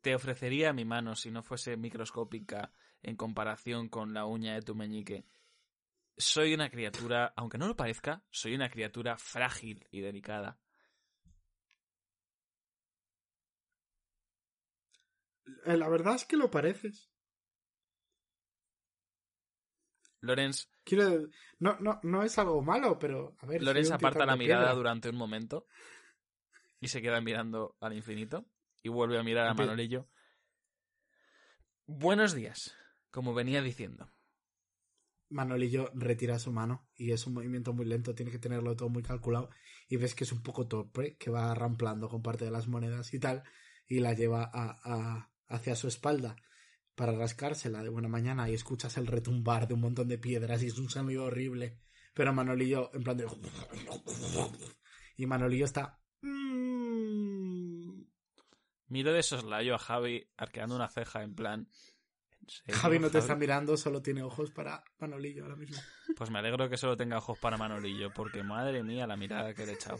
te 0.01 0.13
ofrecería 0.13 0.73
mi 0.73 0.83
mano 0.83 1.15
si 1.15 1.31
no 1.31 1.41
fuese 1.41 1.77
microscópica 1.77 2.73
en 3.01 3.15
comparación 3.15 3.87
con 3.87 4.13
la 4.13 4.25
uña 4.25 4.55
de 4.55 4.61
tu 4.61 4.75
meñique. 4.75 5.23
Soy 6.17 6.53
una 6.53 6.69
criatura, 6.69 7.31
aunque 7.37 7.57
no 7.57 7.65
lo 7.67 7.77
parezca, 7.77 8.23
soy 8.29 8.55
una 8.55 8.69
criatura 8.69 9.17
frágil 9.17 9.87
y 9.89 10.01
delicada. 10.01 10.59
Eh, 15.65 15.77
La 15.77 15.87
verdad 15.87 16.15
es 16.15 16.25
que 16.25 16.35
lo 16.37 16.51
pareces. 16.51 17.09
Lorenz, 20.23 20.69
Quiero. 20.85 21.27
No, 21.59 21.77
no, 21.79 21.99
no 22.03 22.23
es 22.23 22.37
algo 22.39 22.61
malo, 22.61 22.97
pero. 22.97 23.35
A 23.39 23.45
ver. 23.45 23.59
soy 23.59 23.65
Lorenz 23.65 23.91
aparta 23.91 24.25
la 24.25 24.35
mirada 24.37 24.61
piedra. 24.63 24.75
durante 24.75 25.09
un 25.09 25.15
momento 25.17 25.67
y 26.79 26.87
se 26.87 27.01
queda 27.01 27.19
mirando 27.21 27.75
al 27.81 27.93
infinito 27.93 28.45
y 28.81 28.89
vuelve 28.89 29.17
a 29.19 29.23
mirar 29.23 29.47
a 29.47 29.53
Manolillo. 29.53 30.07
Buenos 31.85 32.33
días, 32.33 32.75
como 33.11 33.33
venía 33.33 33.61
diciendo. 33.61 34.09
Manolillo 35.29 35.89
retira 35.95 36.37
su 36.39 36.51
mano 36.51 36.87
y 36.95 37.11
es 37.11 37.25
un 37.27 37.33
movimiento 37.33 37.73
muy 37.73 37.85
lento, 37.85 38.13
tiene 38.15 38.31
que 38.31 38.39
tenerlo 38.39 38.75
todo 38.75 38.89
muy 38.89 39.03
calculado 39.03 39.49
y 39.89 39.97
ves 39.97 40.15
que 40.15 40.23
es 40.25 40.31
un 40.31 40.43
poco 40.43 40.67
torpe, 40.67 41.17
que 41.17 41.31
va 41.31 41.53
ramplando 41.55 42.07
con 42.07 42.21
parte 42.21 42.45
de 42.45 42.51
las 42.51 42.67
monedas 42.67 43.13
y 43.13 43.19
tal 43.19 43.43
y 43.87 43.99
la 43.99 44.13
lleva 44.13 44.43
a, 44.53 44.79
a- 44.83 45.31
hacia 45.47 45.75
su 45.75 45.87
espalda 45.87 46.35
para 46.95 47.13
rascársela 47.13 47.81
de 47.83 47.89
buena 47.89 48.07
mañana 48.07 48.49
y 48.49 48.53
escuchas 48.53 48.97
el 48.97 49.07
retumbar 49.07 49.67
de 49.67 49.73
un 49.73 49.81
montón 49.81 50.07
de 50.07 50.17
piedras 50.17 50.61
y 50.63 50.67
es 50.67 50.77
un 50.77 50.89
sonido 50.89 51.25
horrible, 51.25 51.79
pero 52.13 52.33
Manolillo 52.33 52.91
en 52.93 53.03
plan 53.03 53.17
de... 53.17 53.27
y 55.17 55.25
Manolillo 55.25 55.65
está... 55.65 55.99
"Mm". 56.21 58.03
Miro 58.87 59.11
de 59.13 59.23
soslayo 59.23 59.75
a 59.75 59.79
Javi 59.79 60.29
arqueando 60.37 60.75
una 60.75 60.87
ceja 60.89 61.23
en 61.23 61.33
plan... 61.33 61.67
¿en 62.41 62.49
serio, 62.49 62.75
Javi 62.79 62.99
no 62.99 63.09
te 63.09 63.17
está 63.17 63.35
mirando, 63.35 63.75
solo 63.75 64.01
tiene 64.01 64.21
ojos 64.21 64.51
para 64.51 64.83
Manolillo 64.99 65.43
ahora 65.43 65.55
mismo. 65.55 65.77
Pues 66.15 66.29
me 66.29 66.39
alegro 66.39 66.69
que 66.69 66.77
solo 66.77 66.95
tenga 66.95 67.17
ojos 67.17 67.39
para 67.39 67.57
Manolillo, 67.57 68.13
porque 68.13 68.43
madre 68.43 68.83
mía 68.83 69.07
la 69.07 69.17
mirada 69.17 69.53
que 69.55 69.65
le 69.65 69.71
he 69.71 69.75
echado. 69.75 69.97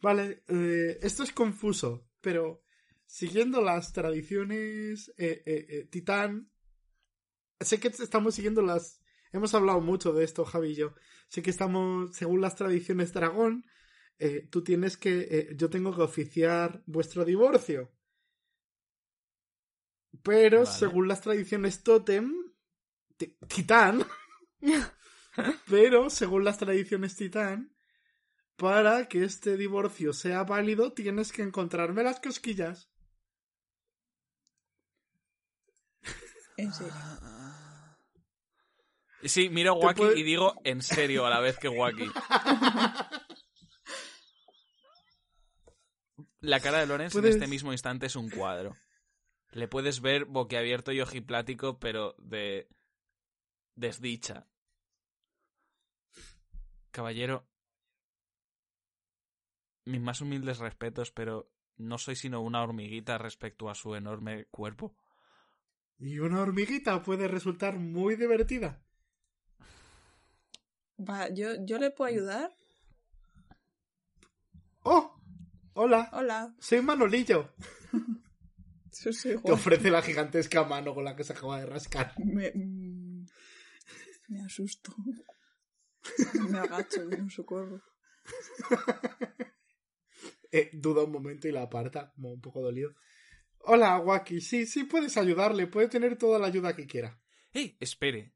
Vale, 0.00 0.42
eh, 0.48 0.98
esto 1.00 1.22
es 1.22 1.32
confuso, 1.32 2.08
pero 2.20 2.62
siguiendo 3.06 3.60
las 3.62 3.92
tradiciones 3.92 5.08
eh, 5.18 5.42
eh, 5.46 5.66
eh, 5.68 5.84
titán, 5.90 6.50
sé 7.60 7.78
que 7.80 7.88
estamos 7.88 8.34
siguiendo 8.34 8.62
las... 8.62 9.00
Hemos 9.32 9.54
hablado 9.54 9.80
mucho 9.80 10.12
de 10.12 10.24
esto, 10.24 10.44
Javi 10.44 10.70
y 10.70 10.74
yo. 10.74 10.94
Sé 11.28 11.42
que 11.42 11.50
estamos, 11.50 12.14
según 12.14 12.40
las 12.40 12.56
tradiciones 12.56 13.12
dragón, 13.12 13.64
tú 14.50 14.62
tienes 14.62 14.96
que... 14.96 15.54
yo 15.56 15.70
tengo 15.70 15.94
que 15.96 16.02
oficiar 16.02 16.82
vuestro 16.86 17.24
divorcio. 17.24 17.90
Pero 20.22 20.64
Vale. 20.64 20.66
según 20.66 21.08
las 21.08 21.20
tradiciones 21.22 21.82
tótem, 21.82 22.32
ti- 23.16 23.36
titán, 23.48 24.04
pero 25.68 26.10
según 26.10 26.44
las 26.44 26.58
tradiciones 26.58 27.16
titán, 27.16 27.74
para 28.56 29.08
que 29.08 29.24
este 29.24 29.56
divorcio 29.56 30.12
sea 30.12 30.44
válido, 30.44 30.92
tienes 30.92 31.32
que 31.32 31.42
encontrarme 31.42 32.04
las 32.04 32.20
cosquillas. 32.20 32.91
En 36.62 36.72
serio. 36.72 36.94
Y 39.22 39.28
Sí, 39.28 39.48
miro 39.50 39.74
Wacky 39.74 39.98
puede- 40.00 40.18
y 40.18 40.22
digo 40.24 40.54
en 40.64 40.82
serio 40.82 41.26
a 41.26 41.30
la 41.30 41.40
vez 41.40 41.58
que 41.58 41.68
Wacky. 41.68 42.10
La 46.40 46.60
cara 46.60 46.78
de 46.78 46.86
Lorenz 46.86 47.12
Puedes- 47.12 47.36
en 47.36 47.42
este 47.42 47.50
mismo 47.50 47.72
instante 47.72 48.06
es 48.06 48.16
un 48.16 48.28
cuadro. 48.30 48.76
Le 49.52 49.68
puedes 49.68 50.00
ver 50.00 50.24
boquiabierto 50.24 50.92
y 50.92 51.00
ojiplático, 51.00 51.78
pero 51.78 52.14
de 52.18 52.68
desdicha. 53.76 54.48
Caballero, 56.90 57.46
mis 59.84 60.00
más 60.00 60.20
humildes 60.20 60.58
respetos, 60.58 61.10
pero 61.12 61.50
no 61.76 61.98
soy 61.98 62.16
sino 62.16 62.40
una 62.40 62.62
hormiguita 62.62 63.18
respecto 63.18 63.70
a 63.70 63.74
su 63.74 63.94
enorme 63.94 64.46
cuerpo. 64.46 64.96
Y 66.02 66.18
una 66.18 66.40
hormiguita 66.42 67.00
puede 67.00 67.28
resultar 67.28 67.78
muy 67.78 68.16
divertida. 68.16 68.82
Va, 70.98 71.28
¿yo, 71.32 71.64
¿yo 71.64 71.78
le 71.78 71.92
puedo 71.92 72.10
ayudar? 72.10 72.52
¡Oh! 74.82 75.16
Hola, 75.74 76.10
Hola. 76.12 76.56
soy 76.58 76.82
Manolillo. 76.82 77.54
Yo 79.00 79.12
soy 79.12 79.40
Te 79.40 79.52
ofrece 79.52 79.90
la 79.90 80.02
gigantesca 80.02 80.64
mano 80.64 80.92
con 80.92 81.04
la 81.04 81.16
que 81.16 81.24
se 81.24 81.32
acaba 81.32 81.60
de 81.60 81.66
rascar. 81.66 82.12
Me, 82.18 82.50
mm, 82.52 83.24
me 84.28 84.42
asusto. 84.44 84.92
Me 86.50 86.58
agacho 86.58 87.00
en 87.10 87.30
su 87.30 87.46
cuerpo. 87.46 87.80
Eh, 90.54 90.68
duda 90.74 91.04
un 91.04 91.10
momento 91.10 91.48
y 91.48 91.52
la 91.52 91.62
aparta, 91.62 92.12
como 92.12 92.30
un 92.30 92.42
poco 92.42 92.60
dolido. 92.60 92.92
Hola, 93.64 93.98
Waki. 93.98 94.40
Sí, 94.40 94.66
sí, 94.66 94.84
puedes 94.84 95.16
ayudarle. 95.16 95.66
Puede 95.66 95.88
tener 95.88 96.16
toda 96.16 96.38
la 96.38 96.46
ayuda 96.46 96.74
que 96.74 96.86
quiera. 96.86 97.18
¡Eh! 97.52 97.76
Espere. 97.80 98.32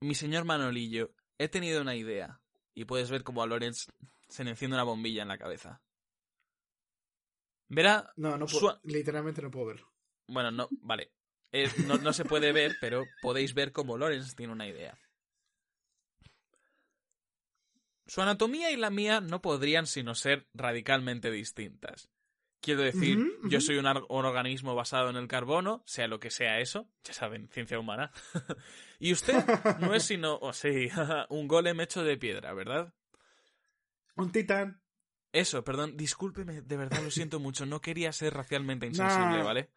Mi 0.00 0.14
señor 0.14 0.44
Manolillo, 0.44 1.14
he 1.38 1.48
tenido 1.48 1.80
una 1.82 1.94
idea. 1.96 2.40
Y 2.74 2.84
puedes 2.84 3.10
ver 3.10 3.24
como 3.24 3.42
a 3.42 3.46
Lorenz 3.46 3.86
se 4.28 4.44
le 4.44 4.50
enciende 4.50 4.76
una 4.76 4.84
bombilla 4.84 5.22
en 5.22 5.28
la 5.28 5.38
cabeza. 5.38 5.80
Verá. 7.68 8.12
No, 8.16 8.36
no 8.36 8.46
puedo. 8.46 8.78
Literalmente 8.84 9.42
no 9.42 9.50
puedo 9.50 9.66
verlo. 9.66 9.92
Bueno, 10.28 10.50
no, 10.50 10.68
vale. 10.82 11.12
Es- 11.50 11.78
no, 11.86 11.96
no 11.96 12.12
se 12.12 12.24
puede 12.24 12.52
ver, 12.52 12.76
pero 12.80 13.04
podéis 13.22 13.54
ver 13.54 13.72
como 13.72 13.96
Lorenz 13.96 14.34
tiene 14.36 14.52
una 14.52 14.68
idea. 14.68 14.98
Su 18.06 18.22
anatomía 18.22 18.70
y 18.70 18.76
la 18.76 18.90
mía 18.90 19.20
no 19.20 19.40
podrían 19.42 19.86
sino 19.86 20.14
ser 20.14 20.46
radicalmente 20.54 21.30
distintas. 21.30 22.08
Quiero 22.66 22.82
decir, 22.82 23.38
yo 23.44 23.60
soy 23.60 23.78
un, 23.78 23.86
organismo 23.86 24.74
basado 24.74 25.08
en 25.08 25.14
el 25.14 25.28
carbono, 25.28 25.84
sea 25.86 26.08
lo 26.08 26.18
que 26.18 26.32
sea 26.32 26.58
eso, 26.58 26.90
ya 27.04 27.12
saben, 27.12 27.48
ciencia 27.48 27.78
humana. 27.78 28.10
y 28.98 29.12
usted 29.12 29.36
no 29.78 29.94
es 29.94 30.02
sino, 30.02 30.36
o 30.38 30.52
sí, 30.52 30.88
un 31.28 31.46
golem 31.46 31.80
hecho 31.80 32.02
de 32.02 32.16
piedra, 32.16 32.52
¿verdad? 32.54 32.92
Un 34.16 34.32
titán. 34.32 34.82
Eso, 35.30 35.62
perdón, 35.62 35.96
discúlpeme, 35.96 36.60
de 36.60 36.76
verdad 36.76 37.04
lo 37.04 37.12
siento 37.12 37.38
mucho, 37.38 37.66
no 37.66 37.80
quería 37.80 38.10
ser 38.10 38.34
racialmente 38.34 38.86
insensible, 38.86 39.38
Nah. 39.38 39.44
¿vale? 39.44 39.70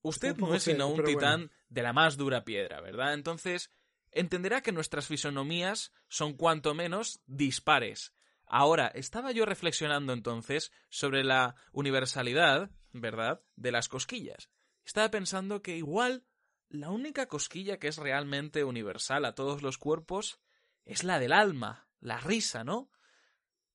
Usted 0.00 0.34
no 0.38 0.54
es 0.54 0.62
sino 0.62 0.88
un 0.88 1.04
titán 1.04 1.40
bueno. 1.40 1.52
de 1.68 1.82
la 1.82 1.92
más 1.92 2.16
dura 2.16 2.42
piedra, 2.42 2.80
¿verdad? 2.80 3.12
Entonces, 3.12 3.70
entenderá 4.12 4.62
que 4.62 4.72
nuestras 4.72 5.08
fisonomías 5.08 5.92
son 6.08 6.38
cuanto 6.38 6.72
menos 6.72 7.20
dispares. 7.26 8.14
Ahora, 8.54 8.88
estaba 8.88 9.32
yo 9.32 9.46
reflexionando 9.46 10.12
entonces 10.12 10.72
sobre 10.90 11.24
la 11.24 11.56
universalidad, 11.72 12.70
¿verdad?, 12.92 13.42
de 13.56 13.72
las 13.72 13.88
cosquillas. 13.88 14.50
Estaba 14.84 15.10
pensando 15.10 15.62
que 15.62 15.78
igual 15.78 16.26
la 16.68 16.90
única 16.90 17.28
cosquilla 17.28 17.78
que 17.78 17.88
es 17.88 17.96
realmente 17.96 18.62
universal 18.64 19.24
a 19.24 19.34
todos 19.34 19.62
los 19.62 19.78
cuerpos 19.78 20.38
es 20.84 21.02
la 21.02 21.18
del 21.18 21.32
alma, 21.32 21.88
la 21.98 22.18
risa, 22.20 22.62
¿no? 22.62 22.90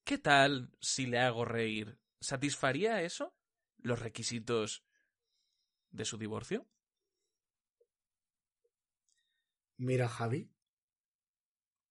¿Qué 0.03 0.19
tal 0.19 0.71
si 0.79 1.07
le 1.07 1.21
hago 1.21 1.43
reír 1.43 1.99
¿satisfaría 2.19 3.01
eso 3.01 3.35
los 3.77 3.99
requisitos 3.99 4.83
de 5.89 6.05
su 6.05 6.19
divorcio? 6.19 6.67
Mira 9.77 10.07
Javi. 10.07 10.51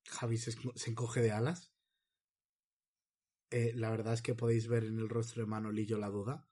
Javi 0.09 0.39
se, 0.39 0.53
se 0.53 0.91
encoge 0.91 1.21
de 1.21 1.33
alas. 1.33 1.76
Eh, 3.51 3.73
la 3.75 3.91
verdad 3.91 4.15
es 4.15 4.23
que 4.23 4.35
podéis 4.35 4.67
ver 4.69 4.85
en 4.85 4.99
el 4.99 5.09
rostro 5.09 5.43
de 5.43 5.47
Manolillo 5.47 5.99
la 5.99 6.09
duda. 6.09 6.49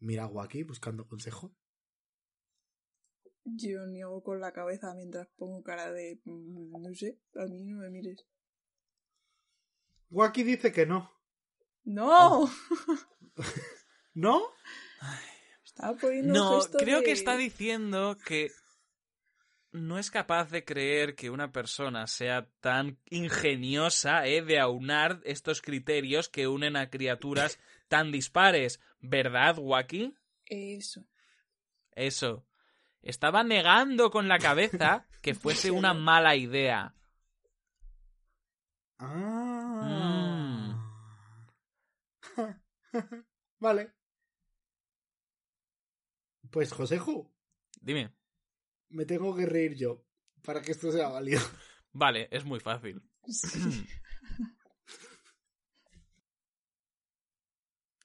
Mira 0.00 0.24
a 0.24 0.26
Waki 0.26 0.64
buscando 0.64 1.06
consejo. 1.06 1.54
Yo 3.44 3.86
niego 3.86 4.22
con 4.22 4.40
la 4.40 4.52
cabeza 4.52 4.94
mientras 4.94 5.28
pongo 5.36 5.62
cara 5.62 5.92
de... 5.92 6.20
"Mm, 6.24 6.80
No 6.82 6.94
sé, 6.94 7.18
a 7.36 7.44
mí 7.46 7.64
no 7.64 7.78
me 7.78 7.90
mires. 7.90 8.26
Waki 10.10 10.42
dice 10.44 10.72
que 10.72 10.86
no. 10.86 11.10
¡No! 11.84 12.48
¿No? 14.14 14.42
Estaba 15.64 15.96
poniendo 15.98 16.32
No, 16.34 16.60
gesto 16.60 16.78
creo 16.78 16.98
de- 17.00 17.04
que 17.04 17.12
está 17.12 17.36
diciendo 17.36 18.16
que 18.26 18.50
no 19.74 19.98
es 19.98 20.10
capaz 20.12 20.50
de 20.50 20.64
creer 20.64 21.16
que 21.16 21.30
una 21.30 21.50
persona 21.50 22.06
sea 22.06 22.48
tan 22.60 22.96
ingeniosa 23.06 24.24
eh, 24.24 24.40
de 24.40 24.60
aunar 24.60 25.20
estos 25.24 25.60
criterios 25.60 26.28
que 26.28 26.46
unen 26.46 26.76
a 26.76 26.90
criaturas 26.90 27.58
tan 27.88 28.12
dispares. 28.12 28.80
¿Verdad, 29.00 29.58
Waki? 29.58 30.14
Eso. 30.46 31.04
Eso. 31.90 32.46
Estaba 33.02 33.42
negando 33.42 34.12
con 34.12 34.28
la 34.28 34.38
cabeza 34.38 35.06
que 35.20 35.34
fuese 35.34 35.72
una 35.72 35.92
mala 35.92 36.36
idea. 36.36 36.94
Ah. 39.00 39.90
vale. 43.58 43.92
Pues 46.50 46.72
Joseju, 46.72 47.28
Dime. 47.80 48.12
Me 48.90 49.04
tengo 49.06 49.34
que 49.34 49.46
reír 49.46 49.74
yo 49.74 50.04
para 50.44 50.62
que 50.62 50.72
esto 50.72 50.92
sea 50.92 51.08
válido. 51.08 51.40
Vale, 51.92 52.28
es 52.30 52.44
muy 52.44 52.60
fácil. 52.60 53.02
Sí. 53.26 53.86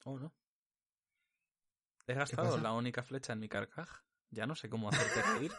Oh, 0.06 0.18
no. 0.18 0.34
He 2.08 2.14
gastado 2.16 2.58
la 2.58 2.72
única 2.74 3.04
flecha 3.04 3.34
en 3.34 3.40
mi 3.40 3.50
carcaj. 3.50 3.90
Ya 4.32 4.48
no 4.48 4.56
sé 4.56 4.70
cómo 4.70 4.90
hacerte 4.90 5.22
reír. 5.34 5.52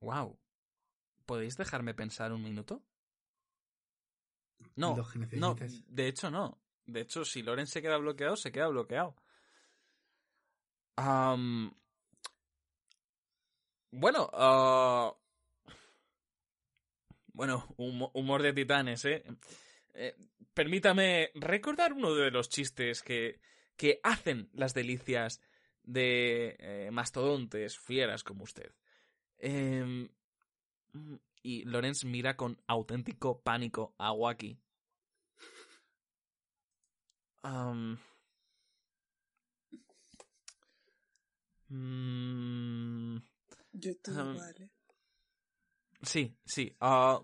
wow. 0.00 0.38
¿Podéis 1.24 1.56
dejarme 1.56 1.94
pensar 1.94 2.32
un 2.32 2.42
minuto? 2.42 2.84
No, 4.74 4.96
no, 5.32 5.56
de 5.86 6.08
hecho 6.08 6.30
no. 6.30 6.60
De 6.86 7.00
hecho, 7.00 7.24
si 7.24 7.42
Loren 7.42 7.66
se 7.66 7.82
queda 7.82 7.96
bloqueado, 7.98 8.36
se 8.36 8.52
queda 8.52 8.68
bloqueado. 8.68 9.14
Bueno, 13.90 14.30
ah, 14.32 15.14
bueno, 17.32 17.64
humo- 17.76 18.10
humor 18.14 18.42
de 18.42 18.52
titanes, 18.52 19.04
¿eh? 19.04 19.24
Eh, 19.94 20.14
Permítame 20.54 21.30
recordar 21.34 21.92
uno 21.92 22.14
de 22.14 22.30
los 22.30 22.48
chistes 22.48 23.02
que, 23.02 23.40
que 23.76 24.00
hacen 24.02 24.48
las 24.54 24.72
delicias 24.72 25.42
de 25.82 26.56
eh, 26.58 26.88
mastodontes 26.90 27.78
fieras 27.78 28.24
como 28.24 28.44
usted. 28.44 28.72
Em, 29.38 30.08
y 31.42 31.64
Lorenz 31.64 32.04
mira 32.04 32.36
con 32.38 32.58
auténtico 32.66 33.42
pánico 33.42 33.94
a 33.98 34.12
Waki. 34.12 34.58
Am, 37.46 37.96
mm, 41.70 43.18
Yo 43.72 43.90
estoy 43.92 44.14
Um, 44.16 44.36
sí, 46.02 46.36
sí. 46.44 46.74
ah, 46.80 47.20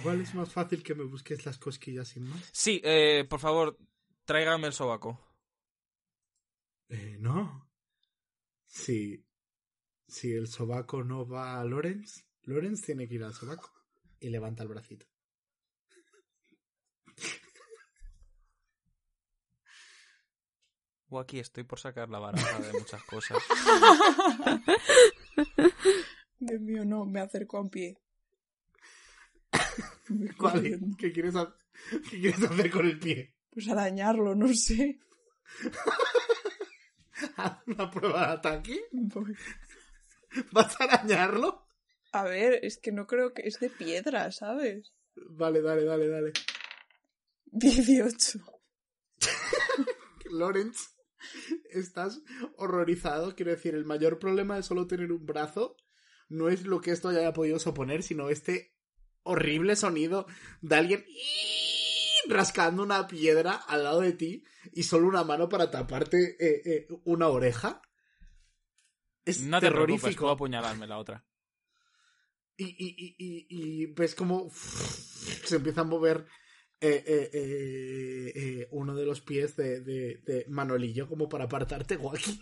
Igual 0.00 0.20
es 0.20 0.34
más 0.34 0.52
fácil 0.52 0.82
que 0.82 0.94
me 0.94 1.04
busques 1.04 1.46
las 1.46 1.58
cosquillas 1.58 2.08
sin 2.08 2.28
más. 2.28 2.50
sí, 2.52 2.82
eh, 2.84 3.24
por 3.28 3.40
favor, 3.40 3.78
tráigame 4.26 4.66
el 4.66 4.74
sobaco. 4.74 5.18
Eh, 6.90 7.16
no. 7.18 7.66
Si, 8.66 9.24
si 10.14 10.32
el 10.32 10.46
sobaco 10.48 11.02
no 11.02 11.26
va 11.26 11.60
a 11.60 11.64
Lorenz, 11.64 12.24
Lorenz 12.42 12.82
tiene 12.82 13.06
que 13.08 13.14
ir 13.16 13.24
al 13.24 13.34
sobaco. 13.34 13.70
Y 14.20 14.30
levanta 14.30 14.62
el 14.62 14.68
bracito. 14.70 15.06
Waki, 21.10 21.38
estoy 21.38 21.64
por 21.64 21.78
sacar 21.78 22.08
la 22.08 22.18
baraja 22.18 22.58
de 22.60 22.72
muchas 22.72 23.02
cosas. 23.04 23.38
Dios 26.40 26.60
mío, 26.60 26.84
no, 26.84 27.04
me 27.04 27.20
acerco 27.20 27.58
a 27.58 27.60
un 27.60 27.70
pie. 27.70 27.96
Voy 30.08 30.26
Vale, 30.26 30.34
corriendo. 30.36 30.96
¿qué 30.98 31.12
quieres, 31.12 31.36
ha- 31.36 31.54
¿qué 32.10 32.20
quieres 32.20 32.42
hacer 32.42 32.70
con 32.70 32.86
el 32.86 32.98
pie? 32.98 33.34
Pues 33.50 33.68
arañarlo, 33.68 34.34
no 34.34 34.52
sé. 34.52 34.98
¿Haz 37.36 37.58
una 37.66 37.90
prueba 37.90 38.26
de 38.26 38.32
ataque? 38.32 38.80
Voy. 38.92 39.36
¿Vas 40.52 40.80
a 40.80 40.84
arañarlo? 40.84 41.66
A 42.12 42.24
ver, 42.24 42.60
es 42.62 42.78
que 42.78 42.92
no 42.92 43.06
creo 43.06 43.34
que 43.34 43.42
es 43.42 43.58
de 43.60 43.70
piedra, 43.70 44.30
¿sabes? 44.30 44.92
Vale, 45.16 45.62
dale, 45.62 45.84
dale, 45.84 46.08
dale. 46.08 46.32
18. 47.46 48.40
Lorenz, 50.30 50.94
estás 51.70 52.20
horrorizado. 52.56 53.34
Quiero 53.34 53.52
decir, 53.52 53.74
el 53.74 53.84
mayor 53.84 54.18
problema 54.18 54.56
de 54.56 54.62
solo 54.62 54.86
tener 54.86 55.12
un 55.12 55.24
brazo 55.24 55.76
no 56.28 56.48
es 56.48 56.64
lo 56.64 56.80
que 56.80 56.90
esto 56.90 57.08
haya 57.08 57.32
podido 57.32 57.58
suponer, 57.58 58.02
sino 58.02 58.28
este 58.28 58.74
horrible 59.22 59.76
sonido 59.76 60.26
de 60.60 60.76
alguien 60.76 61.04
rascando 62.26 62.82
una 62.82 63.06
piedra 63.06 63.52
al 63.52 63.84
lado 63.84 64.00
de 64.00 64.12
ti 64.12 64.44
y 64.72 64.84
solo 64.84 65.08
una 65.08 65.24
mano 65.24 65.48
para 65.48 65.70
taparte 65.70 66.36
eh, 66.38 66.62
eh, 66.64 66.86
una 67.04 67.28
oreja. 67.28 67.82
Es 69.24 69.40
No 69.40 69.58
te 69.60 69.70
preocupes, 69.70 70.00
puedo 70.00 70.00
terrorífico. 70.02 70.30
apuñalarme 70.30 70.86
la 70.86 70.98
otra. 70.98 71.24
Y, 72.56 72.64
y, 72.66 72.94
y, 72.96 73.16
y, 73.18 73.46
y 73.82 73.86
ves 73.86 74.14
como 74.14 74.50
se 75.44 75.56
empieza 75.56 75.80
a 75.82 75.84
mover 75.84 76.26
eh, 76.80 77.02
eh, 77.06 77.30
eh, 77.32 78.32
eh, 78.34 78.68
uno 78.70 78.94
de 78.94 79.06
los 79.06 79.20
pies 79.20 79.56
de, 79.56 79.80
de, 79.80 80.22
de 80.24 80.44
Manolillo 80.48 81.08
como 81.08 81.28
para 81.28 81.44
apartarte, 81.44 81.96
Joaquín. 81.96 82.40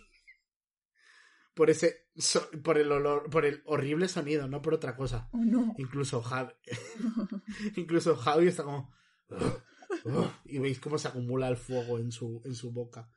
Por 1.54 1.68
ese 1.70 2.08
so- 2.16 2.48
por 2.64 2.78
el 2.78 2.90
olor, 2.90 3.28
por 3.30 3.44
el 3.44 3.62
horrible 3.66 4.08
sonido, 4.08 4.48
no 4.48 4.62
por 4.62 4.74
otra 4.74 4.96
cosa. 4.96 5.28
Oh, 5.32 5.44
no. 5.44 5.74
Incluso 5.78 6.22
Javi, 6.22 6.52
incluso 7.76 8.16
Javi 8.16 8.48
está 8.48 8.64
como 8.64 8.90
y 10.44 10.58
veis 10.58 10.80
cómo 10.80 10.96
se 10.98 11.08
acumula 11.08 11.48
el 11.48 11.56
fuego 11.58 11.98
en 11.98 12.10
su 12.10 12.40
en 12.46 12.54
su 12.54 12.72
boca. 12.72 13.10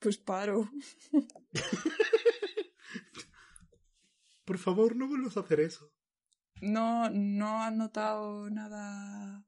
Pues 0.00 0.18
paro. 0.18 0.70
Por 4.44 4.58
favor, 4.58 4.96
no 4.96 5.06
vuelvas 5.06 5.36
a 5.36 5.40
hacer 5.40 5.60
eso. 5.60 5.92
No, 6.60 7.08
no 7.10 7.62
has 7.62 7.72
notado 7.72 8.50
nada. 8.50 9.44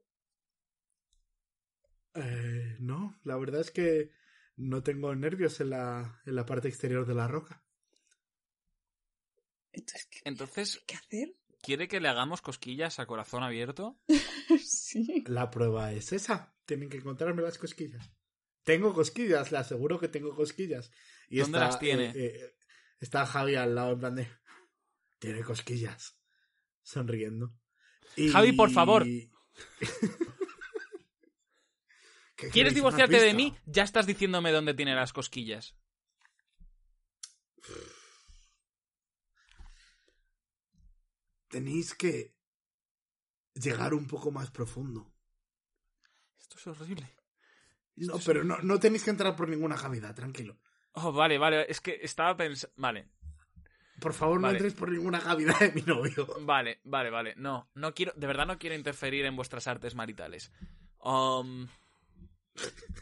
Eh, 2.15 2.77
no, 2.79 3.19
la 3.25 3.37
verdad 3.37 3.63
es 3.63 3.71
que 3.71 4.13
no 4.57 4.83
tengo 4.83 5.15
nervios 5.15 5.61
en 5.61 5.71
la, 5.71 6.21
en 6.25 6.37
la 6.37 6.47
parte 6.47 6.69
exterior 6.69 7.07
de 7.07 7.15
la 7.15 7.27
roca. 7.27 7.65
Entonces, 9.73 10.07
¿qué, 10.11 10.21
Entonces, 10.25 10.83
¿qué 10.87 10.95
hacer? 10.95 11.35
¿quiere 11.63 11.89
que 11.89 12.01
le 12.01 12.09
hagamos 12.09 12.43
cosquillas 12.43 12.99
a 12.99 13.07
corazón 13.07 13.43
abierto? 13.43 13.99
sí. 14.63 15.25
La 15.27 15.51
prueba 15.51 15.93
es 15.93 16.13
esa. 16.13 16.55
Tienen 16.67 16.91
que 16.91 16.99
encontrarme 16.99 17.41
las 17.41 17.57
cosquillas. 17.57 18.13
Tengo 18.65 18.93
cosquillas, 18.95 19.51
le 19.53 19.59
aseguro 19.59 19.99
que 19.99 20.09
tengo 20.09 20.35
cosquillas. 20.35 20.91
Y 21.29 21.39
¿Dónde 21.39 21.59
está, 21.59 21.67
las 21.69 21.79
tiene? 21.79 22.07
eh, 22.11 22.15
eh, 22.17 22.55
está 23.01 23.27
Javi 23.27 23.57
al 23.57 23.75
lado 23.75 23.93
en 23.93 23.99
plan 23.99 24.15
de... 24.17 24.29
Tiene 25.19 25.43
cosquillas. 25.43 26.17
Sonriendo. 26.83 27.55
Y- 28.17 28.29
Javi, 28.29 28.53
por 28.53 28.71
favor. 28.71 29.05
¿Qué 32.37 32.49
¿Quieres 32.51 32.75
divorciarte 32.75 33.21
de 33.21 33.35
mí? 33.35 33.57
Ya 33.67 33.83
estás 33.85 34.07
diciéndome 34.07 34.51
dónde 34.51 34.75
tiene 34.75 34.95
las 34.95 35.13
cosquillas. 35.13 35.77
Tenéis 41.49 41.95
que 41.95 42.35
llegar 43.55 43.95
un 43.95 44.07
poco 44.07 44.31
más 44.31 44.51
profundo. 44.51 45.13
Esto 46.41 46.59
es 46.59 46.67
horrible. 46.67 47.15
No, 47.97 48.15
pero 48.25 48.43
no, 48.45 48.59
no 48.63 48.79
tenéis 48.81 49.05
que 49.05 49.11
entrar 49.11 49.37
por 49.37 49.49
ninguna 49.49 49.77
cavidad, 49.77 50.15
tranquilo. 50.15 50.59
Oh, 50.93 51.13
vale, 51.13 51.39
vale. 51.39 51.67
Es 51.69 51.81
que 51.81 51.99
estaba 52.03 52.37
pensando. 52.37 52.75
Vale, 52.77 53.09
Por 54.01 54.13
favor, 54.15 54.41
no 54.41 54.47
Vale. 54.49 54.59
entréis 54.59 54.75
por 54.75 54.91
ninguna 54.91 55.21
cavidad 55.21 55.59
de 55.61 55.73
mi 55.73 55.83
novio. 55.83 56.27
vale, 56.41 56.81
vale, 56.85 57.11
vale. 57.11 57.35
No, 57.37 57.71
no 57.75 57.95
quiero. 57.95 58.13
De 58.17 58.27
verdad 58.27 58.47
no 58.47 58.59
quiero 58.59 58.75
interferir 58.77 59.25
en 59.27 59.37
vuestras 59.37 59.67
artes 59.67 59.95
maritales. 59.95 60.51
Um... 60.99 61.69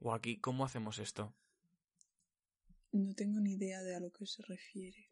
Waki, 0.00 0.40
¿cómo 0.40 0.64
hacemos 0.64 0.98
esto? 0.98 1.34
No 2.92 3.14
tengo 3.14 3.40
ni 3.40 3.54
idea 3.54 3.80
de 3.82 3.96
a 3.96 4.00
lo 4.00 4.10
que 4.10 4.26
se 4.26 4.42
refiere. 4.42 5.08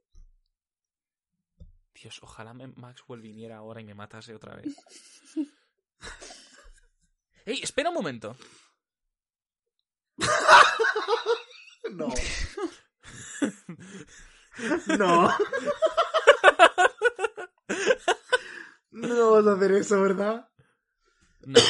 Dios, 1.94 2.18
ojalá 2.22 2.54
me- 2.54 2.68
Maxwell 2.68 3.20
viniera 3.20 3.56
ahora 3.58 3.80
y 3.80 3.84
me 3.84 3.94
matase 3.94 4.34
otra 4.34 4.56
vez. 4.56 4.74
¡Ey, 7.46 7.60
espera 7.62 7.90
un 7.90 7.94
momento! 7.96 8.36
No. 11.92 12.08
No. 14.98 15.30
No 18.90 19.30
vas 19.32 19.46
a 19.46 19.52
hacer 19.54 19.72
eso, 19.72 20.00
¿verdad? 20.02 20.48
No. 21.46 21.60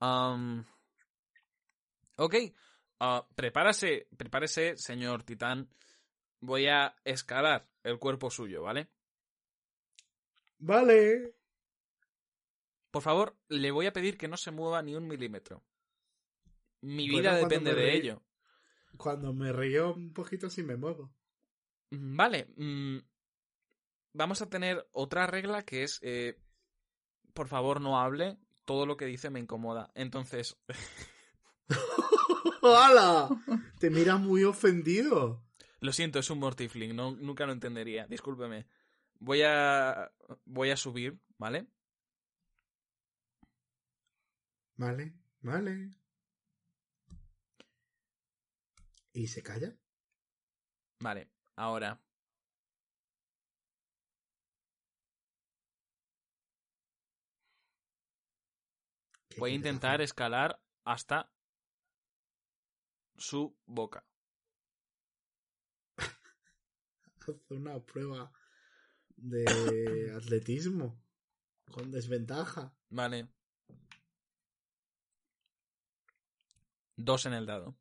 Am, 0.00 0.64
ok. 2.16 2.34
ah, 3.00 3.26
prepárase, 3.34 4.08
prepárese, 4.16 4.76
señor 4.76 5.22
Titán. 5.22 5.68
Voy 6.40 6.66
a 6.66 6.94
escalar 7.04 7.68
el 7.82 7.98
cuerpo 7.98 8.30
suyo, 8.30 8.62
¿vale? 8.62 8.88
Vale. 10.58 11.34
Por 12.90 13.02
favor, 13.02 13.36
le 13.48 13.70
voy 13.70 13.86
a 13.86 13.92
pedir 13.92 14.16
que 14.16 14.28
no 14.28 14.36
se 14.36 14.50
mueva 14.50 14.82
ni 14.82 14.94
un 14.94 15.06
milímetro. 15.06 15.62
Mi 16.80 17.06
Bueno, 17.10 17.18
vida 17.30 17.34
depende 17.36 17.74
de 17.74 17.82
reí- 17.92 18.00
ello. 18.00 18.22
Cuando 18.96 19.32
me 19.34 19.52
río 19.52 19.92
un 19.94 20.12
poquito 20.14 20.48
sí 20.48 20.62
me 20.62 20.76
muevo. 20.76 21.12
Mm, 21.90 22.16
Vale. 22.16 22.46
mm, 22.56 22.98
vamos 24.14 24.40
a 24.40 24.48
tener 24.48 24.88
otra 24.92 25.26
regla 25.26 25.62
que 25.62 25.82
es, 25.82 25.98
eh, 26.02 26.38
por 27.34 27.48
favor, 27.48 27.80
no 27.80 27.98
hable. 28.00 28.38
Todo 28.64 28.86
lo 28.86 28.96
que 28.96 29.04
dice 29.06 29.30
me 29.30 29.40
incomoda. 29.40 29.90
Entonces, 29.94 30.56
¡Hala! 32.62 33.28
Te 33.78 33.90
mira 33.90 34.16
muy 34.16 34.44
ofendido. 34.44 35.44
Lo 35.80 35.92
siento, 35.92 36.18
es 36.18 36.30
un 36.30 36.38
mortifling, 36.38 36.96
no, 36.96 37.12
nunca 37.12 37.46
lo 37.46 37.52
entendería. 37.52 38.06
Discúlpeme. 38.06 38.66
Voy 39.18 39.42
a. 39.42 40.10
Voy 40.44 40.70
a 40.70 40.76
subir, 40.76 41.18
¿vale? 41.38 41.66
Vale, 44.76 45.14
vale. 45.40 45.90
¿Y 49.12 49.26
se 49.28 49.42
calla? 49.42 49.74
Vale, 51.00 51.30
ahora. 51.56 52.00
¿Qué 59.28 59.40
Voy 59.40 59.52
a 59.52 59.54
intentar 59.54 60.00
escalar 60.00 60.60
hasta 60.84 61.30
su 63.16 63.56
boca. 63.66 64.04
Haz 67.26 67.50
una 67.50 67.80
prueba 67.80 68.32
de 69.16 69.44
atletismo 70.16 71.02
con 71.70 71.90
desventaja. 71.90 72.74
Vale. 72.90 73.28
Dos 76.96 77.26
en 77.26 77.34
el 77.34 77.46
dado. 77.46 77.76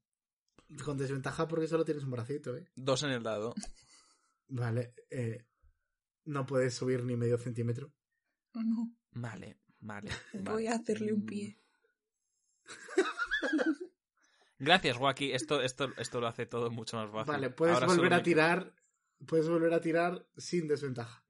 Con 0.84 0.98
desventaja 0.98 1.48
porque 1.48 1.68
solo 1.68 1.86
tienes 1.86 2.04
un 2.04 2.12
bracito, 2.12 2.58
¿eh? 2.58 2.68
Dos 2.76 3.04
en 3.04 3.12
el 3.12 3.24
dado. 3.24 3.54
Vale, 4.48 4.94
eh, 5.10 5.46
no 6.26 6.46
puedes 6.46 6.76
subir 6.76 7.04
ni 7.04 7.16
medio 7.16 7.38
centímetro. 7.38 7.92
Oh, 8.54 8.62
no. 8.62 8.96
Vale, 9.12 9.58
vale. 9.80 10.12
Voy 10.34 10.68
a 10.68 10.76
hacerle 10.76 11.14
un 11.14 11.26
pie. 11.26 11.60
Gracias, 14.60 14.98
Waki. 14.98 15.32
Esto, 15.32 15.62
esto, 15.62 15.92
esto 15.98 16.22
lo 16.22 16.28
hace 16.28 16.46
todo 16.46 16.70
mucho 16.70 16.98
más 16.98 17.12
fácil. 17.12 17.32
Vale, 17.34 17.50
puedes 17.50 17.76
Ahora 17.76 17.88
volver 17.88 18.14
a 18.14 18.22
tirar. 18.22 18.76
Puedes 19.28 19.48
volver 19.50 19.74
a 19.74 19.82
tirar 19.82 20.26
sin 20.38 20.68
desventaja. 20.68 21.24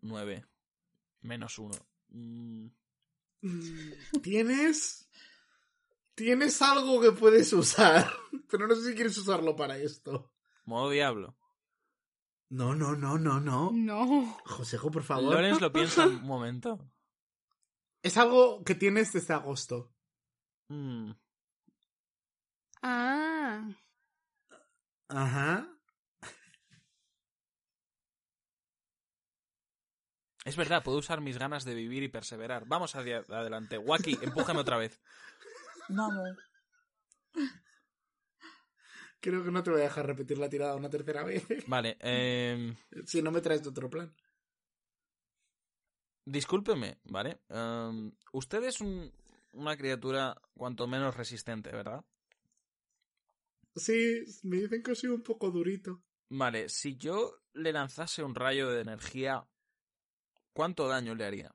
Nueve. 0.00 0.44
Menos 1.20 1.58
uno. 1.58 1.76
Mm, 2.08 2.66
Mm, 3.44 4.20
¿Tienes? 4.22 5.08
Tienes 6.14 6.62
algo 6.62 7.00
que 7.00 7.10
puedes 7.10 7.52
usar, 7.52 8.08
pero 8.48 8.68
no 8.68 8.74
sé 8.76 8.90
si 8.90 8.94
quieres 8.94 9.18
usarlo 9.18 9.56
para 9.56 9.78
esto. 9.78 10.32
Modo 10.64 10.90
diablo. 10.90 11.36
No, 12.50 12.74
no, 12.76 12.94
no, 12.94 13.18
no, 13.18 13.40
no. 13.40 13.70
No. 13.72 14.38
Josejo, 14.44 14.92
por 14.92 15.02
favor. 15.02 15.32
Lorenz 15.34 15.60
lo 15.60 15.72
piensa 15.72 16.06
un 16.06 16.22
momento. 16.26 16.88
Es 18.02 18.16
algo 18.16 18.62
que 18.62 18.76
tienes 18.76 19.12
desde 19.12 19.34
agosto. 19.34 19.92
Mm, 20.68 21.10
Ah. 22.82 23.68
Ajá. 25.08 25.68
Es 30.44 30.56
verdad, 30.56 30.82
puedo 30.82 30.98
usar 30.98 31.20
mis 31.20 31.38
ganas 31.38 31.64
de 31.64 31.74
vivir 31.74 32.02
y 32.02 32.08
perseverar. 32.08 32.64
Vamos 32.66 32.94
hacia 32.96 33.18
adelante. 33.28 33.78
Waki, 33.78 34.18
empújame 34.22 34.60
otra 34.60 34.76
vez. 34.76 35.00
Vamos. 35.88 36.36
Creo 39.20 39.44
que 39.44 39.52
no 39.52 39.62
te 39.62 39.70
voy 39.70 39.80
a 39.80 39.84
dejar 39.84 40.04
repetir 40.06 40.38
la 40.38 40.48
tirada 40.48 40.74
una 40.74 40.90
tercera 40.90 41.22
vez. 41.22 41.44
Vale, 41.68 41.96
eh, 42.00 42.74
si 43.06 43.22
no 43.22 43.30
me 43.30 43.40
traes 43.40 43.62
de 43.62 43.68
otro 43.70 43.88
plan. 43.88 44.14
discúlpeme, 46.24 47.00
¿vale? 47.04 47.40
Em, 47.48 48.12
usted 48.32 48.62
es 48.62 48.80
un- 48.80 49.12
una 49.52 49.76
criatura 49.76 50.40
cuanto 50.54 50.86
menos 50.86 51.16
resistente, 51.16 51.70
¿verdad? 51.72 52.04
Sí, 53.74 54.24
me 54.44 54.58
dicen 54.58 54.82
que 54.84 54.94
soy 54.94 55.10
un 55.10 55.22
poco 55.24 55.50
durito. 55.50 56.04
Vale, 56.30 56.68
si 56.68 56.96
yo 56.96 57.42
le 57.54 57.72
lanzase 57.72 58.22
un 58.22 58.36
rayo 58.36 58.70
de 58.70 58.82
energía, 58.82 59.44
¿cuánto 60.52 60.88
daño 60.88 61.14
le 61.14 61.24
haría? 61.24 61.54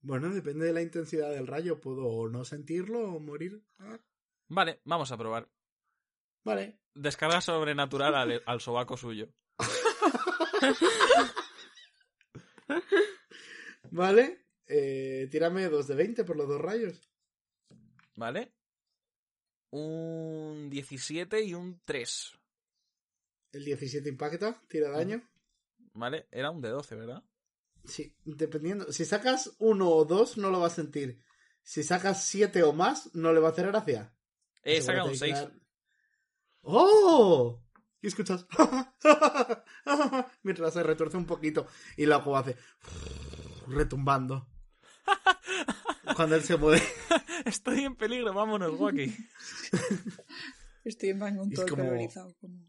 Bueno, 0.00 0.32
depende 0.32 0.66
de 0.66 0.72
la 0.72 0.82
intensidad 0.82 1.30
del 1.30 1.46
rayo. 1.46 1.80
Puedo 1.80 2.06
o 2.06 2.28
no 2.28 2.44
sentirlo 2.44 3.00
o 3.14 3.20
morir. 3.20 3.62
Ah, 3.78 3.98
Vale, 4.48 4.80
vamos 4.84 5.10
a 5.12 5.16
probar. 5.18 5.48
vale. 6.44 6.80
Descarga 6.94 7.40
sobrenatural 7.40 8.14
al, 8.14 8.42
al 8.46 8.60
sobaco 8.60 8.96
suyo. 8.96 9.28
Vale. 13.90 14.46
Eh, 14.66 15.28
tírame 15.30 15.68
dos 15.68 15.86
de 15.86 15.94
20 15.94 16.24
por 16.24 16.36
los 16.36 16.48
dos 16.48 16.60
rayos. 16.60 17.10
¿Vale? 18.14 18.52
Un 19.70 20.68
17 20.70 21.42
y 21.42 21.54
un 21.54 21.80
3. 21.84 22.32
El 23.52 23.64
17 23.64 24.08
impacta, 24.08 24.60
tira 24.68 24.90
daño. 24.90 25.22
¿Vale? 25.94 26.26
Era 26.30 26.50
un 26.50 26.60
de 26.60 26.68
12, 26.68 26.96
¿verdad? 26.96 27.22
Sí, 27.88 28.14
dependiendo. 28.24 28.92
Si 28.92 29.04
sacas 29.04 29.54
uno 29.58 29.88
o 29.90 30.04
dos, 30.04 30.36
no 30.36 30.50
lo 30.50 30.60
va 30.60 30.66
a 30.68 30.70
sentir. 30.70 31.20
Si 31.62 31.82
sacas 31.82 32.24
siete 32.24 32.62
o 32.62 32.72
más, 32.72 33.14
no 33.14 33.32
le 33.32 33.40
va 33.40 33.48
a 33.48 33.52
hacer 33.52 33.66
gracia. 33.66 34.14
Sacado 34.62 34.78
Asegúrate 34.78 35.02
un 35.06 35.12
de 35.12 35.18
6. 35.18 35.34
quedar- 35.34 35.52
¡Oh! 36.62 37.62
Y 38.00 38.06
escuchas. 38.08 38.46
Mientras 40.42 40.74
se 40.74 40.82
retuerce 40.82 41.16
un 41.16 41.26
poquito. 41.26 41.66
Y 41.96 42.06
luego 42.06 42.36
hace. 42.36 42.56
retumbando. 43.66 44.48
Cuando 46.14 46.36
él 46.36 46.42
se 46.42 46.56
mueve. 46.56 46.82
Estoy 47.44 47.80
en 47.84 47.96
peligro, 47.96 48.32
vámonos, 48.34 48.78
Waki. 48.78 49.14
Estoy 50.84 51.10
en 51.10 51.22
Es 51.22 51.50
todo 51.54 51.66
como- 51.68 51.84
como- 52.40 52.68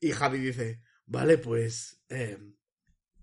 Y 0.00 0.12
Javi 0.12 0.38
dice: 0.38 0.80
Vale, 1.10 1.38
pues. 1.38 2.00
eh, 2.08 2.38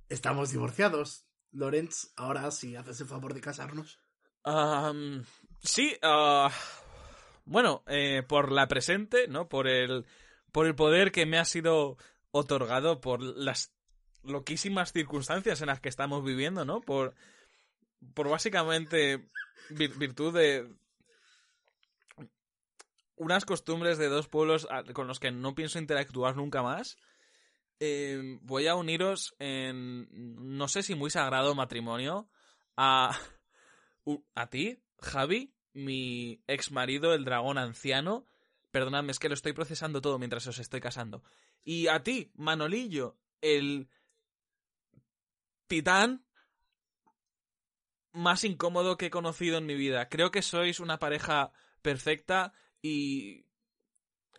estamos 0.09 0.51
divorciados. 0.51 1.25
Lorenz, 1.51 2.11
ahora 2.17 2.51
sí 2.51 2.75
haces 2.75 2.99
el 2.99 3.07
favor 3.07 3.33
de 3.33 3.39
casarnos. 3.39 3.99
Am, 4.43 5.23
sí, 5.63 5.97
ah, 6.01 6.51
bueno, 7.45 7.83
eh, 7.87 8.23
por 8.27 8.51
la 8.51 8.67
presente, 8.67 9.29
¿no? 9.29 9.47
Por 9.47 9.67
el, 9.69 10.05
por 10.51 10.67
el 10.67 10.75
poder 10.75 11.13
que 11.13 11.25
me 11.25 11.37
ha 11.39 11.45
sido 11.45 11.97
otorgado 12.31 12.99
por 12.99 13.21
las 13.21 13.73
loquísimas 14.21 14.91
circunstancias 14.91 15.61
en 15.61 15.67
las 15.67 15.79
que 15.79 15.87
estamos 15.87 16.25
viviendo, 16.25 16.65
¿no? 16.65 16.81
Por, 16.81 17.15
por 18.13 18.27
básicamente 18.29 19.29
vir- 19.69 19.97
virtud 19.97 20.33
de... 20.33 20.75
unas 23.15 23.45
costumbres 23.45 23.97
de 23.97 24.09
dos 24.09 24.27
pueblos 24.27 24.67
a- 24.69 24.83
con 24.83 25.07
los 25.07 25.21
que 25.21 25.31
no 25.31 25.55
pienso 25.55 25.79
interactuar 25.79 26.35
nunca 26.35 26.61
más. 26.61 26.97
Eh, 27.79 28.39
voy 28.41 28.67
a 28.67 28.75
uniros 28.75 29.35
en, 29.39 30.07
no 30.57 30.67
sé 30.67 30.83
si 30.83 30.95
muy 30.95 31.09
sagrado 31.09 31.53
matrimonio, 31.55 32.29
a, 32.75 33.17
a 34.35 34.49
ti, 34.49 34.79
Javi, 34.99 35.53
mi 35.73 36.41
ex 36.47 36.71
marido, 36.71 37.13
el 37.13 37.25
dragón 37.25 37.57
anciano. 37.57 38.25
Perdonadme, 38.71 39.11
es 39.11 39.19
que 39.19 39.29
lo 39.29 39.33
estoy 39.33 39.53
procesando 39.53 40.01
todo 40.01 40.19
mientras 40.19 40.45
os 40.47 40.59
estoy 40.59 40.81
casando. 40.81 41.23
Y 41.63 41.87
a 41.87 42.03
ti, 42.03 42.31
Manolillo, 42.35 43.17
el 43.41 43.89
titán 45.67 46.25
más 48.11 48.43
incómodo 48.43 48.97
que 48.97 49.07
he 49.07 49.11
conocido 49.11 49.57
en 49.57 49.65
mi 49.65 49.75
vida. 49.75 50.09
Creo 50.09 50.31
que 50.31 50.41
sois 50.41 50.79
una 50.79 50.99
pareja 50.99 51.51
perfecta 51.81 52.53
y 52.81 53.46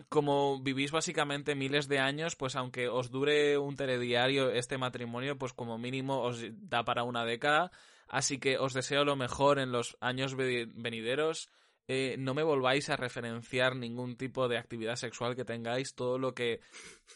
como 0.09 0.61
vivís 0.61 0.91
básicamente 0.93 1.55
miles 1.55 1.89
de 1.89 1.99
años, 1.99 2.37
pues 2.37 2.57
aunque 2.57 2.89
os 2.89 3.11
dure 3.11 3.59
un 3.59 3.77
telediario 3.77 4.51
este 4.51 4.79
matrimonio, 4.79 5.37
pues 5.39 5.53
como 5.53 5.79
mínimo 5.79 6.21
os 6.23 6.43
da 6.69 6.85
para 6.85 7.03
una 7.05 7.25
década. 7.25 7.71
Así 8.09 8.39
que 8.39 8.59
os 8.59 8.73
deseo 8.73 9.05
lo 9.05 9.17
mejor 9.17 9.59
en 9.59 9.73
los 9.73 9.97
años 10.01 10.35
ve- 10.35 10.69
venideros. 10.73 11.51
Eh, 11.89 12.17
no 12.19 12.35
me 12.35 12.43
volváis 12.43 12.91
a 12.91 12.97
referenciar 12.97 13.75
ningún 13.75 14.17
tipo 14.17 14.49
de 14.49 14.59
actividad 14.59 14.97
sexual 14.97 15.35
que 15.35 15.45
tengáis. 15.45 15.95
Todo 15.95 16.19
lo 16.19 16.35
que 16.35 16.61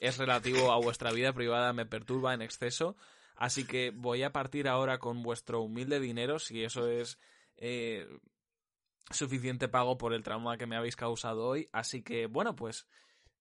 es 0.01 0.19
relativo 0.19 0.73
a 0.73 0.79
vuestra 0.81 1.13
vida 1.13 1.33
privada 1.33 1.73
me 1.73 1.87
perturba 1.87 2.35
en 2.35 2.43
exceso. 2.43 2.97
Así 3.37 3.65
que 3.67 3.91
voy 3.91 4.23
a 4.23 4.33
partir 4.33 4.69
ahora 4.69 4.99
con 4.99 5.23
vuestro 5.23 5.63
humilde 5.63 6.01
dinero, 6.01 6.39
si 6.39 6.63
eso 6.65 6.89
es 6.89 7.19
eh, 7.57 8.07
suficiente 9.11 9.69
pago 9.69 9.99
por 9.99 10.15
el 10.15 10.23
trauma 10.23 10.59
que 10.59 10.67
me 10.67 10.77
habéis 10.77 10.97
causado 10.97 11.47
hoy. 11.47 11.69
Así 11.73 12.03
que, 12.03 12.27
bueno, 12.27 12.57
pues 12.57 12.89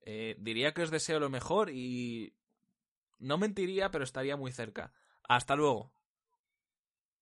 eh, 0.02 0.36
diría 0.40 0.74
que 0.74 0.84
os 0.84 0.92
deseo 0.92 1.20
lo 1.20 1.30
mejor 1.30 1.70
y 1.70 2.36
no 3.20 3.38
mentiría, 3.38 3.92
pero 3.92 4.04
estaría 4.04 4.36
muy 4.36 4.52
cerca. 4.52 4.94
Hasta 5.28 5.56
luego. 5.56 5.94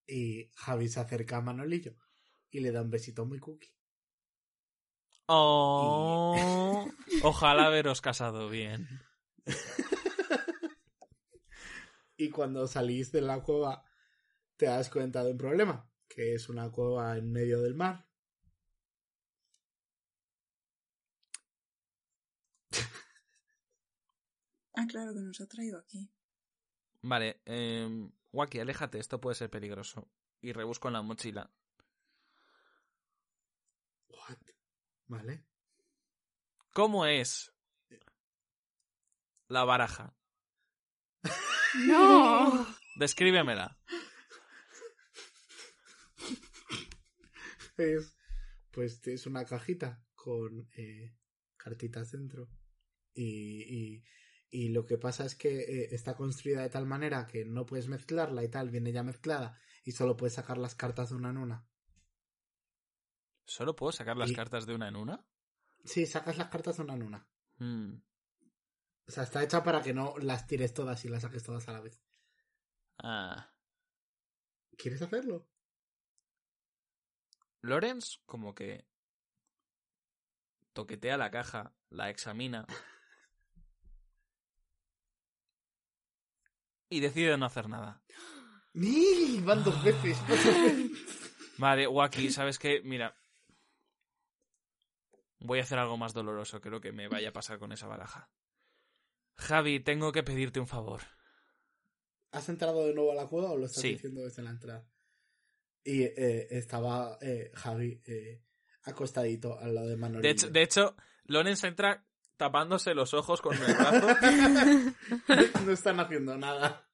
Y 0.07 0.49
Javi 0.55 0.89
se 0.89 0.99
acerca 0.99 1.37
a 1.37 1.41
Manolillo 1.41 1.95
y 2.49 2.61
le 2.61 2.71
da 2.71 2.81
un 2.81 2.89
besito 2.89 3.25
muy 3.25 3.39
cookie. 3.39 3.75
Oh, 5.27 6.89
ojalá 7.23 7.67
haberos 7.67 8.01
casado 8.01 8.49
bien. 8.49 8.87
Y 12.21 12.31
cuando 12.31 12.67
salís 12.67 13.13
de 13.13 13.21
la 13.21 13.41
cueva 13.41 13.85
te 14.57 14.65
das 14.65 14.89
cuenta 14.89 15.23
de 15.23 15.31
un 15.31 15.37
problema, 15.37 15.89
que 16.09 16.33
es 16.33 16.49
una 16.49 16.69
cueva 16.69 17.17
en 17.17 17.31
medio 17.31 17.61
del 17.61 17.75
mar. 17.75 18.08
Ah, 24.79 24.87
claro, 24.87 25.13
que 25.13 25.19
nos 25.19 25.41
ha 25.41 25.45
traído 25.45 25.77
aquí. 25.77 26.09
Vale, 27.01 27.41
eh, 27.45 28.09
Waki, 28.31 28.59
aléjate, 28.59 28.97
esto 28.97 29.19
puede 29.19 29.35
ser 29.35 29.49
peligroso. 29.49 30.07
Y 30.41 30.53
rebusco 30.53 30.87
en 30.87 30.93
la 30.93 31.01
mochila. 31.01 31.51
What? 34.07 34.37
¿Vale? 35.07 35.43
¿Cómo 36.71 37.05
es 37.05 37.51
la 39.49 39.65
baraja? 39.65 40.15
¡No! 41.85 42.65
Descríbemela. 42.95 43.77
Es, 47.75 48.17
pues 48.71 49.05
es 49.07 49.25
una 49.25 49.43
cajita 49.43 50.01
con 50.15 50.69
eh, 50.77 51.17
cartitas 51.57 52.11
dentro. 52.11 52.49
Y, 53.13 53.63
y, 53.63 54.03
y 54.51 54.69
lo 54.69 54.85
que 54.85 54.97
pasa 54.97 55.25
es 55.25 55.35
que 55.35 55.59
eh, 55.59 55.89
está 55.91 56.15
construida 56.15 56.61
de 56.61 56.69
tal 56.69 56.85
manera 56.85 57.27
que 57.27 57.45
no 57.45 57.65
puedes 57.65 57.87
mezclarla 57.87 58.43
y 58.43 58.49
tal, 58.49 58.69
viene 58.69 58.91
ya 58.91 59.03
mezclada 59.03 59.59
y 59.83 59.91
solo 59.91 60.17
puedes 60.17 60.33
sacar 60.33 60.57
las 60.57 60.75
cartas 60.75 61.09
de 61.09 61.15
una 61.15 61.29
en 61.29 61.37
una. 61.37 61.67
¿Solo 63.45 63.75
puedo 63.75 63.91
sacar 63.91 64.17
las 64.17 64.31
Y- 64.31 64.35
cartas 64.35 64.65
de 64.65 64.75
una 64.75 64.87
en 64.87 64.95
una? 64.95 65.25
Sí, 65.85 66.05
sacas 66.05 66.37
las 66.37 66.49
cartas 66.49 66.77
de 66.77 66.83
una 66.83 66.93
en 66.95 67.03
una. 67.03 67.27
Hmm. 67.57 68.01
O 69.07 69.11
sea, 69.11 69.23
está 69.23 69.43
hecha 69.43 69.63
para 69.63 69.81
que 69.81 69.93
no 69.93 70.15
las 70.19 70.45
tires 70.45 70.73
todas 70.73 71.03
y 71.05 71.09
las 71.09 71.23
saques 71.23 71.41
todas 71.43 71.67
a 71.67 71.71
la 71.73 71.81
vez. 71.81 72.03
Ah. 72.99 73.51
¿Quieres 74.77 75.01
hacerlo? 75.01 75.49
Lorenz 77.61 78.19
como 78.25 78.53
que 78.55 78.87
toquetea 80.73 81.17
la 81.17 81.31
caja, 81.31 81.75
la 81.89 82.09
examina 82.09 82.65
y 86.89 86.99
decide 86.99 87.37
no 87.37 87.45
hacer 87.45 87.69
nada. 87.69 88.01
¡Ni! 88.73 89.39
Van 89.41 89.63
dos 89.63 89.83
veces. 89.83 90.17
Vale, 91.57 91.87
Waki, 91.87 92.31
¿sabes 92.31 92.59
qué? 92.59 92.81
Mira. 92.83 93.15
Voy 95.39 95.59
a 95.59 95.63
hacer 95.63 95.79
algo 95.79 95.97
más 95.97 96.13
doloroso 96.13 96.59
que 96.59 96.69
lo 96.69 96.81
que 96.81 96.91
me 96.91 97.07
vaya 97.07 97.29
a 97.29 97.33
pasar 97.33 97.59
con 97.59 97.71
esa 97.71 97.87
baraja. 97.87 98.29
Javi, 99.37 99.79
tengo 99.79 100.11
que 100.11 100.23
pedirte 100.23 100.59
un 100.59 100.67
favor. 100.67 101.01
¿Has 102.31 102.49
entrado 102.49 102.85
de 102.85 102.93
nuevo 102.93 103.11
a 103.11 103.15
la 103.15 103.27
cueva 103.27 103.51
o 103.51 103.57
lo 103.57 103.65
estás 103.65 103.81
Sí. 103.81 103.89
diciendo 103.93 104.21
desde 104.21 104.43
la 104.43 104.49
entrada? 104.51 104.85
Y 105.83 106.03
eh, 106.03 106.47
estaba 106.51 107.17
eh, 107.21 107.51
Javi 107.55 108.01
eh, 108.05 108.43
acostadito 108.83 109.57
al 109.57 109.73
lado 109.75 109.87
de 109.87 109.95
Manolillo. 109.95 110.21
De 110.23 110.29
hecho, 110.31 110.49
de 110.49 110.61
hecho, 110.61 110.95
Lorenz 111.23 111.63
entra 111.63 112.05
tapándose 112.39 112.93
los 112.95 113.13
ojos 113.13 113.41
con 113.41 113.53
el 113.57 113.73
brazo. 113.75 114.07
no 115.65 115.71
están 115.73 115.99
haciendo 115.99 116.37
nada. 116.37 116.89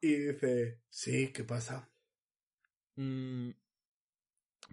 Y 0.00 0.14
dice, 0.14 0.80
sí, 0.88 1.30
¿qué 1.30 1.44
pasa? 1.44 1.86
Mm, 2.94 3.50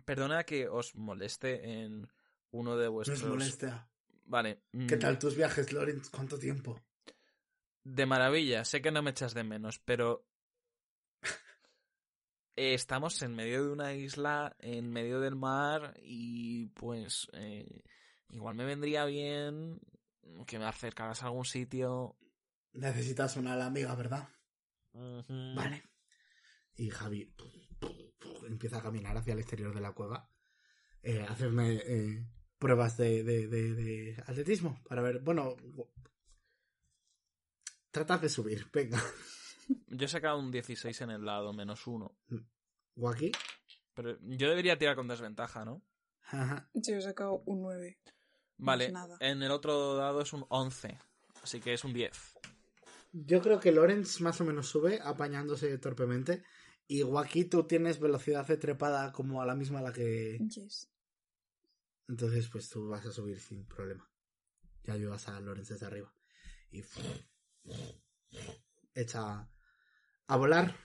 perdona 0.05 0.45
que 0.45 0.69
os 0.69 0.95
moleste 0.95 1.83
en 1.83 2.09
uno 2.51 2.77
de 2.77 2.87
vuestros. 2.87 3.21
os 3.23 3.29
molesta. 3.29 3.89
Vale. 4.23 4.61
mm, 4.71 4.87
¿Qué 4.87 4.95
tal 4.95 5.19
tus 5.19 5.35
viajes, 5.35 5.73
Lorenz? 5.73 6.09
¿Cuánto 6.09 6.39
tiempo? 6.39 6.79
De 7.83 8.05
maravilla. 8.05 8.63
Sé 8.63 8.81
que 8.81 8.91
no 8.91 9.01
me 9.01 9.11
echas 9.11 9.33
de 9.33 9.43
menos, 9.43 9.79
pero. 9.79 10.25
eh, 12.55 12.73
Estamos 12.73 13.21
en 13.21 13.35
medio 13.35 13.65
de 13.65 13.71
una 13.73 13.93
isla, 13.95 14.55
en 14.59 14.89
medio 14.89 15.19
del 15.19 15.35
mar, 15.35 15.93
y 16.01 16.67
pues. 16.67 17.27
eh, 17.33 17.83
igual 18.33 18.55
me 18.55 18.65
vendría 18.65 19.05
bien 19.05 19.79
que 20.47 20.59
me 20.59 20.65
acercaras 20.65 21.23
a 21.23 21.27
algún 21.27 21.45
sitio. 21.45 22.17
Necesitas 22.73 23.37
una 23.37 23.53
ala 23.53 23.67
amiga, 23.67 23.93
¿verdad? 23.95 24.27
Vale. 24.93 25.83
Y 26.75 26.89
Javi 26.89 27.33
empieza 28.47 28.77
a 28.77 28.81
caminar 28.81 29.17
hacia 29.17 29.33
el 29.33 29.39
exterior 29.39 29.73
de 29.73 29.81
la 29.81 29.93
cueva. 29.93 30.29
Eh, 31.01 31.21
a 31.21 31.31
hacerme 31.31 31.81
eh, 31.85 32.25
pruebas 32.57 32.97
de, 32.97 33.23
de, 33.23 33.47
de, 33.47 33.73
de 33.73 34.23
atletismo 34.25 34.81
para 34.87 35.01
ver. 35.01 35.19
Bueno, 35.19 35.55
trata 37.91 38.17
de 38.17 38.29
subir, 38.29 38.69
venga. 38.71 39.01
Yo 39.87 40.05
he 40.05 40.09
sacado 40.09 40.39
un 40.39 40.51
16 40.51 41.01
en 41.01 41.11
el 41.11 41.25
lado, 41.25 41.53
menos 41.53 41.87
uno. 41.87 42.17
Waki. 42.95 43.31
Pero 43.93 44.17
yo 44.21 44.49
debería 44.49 44.77
tirar 44.77 44.95
con 44.95 45.07
desventaja, 45.07 45.63
¿no? 45.65 45.83
Ajá. 46.23 46.67
Yo 46.73 46.95
he 46.95 47.01
sacado 47.01 47.43
un 47.45 47.61
9. 47.61 47.99
Vale, 48.57 48.91
nada. 48.91 49.17
en 49.19 49.43
el 49.43 49.51
otro 49.51 49.95
dado 49.95 50.21
es 50.21 50.31
un 50.33 50.45
11, 50.49 50.97
así 51.41 51.59
que 51.59 51.73
es 51.73 51.83
un 51.83 51.93
10. 51.93 52.11
Yo 53.13 53.41
creo 53.41 53.59
que 53.59 53.71
Lorenz 53.71 54.21
más 54.21 54.41
o 54.41 54.45
menos 54.45 54.67
sube 54.67 54.99
apañándose 55.03 55.77
torpemente. 55.77 56.43
Y 56.87 57.03
Waki, 57.03 57.45
tú 57.45 57.63
tienes 57.63 57.99
velocidad 57.99 58.45
de 58.47 58.57
trepada 58.57 59.11
como 59.11 59.41
a 59.41 59.45
la 59.45 59.55
misma 59.55 59.79
a 59.79 59.83
la 59.83 59.93
que. 59.93 60.39
Yes. 60.39 60.89
Entonces, 62.07 62.49
pues 62.49 62.69
tú 62.69 62.89
vas 62.89 63.05
a 63.05 63.11
subir 63.11 63.39
sin 63.39 63.65
problema. 63.65 64.09
Ya 64.83 64.93
ayudas 64.93 65.27
a 65.29 65.39
Lorenz 65.39 65.69
desde 65.69 65.85
arriba. 65.85 66.13
Y 66.71 66.83
echa 68.95 69.47
a 70.27 70.37
volar, 70.37 70.75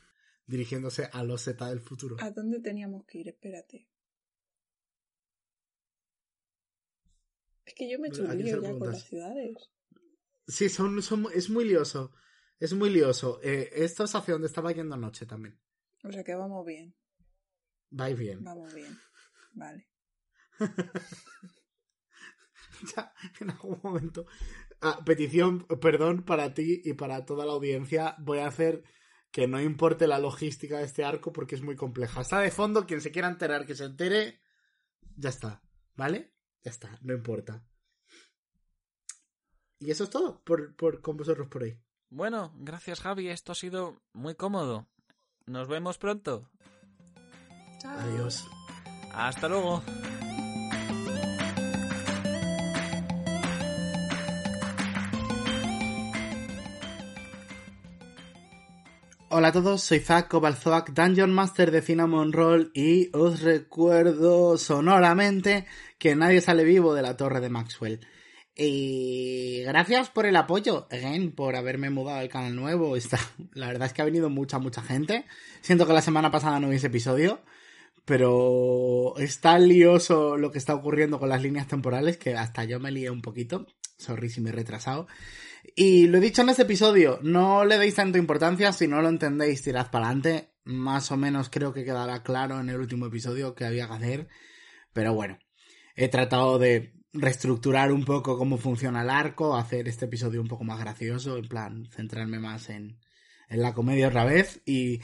dirigiéndose 0.47 1.09
a 1.13 1.25
los 1.25 1.43
Z 1.43 1.67
del 1.69 1.81
futuro. 1.81 2.17
¿A 2.21 2.31
dónde 2.31 2.61
teníamos 2.61 3.05
que 3.07 3.19
ir? 3.19 3.29
Espérate. 3.29 3.89
Que 7.79 7.91
yo 7.91 7.99
me 7.99 8.09
he 8.09 8.11
hecho 8.11 8.29
¿A 8.29 8.33
un 8.33 8.39
lío 8.39 8.61
ya 8.61 8.73
con 8.77 8.89
las 8.89 9.05
ciudades. 9.05 9.71
Sí, 10.47 10.69
son, 10.69 11.01
son, 11.03 11.27
es 11.33 11.49
muy 11.49 11.65
lioso. 11.65 12.13
Es 12.59 12.75
muy 12.75 12.91
lioso. 12.91 13.41
Eh, 13.43 13.71
esto 13.73 14.05
es 14.05 14.15
hacia 14.15 14.35
donde 14.35 14.49
estaba 14.49 14.73
yendo 14.73 14.97
anoche 14.97 15.25
también. 15.27 15.59
O 16.03 16.11
sea 16.11 16.25
que 16.25 16.35
vamos 16.35 16.67
bien. 16.67 16.95
Vais 17.91 18.19
bien. 18.19 18.43
Vamos 18.43 18.75
bien. 18.75 18.99
Vale. 19.53 19.89
Ya, 22.95 23.13
en 23.41 23.51
algún 23.51 23.81
momento. 23.83 24.27
Ah, 24.81 25.03
petición, 25.05 25.67
perdón 25.81 26.23
para 26.23 26.55
ti 26.55 26.81
y 26.85 26.93
para 26.93 27.25
toda 27.25 27.45
la 27.45 27.53
audiencia. 27.53 28.15
Voy 28.19 28.39
a 28.39 28.47
hacer 28.47 28.85
que 29.33 29.49
no 29.49 29.61
importe 29.61 30.07
la 30.07 30.21
logística 30.21 30.79
de 30.79 30.85
este 30.85 31.05
arco 31.05 31.33
porque 31.33 31.57
es 31.57 31.63
muy 31.63 31.75
compleja. 31.75 32.21
Está 32.21 32.39
de 32.39 32.53
fondo, 32.53 32.87
quien 32.87 33.01
se 33.01 33.11
quiera 33.11 33.27
enterar 33.27 33.67
que 33.67 33.75
se 33.75 33.85
entere. 33.85 34.41
Ya 35.17 35.31
está. 35.31 35.61
¿Vale? 35.97 36.38
Ya 36.65 36.71
está, 36.71 36.99
no 37.03 37.15
importa. 37.15 37.65
Y 39.81 39.91
eso 39.91 40.05
es 40.05 40.11
todo 40.11 40.43
por, 40.43 40.75
por, 40.75 41.01
con 41.01 41.17
vosotros 41.17 41.49
por 41.49 41.63
hoy. 41.63 41.81
Bueno, 42.11 42.53
gracias 42.57 43.01
Javi, 43.01 43.29
esto 43.29 43.53
ha 43.53 43.55
sido 43.55 44.03
muy 44.13 44.35
cómodo. 44.35 44.89
Nos 45.47 45.69
vemos 45.69 45.99
pronto. 45.99 46.51
Chao. 47.79 47.99
Adiós. 47.99 48.47
Hasta 49.13 49.49
luego. 49.49 49.83
Hola 59.31 59.49
a 59.49 59.53
todos, 59.53 59.83
soy 59.83 59.99
Zack 59.99 60.29
Kovalzoak, 60.29 60.95
Dungeon 60.95 61.31
Master 61.31 61.71
de 61.71 61.83
Cinnamon 61.83 62.33
Roll 62.33 62.71
y 62.73 63.11
os 63.15 63.43
recuerdo 63.43 64.57
sonoramente 64.57 65.67
que 65.99 66.17
nadie 66.17 66.41
sale 66.41 66.65
vivo 66.65 66.95
de 66.95 67.03
la 67.03 67.19
torre 67.19 67.41
de 67.41 67.51
Maxwell. 67.51 68.01
Y 68.57 69.65
gracias 69.65 70.09
por 70.09 70.25
el 70.25 70.35
apoyo, 70.35 70.89
again, 70.91 71.33
por 71.33 71.57
haberme 71.57 71.91
mudado 71.91 72.21
al 72.21 72.31
canal 72.31 72.57
nuevo. 72.57 72.97
Está, 72.97 73.19
la 73.53 73.67
verdad 73.67 73.89
es 73.89 73.93
que 73.93 74.01
ha 74.01 74.07
venido 74.07 74.31
mucha, 74.31 74.59
mucha 74.59 74.81
gente. 74.81 75.27
Siento 75.61 75.87
que 75.87 75.93
la 75.93 76.01
semana 76.01 76.31
pasada 76.31 76.59
no 76.59 76.69
hubiese 76.69 76.87
episodio, 76.87 77.43
pero 78.07 79.13
está 79.19 79.59
lioso 79.59 80.39
lo 80.39 80.51
que 80.51 80.59
está 80.59 80.75
ocurriendo 80.75 81.19
con 81.19 81.29
las 81.29 81.43
líneas 81.43 81.67
temporales, 81.67 82.17
que 82.17 82.35
hasta 82.35 82.65
yo 82.65 82.81
me 82.81 82.93
lié 82.93 83.11
un 83.11 83.21
poquito. 83.21 83.67
Sorry 83.99 84.31
si 84.31 84.41
me 84.41 84.49
he 84.49 84.55
retrasado. 84.55 85.07
Y 85.77 86.07
lo 86.07 86.19
he 86.19 86.21
dicho 86.21 86.43
en 86.43 86.49
este 86.49 86.63
episodio, 86.63 87.19
no 87.23 87.65
le 87.65 87.79
deis 87.79 87.95
tanta 87.95 88.19
importancia, 88.19 88.73
si 88.73 88.89
no 88.89 89.03
lo 89.03 89.09
entendéis, 89.09 89.63
tirad 89.63 89.91
para 89.91 90.07
adelante. 90.07 90.55
Más 90.65 91.11
o 91.11 91.17
menos 91.17 91.49
creo 91.51 91.73
que 91.73 91.85
quedará 91.85 92.23
claro 92.23 92.61
en 92.61 92.69
el 92.69 92.79
último 92.79 93.07
episodio 93.07 93.55
que 93.55 93.65
había 93.65 93.87
que 93.87 93.95
hacer. 93.95 94.29
Pero 94.93 95.15
bueno, 95.15 95.39
he 95.95 96.09
tratado 96.09 96.59
de 96.59 96.95
reestructurar 97.13 97.93
un 97.93 98.05
poco 98.05 98.39
cómo 98.39 98.59
funciona 98.59 99.03
el 99.03 99.11
arco, 99.11 99.57
hacer 99.57 99.89
este 99.89 100.05
episodio 100.05 100.41
un 100.41 100.49
poco 100.49 100.65
más 100.65 100.79
gracioso, 100.81 101.37
en 101.37 101.49
plan, 101.49 101.89
centrarme 101.91 102.39
más 102.39 102.69
en, 102.71 102.99
en 103.49 103.63
la 103.63 103.75
comedia 103.75 104.09
otra 104.09 104.25
vez. 104.25 104.61
Y 104.67 105.01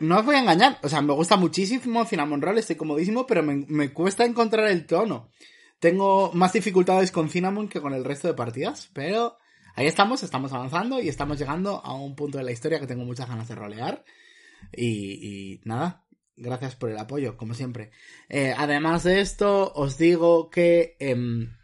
no 0.00 0.18
os 0.18 0.24
voy 0.24 0.36
a 0.36 0.40
engañar, 0.40 0.78
o 0.82 0.88
sea, 0.88 1.00
me 1.00 1.12
gusta 1.12 1.36
muchísimo 1.36 2.04
Cinnamon 2.04 2.42
Roll, 2.42 2.58
estoy 2.58 2.76
comodísimo, 2.76 3.26
pero 3.26 3.42
me, 3.42 3.64
me 3.68 3.92
cuesta 3.92 4.24
encontrar 4.24 4.68
el 4.68 4.86
tono. 4.86 5.30
Tengo 5.78 6.32
más 6.32 6.52
dificultades 6.52 7.10
con 7.10 7.28
Cinnamon 7.28 7.68
que 7.68 7.80
con 7.80 7.94
el 7.94 8.04
resto 8.04 8.28
de 8.28 8.34
partidas, 8.34 8.90
pero 8.92 9.38
ahí 9.74 9.86
estamos, 9.86 10.22
estamos 10.22 10.52
avanzando 10.52 11.00
y 11.00 11.08
estamos 11.08 11.38
llegando 11.38 11.84
a 11.84 11.94
un 11.94 12.14
punto 12.14 12.38
de 12.38 12.44
la 12.44 12.52
historia 12.52 12.80
que 12.80 12.86
tengo 12.86 13.04
muchas 13.04 13.28
ganas 13.28 13.48
de 13.48 13.54
rolear. 13.54 14.04
Y, 14.76 15.60
nada, 15.64 16.06
gracias 16.36 16.76
por 16.76 16.90
el 16.90 16.98
apoyo, 16.98 17.36
como 17.36 17.54
siempre. 17.54 17.90
Eh, 18.28 18.54
además 18.56 19.04
de 19.04 19.20
esto, 19.20 19.72
os 19.74 19.98
digo 19.98 20.48
que 20.50 20.96
em, 20.98 21.54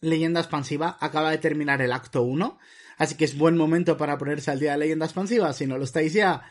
Leyenda 0.00 0.40
Expansiva 0.40 0.96
acaba 1.00 1.30
de 1.30 1.38
terminar 1.38 1.82
el 1.82 1.92
acto 1.92 2.22
1, 2.22 2.58
así 2.96 3.16
que 3.16 3.24
es 3.24 3.36
buen 3.36 3.56
momento 3.56 3.96
para 3.96 4.16
ponerse 4.16 4.50
al 4.50 4.60
día 4.60 4.72
de 4.72 4.78
Leyenda 4.78 5.06
Expansiva, 5.06 5.52
si 5.52 5.66
no 5.66 5.76
lo 5.76 5.84
estáis 5.84 6.12
ya. 6.14 6.50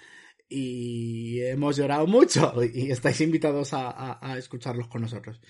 Y 0.50 1.42
hemos 1.42 1.76
llorado 1.76 2.08
mucho 2.08 2.54
y 2.74 2.92
estáis 2.92 3.20
invitados 3.22 3.72
a 3.74 4.36
escucharlos 4.38 4.88
con 4.88 5.02
nosotros. 5.02 5.42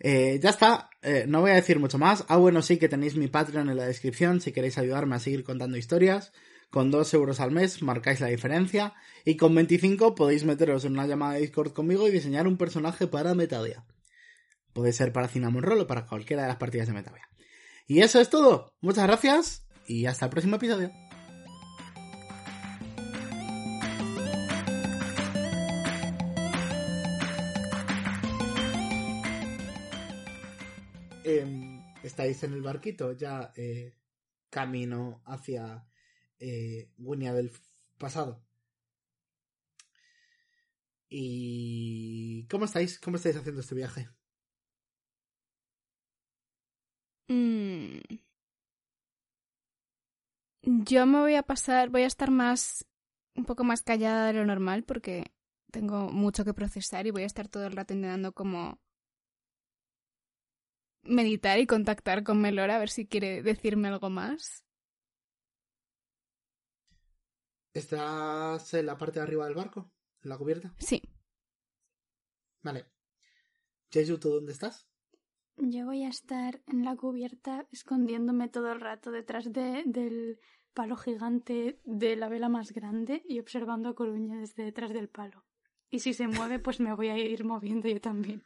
Eh, 0.00 0.38
ya 0.42 0.50
está, 0.50 0.90
eh, 1.02 1.24
no 1.26 1.40
voy 1.40 1.50
a 1.50 1.54
decir 1.54 1.78
mucho 1.78 1.98
más. 1.98 2.24
Ah, 2.28 2.36
bueno, 2.36 2.62
sí 2.62 2.78
que 2.78 2.88
tenéis 2.88 3.16
mi 3.16 3.28
Patreon 3.28 3.68
en 3.68 3.76
la 3.76 3.86
descripción 3.86 4.40
si 4.40 4.52
queréis 4.52 4.78
ayudarme 4.78 5.16
a 5.16 5.20
seguir 5.20 5.44
contando 5.44 5.76
historias. 5.76 6.32
Con 6.70 6.90
2 6.90 7.14
euros 7.14 7.40
al 7.40 7.50
mes 7.50 7.82
marcáis 7.82 8.20
la 8.20 8.28
diferencia. 8.28 8.94
Y 9.24 9.36
con 9.36 9.54
25 9.54 10.14
podéis 10.14 10.44
meteros 10.44 10.84
en 10.84 10.92
una 10.92 11.06
llamada 11.06 11.34
de 11.34 11.40
Discord 11.40 11.72
conmigo 11.72 12.06
y 12.06 12.10
diseñar 12.10 12.46
un 12.46 12.56
personaje 12.58 13.06
para 13.06 13.34
Metavia. 13.34 13.84
Puede 14.72 14.92
ser 14.92 15.12
para 15.12 15.28
Cinnamon 15.28 15.62
Roll 15.62 15.80
o 15.80 15.86
para 15.86 16.06
cualquiera 16.06 16.42
de 16.42 16.48
las 16.48 16.58
partidas 16.58 16.86
de 16.86 16.94
Metavia. 16.94 17.28
Y 17.86 18.00
eso 18.00 18.20
es 18.20 18.28
todo. 18.28 18.74
Muchas 18.80 19.06
gracias 19.06 19.66
y 19.86 20.06
hasta 20.06 20.26
el 20.26 20.30
próximo 20.30 20.56
episodio. 20.56 20.92
Estáis 32.08 32.42
en 32.42 32.52
el 32.54 32.62
barquito 32.62 33.12
ya 33.12 33.52
eh, 33.56 33.94
camino 34.50 35.22
hacia 35.24 35.86
eh, 36.38 36.90
Guinea 36.96 37.32
del 37.32 37.52
pasado. 37.98 38.44
¿Y 41.10 42.46
cómo 42.48 42.66
estáis? 42.66 42.98
¿Cómo 43.00 43.16
estáis 43.16 43.36
haciendo 43.36 43.60
este 43.60 43.74
viaje? 43.74 44.08
Mm. 47.28 48.00
Yo 50.62 51.06
me 51.06 51.20
voy 51.20 51.34
a 51.34 51.42
pasar, 51.42 51.88
voy 51.88 52.02
a 52.02 52.06
estar 52.06 52.30
más, 52.30 52.84
un 53.34 53.44
poco 53.44 53.64
más 53.64 53.82
callada 53.82 54.26
de 54.26 54.34
lo 54.34 54.44
normal 54.44 54.84
porque 54.84 55.32
tengo 55.70 56.10
mucho 56.10 56.44
que 56.44 56.54
procesar 56.54 57.06
y 57.06 57.10
voy 57.10 57.22
a 57.22 57.26
estar 57.26 57.48
todo 57.48 57.66
el 57.66 57.72
rato 57.72 57.94
intentando 57.94 58.32
como 58.32 58.80
meditar 61.08 61.58
y 61.58 61.66
contactar 61.66 62.22
con 62.22 62.40
Melora 62.40 62.76
a 62.76 62.78
ver 62.78 62.90
si 62.90 63.06
quiere 63.06 63.42
decirme 63.42 63.88
algo 63.88 64.10
más. 64.10 64.64
¿Estás 67.74 68.74
en 68.74 68.86
la 68.86 68.96
parte 68.96 69.20
de 69.20 69.24
arriba 69.24 69.46
del 69.46 69.54
barco? 69.54 69.90
¿En 70.22 70.30
la 70.30 70.38
cubierta? 70.38 70.74
Sí. 70.78 71.02
Vale. 72.62 72.86
Jeju, 73.90 74.18
¿tú 74.18 74.30
dónde 74.30 74.52
estás? 74.52 74.86
Yo 75.56 75.86
voy 75.86 76.04
a 76.04 76.08
estar 76.08 76.60
en 76.66 76.84
la 76.84 76.96
cubierta 76.96 77.66
escondiéndome 77.72 78.48
todo 78.48 78.72
el 78.72 78.80
rato 78.80 79.10
detrás 79.10 79.52
de, 79.52 79.82
del 79.86 80.38
palo 80.72 80.96
gigante 80.96 81.80
de 81.84 82.16
la 82.16 82.28
vela 82.28 82.48
más 82.48 82.72
grande 82.72 83.22
y 83.28 83.40
observando 83.40 83.88
a 83.88 83.94
Coruña 83.94 84.38
desde 84.38 84.64
detrás 84.64 84.92
del 84.92 85.08
palo. 85.08 85.44
Y 85.90 86.00
si 86.00 86.12
se 86.14 86.28
mueve, 86.28 86.58
pues 86.58 86.80
me 86.80 86.94
voy 86.94 87.08
a 87.08 87.18
ir 87.18 87.44
moviendo 87.44 87.88
yo 87.88 88.00
también. 88.00 88.44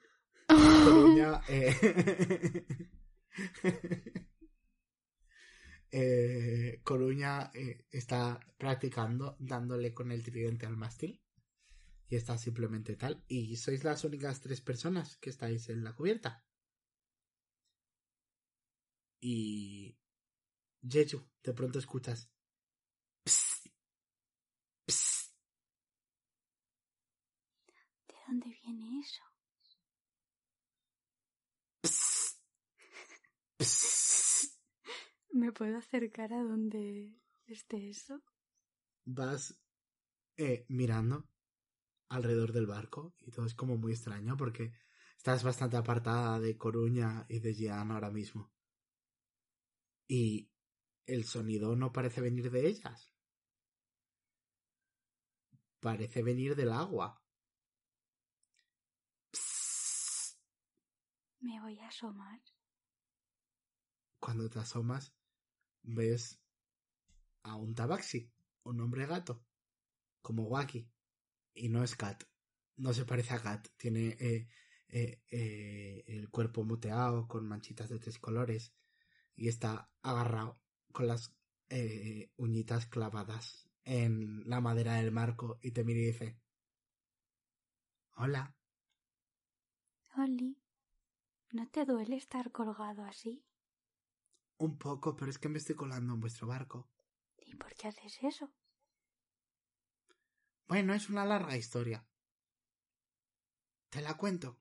Coruña. 0.57 1.41
eh, 1.49 1.75
eh, 5.91 6.81
Coruña 6.83 7.51
eh, 7.55 7.87
está 7.91 8.41
practicando 8.59 9.37
dándole 9.39 9.95
con 9.95 10.11
el 10.13 10.23
tridente 10.23 10.67
al 10.67 10.77
mástil. 10.77 11.21
Y 12.09 12.17
está 12.17 12.37
simplemente 12.39 12.97
tal. 12.97 13.25
Y 13.29 13.57
sois 13.57 13.85
las 13.85 14.05
únicas 14.05 14.41
tres 14.41 14.61
personas 14.61 15.17
que 15.17 15.31
estáis 15.31 15.69
en 15.71 15.83
la 15.85 15.95
cubierta. 15.95 16.45
Y. 19.21 19.97
Jeju, 20.87 21.21
de 21.43 21.53
pronto 21.55 21.79
escuchas. 21.79 22.29
"Psst, 23.25 23.67
psst". 24.87 25.33
¿De 28.07 28.15
dónde 28.29 28.49
viene 28.63 29.01
eso? 29.01 29.23
Psst, 31.85 32.39
psst. 33.63 34.53
¿Me 35.33 35.53
puedo 35.53 35.79
acercar 35.79 36.33
a 36.33 36.43
donde 36.43 37.19
esté 37.47 37.89
eso? 37.89 38.23
vas 39.05 39.61
eh, 40.37 40.65
mirando 40.69 41.29
alrededor 42.09 42.53
del 42.53 42.67
barco 42.67 43.15
y 43.21 43.31
todo 43.31 43.47
es 43.47 43.55
como 43.55 43.77
muy 43.77 43.93
extraño 43.93 44.37
porque 44.37 44.73
estás 45.17 45.43
bastante 45.43 45.77
apartada 45.77 46.41
de 46.41 46.57
Coruña 46.57 47.27
y 47.29 47.41
de 47.41 47.55
Jean 47.55 47.91
ahora 47.91 48.11
mismo. 48.11 48.53
Y 50.09 50.51
el 51.07 51.25
sonido 51.25 51.75
no 51.75 51.93
parece 51.93 52.21
venir 52.21 52.51
de 52.51 52.67
ellas. 52.67 53.13
Parece 55.81 56.23
venir 56.23 56.55
del 56.55 56.71
agua. 56.71 57.21
Psst. 59.33 60.39
Me 61.41 61.61
voy 61.61 61.79
a 61.81 61.89
asomar. 61.89 62.41
Cuando 64.23 64.49
te 64.49 64.61
asomas, 64.61 65.13
ves 65.83 66.39
a 67.43 67.57
un 67.57 67.75
tabaxi, 67.75 68.31
un 68.63 68.81
hombre 68.81 69.05
gato, 69.05 69.45
como 70.21 70.45
Waki. 70.45 70.89
Y 71.55 71.69
no 71.69 71.83
es 71.83 71.97
Cat. 71.97 72.23
No 72.77 72.93
se 72.93 73.05
parece 73.05 73.35
a 73.35 73.43
Cat. 73.43 73.67
Tiene 73.77 74.17
eh, 74.21 74.49
eh, 74.91 75.25
eh, 75.29 76.05
el 76.07 76.31
cuerpo 76.31 76.63
moteado 76.63 77.27
con 77.27 77.49
manchitas 77.49 77.89
de 77.89 77.99
tres 77.99 78.21
colores. 78.21 78.73
Y 79.35 79.49
está 79.49 79.91
agarrado 80.03 80.61
con 80.93 81.09
las 81.09 81.35
eh, 81.69 82.31
uñitas 82.37 82.87
clavadas 82.87 83.69
en 83.83 84.49
la 84.49 84.61
madera 84.61 84.95
del 84.95 85.11
marco. 85.11 85.59
Y 85.63 85.73
te 85.73 85.83
mira 85.83 85.99
y 85.99 86.05
dice: 86.05 86.39
Hola. 88.15 88.55
Oli, 90.17 90.63
¿no 91.51 91.67
te 91.71 91.85
duele 91.85 92.15
estar 92.15 92.53
colgado 92.53 93.03
así? 93.03 93.45
Un 94.63 94.79
poco, 94.79 95.17
pero 95.17 95.29
es 95.29 95.39
que 95.39 95.49
me 95.49 95.59
estoy 95.59 95.75
colando 95.75 96.15
en 96.15 96.21
vuestro 96.21 96.47
barco. 96.47 96.89
¿Y 97.37 97.57
por 97.57 97.75
qué 97.75 97.89
haces 97.89 98.17
eso? 98.23 98.49
Bueno, 100.69 100.95
es 100.95 101.11
una 101.11 101.25
larga 101.25 101.57
historia. 101.57 102.07
¿Te 103.91 104.01
la 104.01 104.17
cuento? 104.17 104.61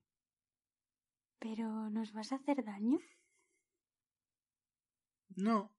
¿Pero 1.38 1.88
nos 1.88 2.12
vas 2.12 2.32
a 2.32 2.34
hacer 2.34 2.64
daño? 2.64 2.98
No. 5.36 5.72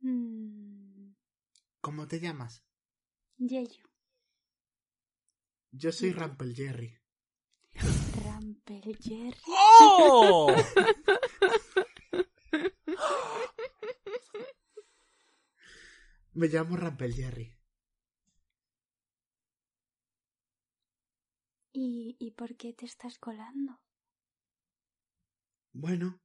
Mm, 0.00 1.12
¿Cómo 1.82 2.08
te 2.08 2.18
llamas? 2.18 2.64
Yeyu. 3.36 3.86
Yo 5.72 5.92
soy 5.92 6.12
Rampel 6.12 6.54
Jerry. 6.54 6.98
Rampel 8.36 8.98
Jerry. 9.00 9.40
¡Oh! 9.46 10.54
Me 16.34 16.48
llamo 16.48 16.76
Rampel 16.76 17.14
Jerry. 17.14 17.58
¿Y, 21.72 22.16
¿Y 22.18 22.32
por 22.32 22.56
qué 22.58 22.74
te 22.74 22.84
estás 22.84 23.18
colando? 23.18 23.80
Bueno. 25.72 26.20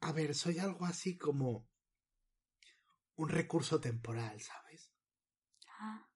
A 0.00 0.12
ver, 0.12 0.34
soy 0.34 0.60
algo 0.60 0.86
así 0.86 1.18
como 1.18 1.68
un 3.16 3.28
recurso 3.28 3.82
temporal, 3.82 4.40
¿sabes? 4.40 4.90
Ah, 5.78 6.08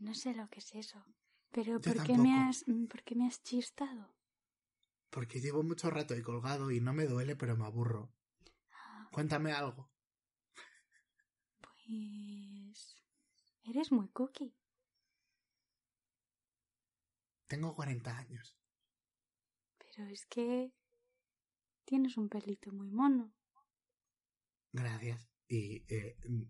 no 0.00 0.14
sé 0.14 0.34
lo 0.34 0.48
que 0.48 0.58
es 0.58 0.74
eso. 0.74 1.04
Pero 1.52 1.80
¿por 1.80 2.02
qué, 2.04 2.16
me 2.16 2.32
has, 2.32 2.66
mm, 2.68 2.86
¿por 2.86 3.02
qué 3.02 3.16
me 3.16 3.26
has 3.26 3.42
chistado? 3.42 4.14
Porque 5.10 5.40
llevo 5.40 5.64
mucho 5.64 5.90
rato 5.90 6.14
ahí 6.14 6.22
colgado 6.22 6.70
y 6.70 6.80
no 6.80 6.92
me 6.92 7.06
duele, 7.06 7.34
pero 7.34 7.56
me 7.56 7.66
aburro. 7.66 8.12
Ah, 8.72 9.08
Cuéntame 9.12 9.52
algo. 9.52 9.90
pues... 11.60 12.96
Eres 13.64 13.90
muy 13.90 14.08
cookie. 14.08 14.54
Tengo 17.48 17.74
40 17.74 18.16
años. 18.16 18.56
Pero 19.78 20.08
es 20.08 20.26
que... 20.26 20.72
Tienes 21.84 22.16
un 22.16 22.28
pelito 22.28 22.70
muy 22.70 22.92
mono. 22.92 23.34
Gracias. 24.70 25.28
Y 25.48 25.84
eh, 25.92 26.16
mm, 26.28 26.42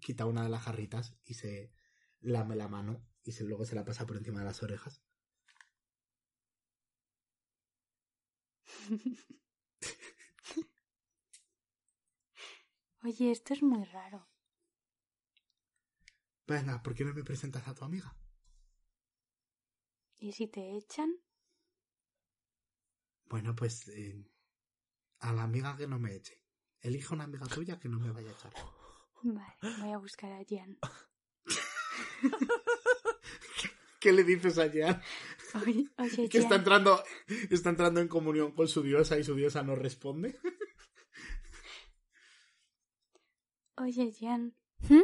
quita 0.00 0.24
una 0.24 0.42
de 0.42 0.48
las 0.48 0.62
jarritas 0.62 1.14
y 1.26 1.34
se 1.34 1.74
lame 2.20 2.56
la 2.56 2.68
mano 2.68 3.09
y 3.24 3.32
se, 3.32 3.44
luego 3.44 3.64
se 3.64 3.74
la 3.74 3.84
pasa 3.84 4.06
por 4.06 4.16
encima 4.16 4.40
de 4.40 4.46
las 4.46 4.62
orejas. 4.62 5.02
Oye, 13.02 13.30
esto 13.30 13.54
es 13.54 13.62
muy 13.62 13.84
raro. 13.84 14.28
Venga, 16.46 16.82
¿por 16.82 16.94
qué 16.94 17.04
no 17.04 17.14
me 17.14 17.24
presentas 17.24 17.66
a 17.68 17.74
tu 17.74 17.84
amiga? 17.84 18.14
¿Y 20.18 20.32
si 20.32 20.48
te 20.48 20.76
echan? 20.76 21.14
Bueno, 23.24 23.54
pues 23.54 23.88
eh, 23.88 24.28
a 25.20 25.32
la 25.32 25.44
amiga 25.44 25.76
que 25.76 25.86
no 25.86 25.98
me 25.98 26.14
eche. 26.14 26.42
Elige 26.80 27.14
una 27.14 27.24
amiga 27.24 27.46
tuya 27.46 27.78
que 27.78 27.88
no 27.88 27.98
me 27.98 28.10
vaya 28.10 28.30
a 28.30 28.32
echar. 28.32 28.52
Vale, 29.22 29.56
voy 29.80 29.92
a 29.92 29.98
buscar 29.98 30.32
a 30.32 30.44
Jan. 30.48 30.78
¿Qué 34.00 34.12
le 34.12 34.24
dices 34.24 34.58
a 34.58 34.70
Jan? 34.70 35.00
Oye, 35.66 35.88
oye 35.98 36.28
Que 36.28 36.38
está 36.38 36.50
Jan, 36.50 36.58
entrando, 36.60 37.02
está 37.50 37.70
entrando 37.70 38.00
en 38.00 38.08
comunión 38.08 38.52
con 38.52 38.66
su 38.68 38.82
diosa 38.82 39.18
y 39.18 39.24
su 39.24 39.34
diosa 39.34 39.62
no 39.62 39.74
responde. 39.76 40.38
oye, 43.76 44.12
Jan. 44.18 44.54
¿Mm? 44.88 45.02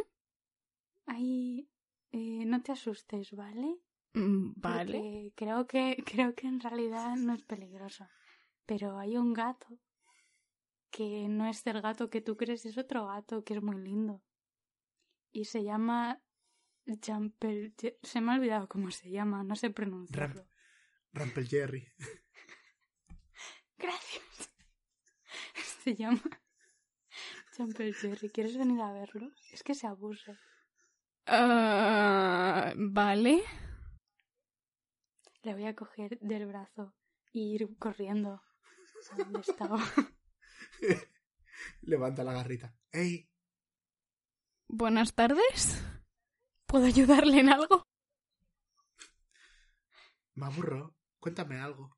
Ahí... 1.05 1.69
eh, 2.11 2.45
no 2.45 2.61
te 2.61 2.71
asustes, 2.71 3.31
¿vale? 3.33 3.79
Mm, 4.13 4.53
Vale. 4.55 4.97
Porque 4.99 5.33
creo 5.35 5.67
que, 5.67 6.03
creo 6.05 6.33
que 6.35 6.47
en 6.47 6.59
realidad 6.59 7.15
no 7.17 7.33
es 7.33 7.43
peligroso. 7.43 8.07
Pero 8.65 8.97
hay 8.97 9.17
un 9.17 9.33
gato 9.33 9.67
que 10.89 11.27
no 11.29 11.47
es 11.47 11.65
el 11.67 11.81
gato 11.81 12.09
que 12.09 12.21
tú 12.21 12.35
crees, 12.37 12.65
es 12.65 12.77
otro 12.77 13.05
gato 13.07 13.43
que 13.43 13.53
es 13.55 13.61
muy 13.61 13.77
lindo. 13.81 14.21
Y 15.31 15.45
se 15.45 15.63
llama 15.63 16.21
Jumpel. 17.05 17.75
Se 18.01 18.21
me 18.21 18.31
ha 18.31 18.35
olvidado 18.35 18.67
cómo 18.67 18.91
se 18.91 19.09
llama, 19.09 19.43
no 19.43 19.55
sé 19.55 19.69
pronunciarlo. 19.69 20.47
Rampel 21.13 21.47
Jerry. 21.47 21.87
Gracias. 23.77 24.51
Se 25.83 25.95
llama 25.95 26.21
Jumpel 27.55 27.93
Jerry. 27.95 28.29
¿Quieres 28.29 28.57
venir 28.57 28.81
a 28.81 28.91
verlo? 28.91 29.31
Es 29.51 29.63
que 29.63 29.73
se 29.73 29.87
aburre. 29.87 30.37
Ah, 31.25 32.73
vale. 32.75 33.43
Le 35.43 35.53
voy 35.53 35.65
a 35.65 35.75
coger 35.75 36.19
del 36.19 36.45
brazo 36.45 36.95
e 37.33 37.39
ir 37.39 37.77
corriendo 37.77 38.41
a 39.11 39.17
donde 39.17 39.41
estaba. 39.41 39.77
Levanta 41.81 42.23
la 42.23 42.33
garrita. 42.33 42.75
¡Ey! 42.91 43.29
Buenas 44.67 45.13
tardes. 45.13 45.81
¿Puedo 46.67 46.85
ayudarle 46.85 47.39
en 47.39 47.49
algo? 47.49 47.87
Me 50.35 50.45
aburro. 50.45 50.95
Cuéntame 51.19 51.59
algo. 51.59 51.97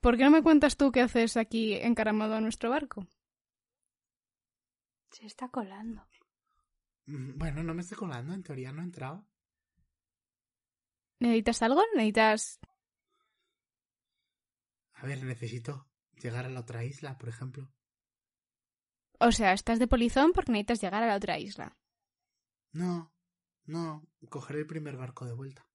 ¿Por 0.00 0.16
qué 0.16 0.24
no 0.24 0.30
me 0.30 0.42
cuentas 0.42 0.76
tú 0.76 0.90
qué 0.90 1.00
haces 1.02 1.36
aquí 1.36 1.74
encaramado 1.74 2.34
a 2.34 2.40
nuestro 2.40 2.70
barco? 2.70 3.06
Se 5.10 5.26
está 5.26 5.48
colando. 5.48 6.06
Mm, 7.06 7.36
Bueno, 7.38 7.62
no 7.62 7.74
me 7.74 7.82
estoy 7.82 7.98
colando. 7.98 8.32
En 8.32 8.42
teoría 8.42 8.72
no 8.72 8.80
he 8.80 8.84
entrado. 8.84 9.26
¿Necesitas 11.20 11.62
algo? 11.62 11.82
¿Necesitas...? 11.94 12.58
A 14.94 15.06
ver, 15.06 15.22
necesito 15.24 15.88
llegar 16.14 16.46
a 16.46 16.48
la 16.48 16.60
otra 16.60 16.84
isla, 16.84 17.18
por 17.18 17.28
ejemplo. 17.28 17.70
O 19.18 19.30
sea, 19.32 19.52
estás 19.52 19.78
de 19.78 19.88
polizón 19.88 20.32
porque 20.32 20.52
necesitas 20.52 20.80
llegar 20.80 21.02
a 21.02 21.06
la 21.08 21.16
otra 21.16 21.38
isla. 21.38 21.76
No, 22.72 23.12
no. 23.64 24.06
Cogeré 24.28 24.60
el 24.60 24.66
primer 24.66 24.96
barco 24.96 25.26
de 25.26 25.34
vuelta. 25.34 25.66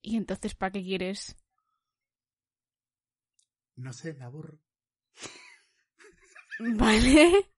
¿Y 0.00 0.16
entonces 0.16 0.54
para 0.54 0.72
qué 0.72 0.82
quieres? 0.82 1.36
No 3.76 3.92
sé, 3.92 4.14
me 4.14 4.24
aburro. 4.24 4.58
Vale. 6.58 7.50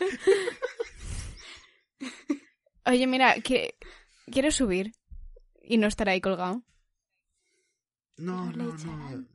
Oye, 2.86 3.06
mira, 3.06 3.40
que 3.40 3.78
quiero 4.30 4.50
subir 4.50 4.92
y 5.62 5.78
no 5.78 5.86
estar 5.86 6.08
ahí 6.08 6.20
colgado. 6.20 6.62
No, 8.16 8.50
no, 8.52 8.64
no. 8.64 8.74
echarán. 8.74 9.28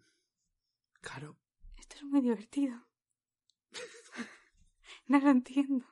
Claro. 1.02 1.38
Esto 1.78 1.96
es 1.98 2.04
muy 2.04 2.22
divertido. 2.22 2.86
No 5.08 5.20
lo 5.20 5.32
entiendo. 5.32 5.84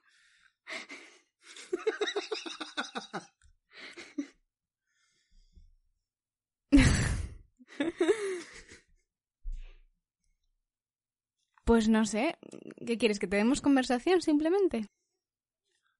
Pues 11.67 11.89
no 11.89 12.05
sé. 12.05 12.37
¿Qué 12.85 12.97
quieres? 12.97 13.19
¿Que 13.19 13.27
te 13.27 13.35
demos 13.35 13.59
conversación 13.59 14.21
simplemente? 14.21 14.87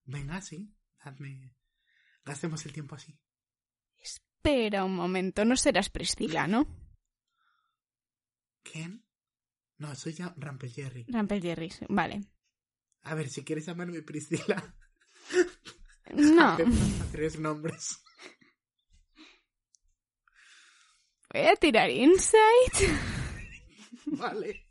Venga, 0.05 0.41
sí. 0.41 0.73
Hazme. 0.99 1.53
Gastemos 2.23 2.65
el 2.65 2.71
tiempo 2.71 2.95
así. 2.95 3.19
Espera 3.97 4.85
un 4.85 4.95
momento, 4.95 5.43
no 5.43 5.57
serás 5.57 5.89
Priscila, 5.89 6.47
¿no? 6.47 6.65
¿Quién? 8.63 9.05
No, 9.77 9.93
soy 9.95 10.13
ya 10.13 10.33
Rampel 10.37 10.71
Jerry. 10.71 11.05
Rampel 11.09 11.41
Jerrys, 11.41 11.81
vale. 11.89 12.21
A 13.09 13.15
ver, 13.15 13.29
si 13.29 13.43
quieres 13.43 13.65
llamarme 13.65 14.01
Priscila, 14.01 14.75
No, 16.13 16.57
tres 17.11 17.39
nombres. 17.39 18.03
voy 21.33 21.41
a 21.43 21.55
tirar 21.55 21.89
insight 21.89 22.75
Vale. 24.07 24.65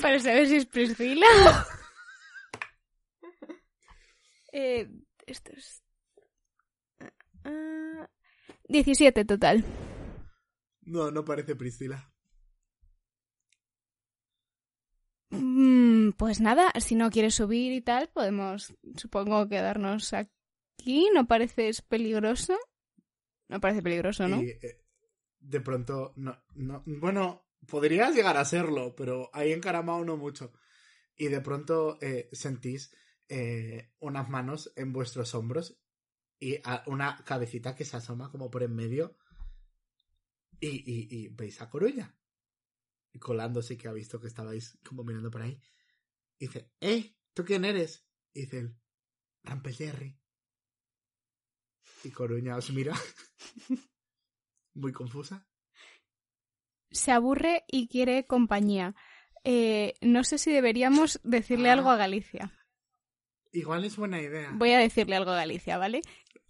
para 0.00 0.18
saber 0.18 0.46
si 0.48 0.56
es 0.56 0.66
Priscila. 0.66 1.26
eh, 4.52 4.88
esto 5.26 5.52
es... 5.52 5.82
ah, 7.44 8.08
17 8.68 9.24
total. 9.24 9.64
No, 10.82 11.10
no 11.10 11.24
parece 11.24 11.54
Priscila. 11.56 12.12
Mm, 15.18 15.19
Pues 15.30 16.40
nada, 16.40 16.72
si 16.80 16.96
no 16.96 17.10
quieres 17.10 17.36
subir 17.36 17.72
y 17.72 17.80
tal, 17.80 18.08
podemos, 18.08 18.74
supongo, 18.96 19.48
quedarnos 19.48 20.12
aquí. 20.12 21.08
¿No 21.14 21.26
pareces 21.26 21.82
peligroso? 21.82 22.58
No 23.48 23.60
parece 23.60 23.82
peligroso, 23.82 24.26
¿no? 24.26 24.40
Eh, 24.40 24.84
de 25.38 25.60
pronto, 25.60 26.12
no, 26.16 26.42
no. 26.54 26.82
Bueno, 26.84 27.46
podrías 27.66 28.14
llegar 28.14 28.36
a 28.36 28.44
serlo, 28.44 28.94
pero 28.96 29.30
ahí 29.32 29.52
encaramado 29.52 30.04
no 30.04 30.16
mucho. 30.16 30.52
Y 31.16 31.28
de 31.28 31.40
pronto 31.40 31.98
eh, 32.00 32.28
sentís 32.32 32.92
eh, 33.28 33.92
unas 34.00 34.28
manos 34.28 34.72
en 34.74 34.92
vuestros 34.92 35.34
hombros 35.34 35.80
y 36.40 36.60
una 36.86 37.22
cabecita 37.24 37.76
que 37.76 37.84
se 37.84 37.96
asoma 37.96 38.30
como 38.30 38.50
por 38.50 38.62
en 38.62 38.74
medio 38.74 39.16
y, 40.58 40.68
y, 40.68 41.08
y 41.10 41.28
veis 41.28 41.60
a 41.60 41.68
Coruña 41.68 42.16
colándose 43.18 43.76
que 43.76 43.88
ha 43.88 43.92
visto 43.92 44.20
que 44.20 44.28
estabais 44.28 44.78
como 44.86 45.02
mirando 45.04 45.30
por 45.30 45.42
ahí 45.42 45.60
y 46.38 46.46
dice 46.46 46.70
¡Eh! 46.80 47.16
¿tú 47.34 47.44
quién 47.44 47.64
eres? 47.64 48.06
y 48.32 48.42
dice 48.42 48.58
él 48.60 48.76
y 52.04 52.10
Coruña 52.10 52.56
os 52.56 52.70
mira 52.70 52.94
muy 54.74 54.92
confusa 54.92 55.46
Se 56.90 57.10
aburre 57.12 57.64
y 57.68 57.88
quiere 57.88 58.26
compañía. 58.26 58.94
Eh, 59.44 59.94
no 60.00 60.22
sé 60.24 60.38
si 60.38 60.50
deberíamos 60.52 61.20
decirle 61.24 61.70
Ah. 61.70 61.74
algo 61.74 61.90
a 61.90 61.96
Galicia. 61.96 62.52
igual 63.52 63.84
es 63.84 63.96
buena 63.96 64.20
idea 64.20 64.50
Voy 64.54 64.70
a 64.72 64.78
decirle 64.78 65.16
algo 65.16 65.30
a 65.32 65.36
Galicia, 65.36 65.78
¿vale? 65.78 66.02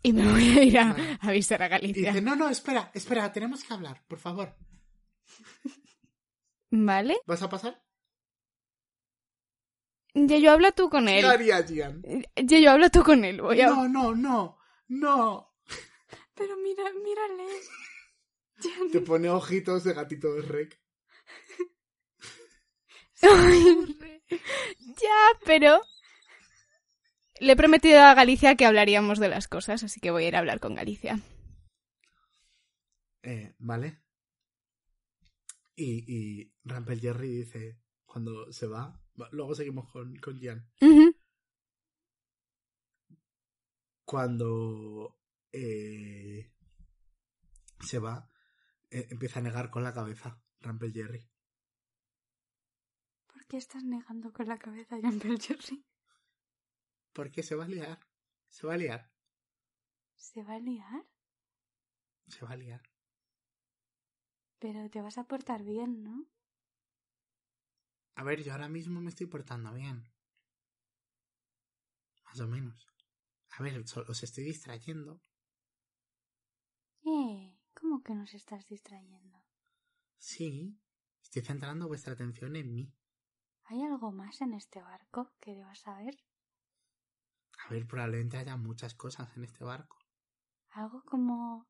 Y 0.02 0.12
me 0.12 0.28
voy 0.30 0.58
a 0.58 0.62
ir 0.64 0.78
a 0.78 0.92
Vale. 0.92 1.18
a 1.20 1.26
avisar 1.28 1.62
a 1.62 1.66
y 1.66 1.70
Galicia. 1.70 2.08
dice 2.12 2.22
no 2.22 2.34
no 2.36 2.48
espera 2.48 2.90
espera 2.94 3.32
tenemos 3.32 3.62
que 3.64 3.72
hablar 3.74 4.04
por 4.08 4.18
favor 4.18 4.56
¿Vale? 6.70 7.18
¿vas 7.26 7.42
a 7.42 7.48
pasar? 7.48 7.82
Yeyo, 10.14 10.50
habla 10.50 10.72
tú 10.72 10.90
con 10.90 11.08
él. 11.08 11.20
¿qué 11.20 11.26
haría 11.26 11.66
Gian? 11.66 12.02
Yeyo, 12.34 12.70
habla 12.70 12.90
tú 12.90 13.02
con 13.02 13.24
él. 13.24 13.40
Voy 13.40 13.60
a... 13.60 13.68
no 13.68 13.88
no 13.88 14.14
no 14.14 14.58
no 14.88 15.54
Pero 16.34 16.56
mira, 16.56 16.84
mírale. 16.92 17.46
Te 18.92 19.00
pone 19.00 19.30
ojitos 19.30 19.84
de 19.84 19.94
gatito 19.94 20.34
de 20.34 20.42
rec 20.42 20.80
ya, 23.20 23.28
pero... 25.44 25.80
Le 27.38 27.52
he 27.52 27.56
prometido 27.56 28.00
a 28.00 28.14
Galicia 28.14 28.54
que 28.54 28.66
hablaríamos 28.66 29.18
de 29.18 29.28
las 29.28 29.48
cosas, 29.48 29.82
así 29.82 30.00
que 30.00 30.10
voy 30.10 30.24
a 30.24 30.28
ir 30.28 30.36
a 30.36 30.40
hablar 30.40 30.60
con 30.60 30.74
Galicia. 30.74 31.20
Eh, 33.22 33.54
vale. 33.58 34.02
Y, 35.74 36.04
y 36.06 36.49
Rampel 36.70 37.00
Jerry 37.00 37.28
dice, 37.28 37.78
cuando 38.04 38.52
se 38.52 38.66
va, 38.66 39.00
luego 39.32 39.54
seguimos 39.54 39.90
con, 39.90 40.16
con. 40.16 40.36
Ujú. 40.80 41.16
Cuando 44.04 45.18
eh, 45.52 46.52
se 47.80 47.98
va, 47.98 48.28
eh, 48.90 49.08
empieza 49.10 49.40
a 49.40 49.42
negar 49.42 49.70
con 49.70 49.82
la 49.82 49.92
cabeza 49.92 50.42
Rampel 50.60 50.92
Jerry. 50.92 51.28
¿Por 53.26 53.46
qué 53.46 53.56
estás 53.56 53.84
negando 53.84 54.32
con 54.32 54.48
la 54.48 54.58
cabeza 54.58 54.98
Jean 54.98 55.20
Jerry? 55.20 55.84
Porque 57.12 57.42
se 57.42 57.54
va 57.54 57.64
a 57.64 57.68
liar. 57.68 58.00
Se 58.48 58.66
va 58.66 58.74
a 58.74 58.76
liar. 58.76 59.10
¿Se 60.16 60.42
va 60.42 60.54
a 60.54 60.58
liar? 60.58 61.06
Se 62.26 62.44
va 62.44 62.52
a 62.52 62.56
liar. 62.56 62.82
Pero 64.58 64.90
te 64.90 65.00
vas 65.00 65.18
a 65.18 65.24
portar 65.24 65.62
bien, 65.64 66.02
¿no? 66.04 66.26
A 68.14 68.22
ver, 68.24 68.42
yo 68.42 68.52
ahora 68.52 68.68
mismo 68.68 69.00
me 69.00 69.10
estoy 69.10 69.26
portando 69.26 69.72
bien. 69.72 70.04
Más 72.24 72.40
o 72.40 72.46
menos. 72.46 72.86
A 73.58 73.62
ver, 73.62 73.78
os 73.78 74.22
estoy 74.22 74.44
distrayendo. 74.44 75.20
Eh, 77.04 77.58
¿cómo 77.74 78.02
que 78.02 78.14
nos 78.14 78.34
estás 78.34 78.66
distrayendo? 78.66 79.42
Sí, 80.18 80.78
estoy 81.22 81.42
centrando 81.42 81.88
vuestra 81.88 82.12
atención 82.12 82.56
en 82.56 82.74
mí. 82.74 82.92
¿Hay 83.64 83.82
algo 83.82 84.12
más 84.12 84.40
en 84.40 84.54
este 84.54 84.82
barco 84.82 85.32
que 85.40 85.54
debas 85.54 85.80
saber? 85.80 86.18
A 87.64 87.72
ver, 87.72 87.86
probablemente 87.86 88.36
haya 88.36 88.56
muchas 88.56 88.94
cosas 88.94 89.34
en 89.36 89.44
este 89.44 89.64
barco. 89.64 89.98
¿Algo 90.70 91.02
como 91.04 91.66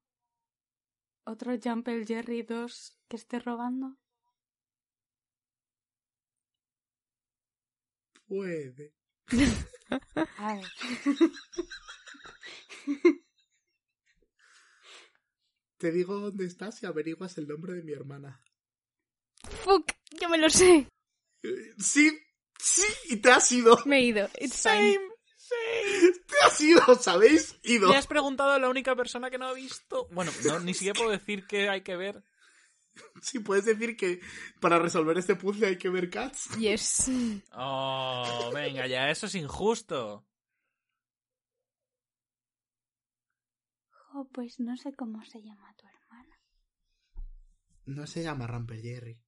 otro 1.24 1.52
Jumpel 1.62 2.06
Jerry 2.06 2.42
2 2.42 2.98
que 3.08 3.16
esté 3.16 3.38
robando? 3.38 3.98
Puede. 8.30 8.94
A 10.38 10.54
ver. 10.54 10.64
Te 15.78 15.90
digo 15.90 16.20
dónde 16.20 16.46
estás 16.46 16.80
y 16.84 16.86
averiguas 16.86 17.36
el 17.38 17.48
nombre 17.48 17.72
de 17.72 17.82
mi 17.82 17.92
hermana. 17.92 18.40
Fuck, 19.64 19.90
yo 20.20 20.28
me 20.28 20.38
lo 20.38 20.48
sé. 20.48 20.86
Eh, 21.42 21.74
Sí, 21.76 22.16
sí, 22.56 22.84
y 23.08 23.16
te 23.16 23.32
has 23.32 23.50
ido. 23.50 23.76
Me 23.84 23.98
he 23.98 24.02
ido. 24.04 24.30
It's 24.38 24.62
fine. 24.62 25.00
Te 26.28 26.46
has 26.46 26.60
ido, 26.60 26.94
¿sabéis? 27.00 27.58
Ido. 27.64 27.90
Le 27.90 27.96
has 27.96 28.06
preguntado 28.06 28.50
a 28.52 28.60
la 28.60 28.68
única 28.68 28.94
persona 28.94 29.28
que 29.28 29.38
no 29.38 29.46
ha 29.48 29.54
visto. 29.54 30.06
Bueno, 30.12 30.30
no, 30.44 30.60
ni 30.60 30.72
siquiera 30.72 30.96
puedo 30.96 31.10
decir 31.10 31.48
que 31.48 31.68
hay 31.68 31.80
que 31.82 31.96
ver. 31.96 32.22
Sí, 33.22 33.38
puedes 33.40 33.66
decir 33.66 33.96
que 33.96 34.20
para 34.60 34.78
resolver 34.78 35.16
este 35.18 35.36
puzzle 35.36 35.66
hay 35.66 35.78
que 35.78 35.90
ver 35.90 36.08
Cats. 36.08 36.56
Yes. 36.58 37.10
Oh, 37.52 38.50
venga 38.54 38.86
ya, 38.86 39.10
eso 39.10 39.26
es 39.26 39.34
injusto. 39.34 40.26
Jo, 43.90 44.28
pues 44.32 44.58
no 44.58 44.76
sé 44.76 44.92
cómo 44.94 45.22
se 45.24 45.42
llama 45.42 45.74
tu 45.76 45.86
hermana. 45.86 46.40
No 47.86 48.06
se 48.06 48.22
llama 48.22 48.46
Ramper 48.46 48.80
Jerry. 48.80 49.22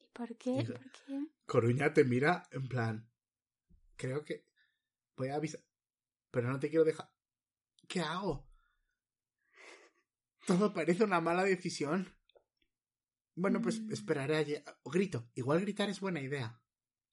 ¿Y 0.00 0.08
por 0.12 0.36
qué? 0.36 0.64
¿Por 0.66 0.90
qué? 0.90 1.26
Coruña 1.46 1.92
te 1.92 2.04
mira 2.04 2.48
en 2.50 2.66
plan. 2.66 3.08
Creo 3.96 4.24
que. 4.24 4.44
Voy 5.16 5.28
a 5.28 5.36
avisar. 5.36 5.60
Pero 6.30 6.50
no 6.50 6.58
te 6.58 6.68
quiero 6.68 6.84
dejar. 6.84 7.10
¿Qué 7.86 8.00
hago? 8.00 8.47
Todo 10.48 10.72
parece 10.74 11.04
una 11.04 11.20
mala 11.20 11.44
decisión. 11.44 12.12
Bueno, 13.36 13.60
pues 13.62 13.80
Mm. 13.80 13.92
esperaré 13.92 14.64
a 14.66 14.78
o 14.82 14.90
Grito. 14.90 15.30
Igual 15.34 15.60
gritar 15.60 15.88
es 15.90 16.00
buena 16.00 16.20
idea. 16.20 16.60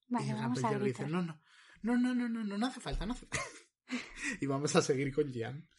Vale, 0.08 0.26
y 0.28 0.34
vamos 0.34 0.64
a 0.64 0.70
Jerry 0.70 0.86
dice, 0.88 1.04
gritar. 1.04 1.12
no, 1.12 1.22
no. 1.22 1.42
No, 1.84 1.98
no, 1.98 2.16
no, 2.16 2.28
no, 2.30 2.44
no, 2.44 2.58
no 2.58 2.66
hace 2.66 2.80
falta, 2.80 3.06
no 3.06 3.14
hace 3.14 3.28
y 4.42 4.46
vamos 4.48 4.76
a 4.76 4.82
seguir 4.82 5.14
con 5.14 5.32
Gian. 5.32 5.70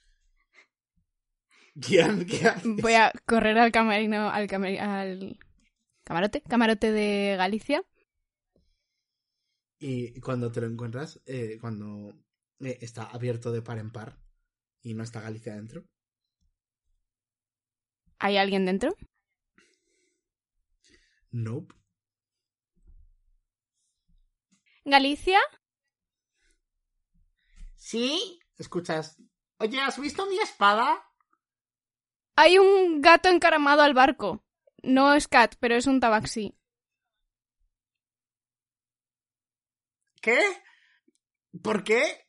Gian, 1.75 2.25
¿qué 2.27 2.47
haces? 2.47 2.77
Voy 2.81 2.95
a 2.95 3.13
correr 3.27 3.59
al 3.59 3.73
camerino, 3.73 4.31
al, 4.31 4.47
cameri- 4.49 4.79
al 4.79 5.39
camarote, 6.05 6.43
camarote 6.43 6.93
de 6.93 7.35
Galicia. 7.37 7.83
Y 9.79 10.21
cuando 10.21 10.51
te 10.53 10.61
lo 10.61 10.69
encuentras, 10.69 11.21
eh, 11.27 11.59
cuando 11.61 12.15
eh, 12.61 12.79
está 12.81 13.05
abierto 13.05 13.53
de 13.53 13.63
par 13.63 13.79
en 13.79 13.91
par 13.91 14.19
y 14.83 14.95
no 14.95 15.03
está 15.03 15.21
Galicia 15.21 15.55
dentro, 15.55 15.85
¿Hay 18.19 18.37
alguien 18.37 18.65
dentro? 18.67 18.97
nope. 21.31 21.75
¿Galicia? 24.85 25.39
¿Sí? 27.75 28.41
Escuchas. 28.57 29.21
Oye, 29.59 29.81
¿has 29.81 29.99
visto 29.99 30.27
mi 30.27 30.39
espada? 30.39 31.05
Hay 32.37 32.59
un 32.59 33.01
gato 33.01 33.29
encaramado 33.29 33.83
al 33.83 33.95
barco. 33.95 34.45
No 34.83 35.15
es 35.15 35.29
cat, 35.29 35.57
pero 35.59 35.75
es 35.75 35.87
un 35.87 36.01
tabaxi. 36.01 36.57
¿Qué? 40.21 40.41
¿Por 41.63 41.85
qué? 41.85 42.27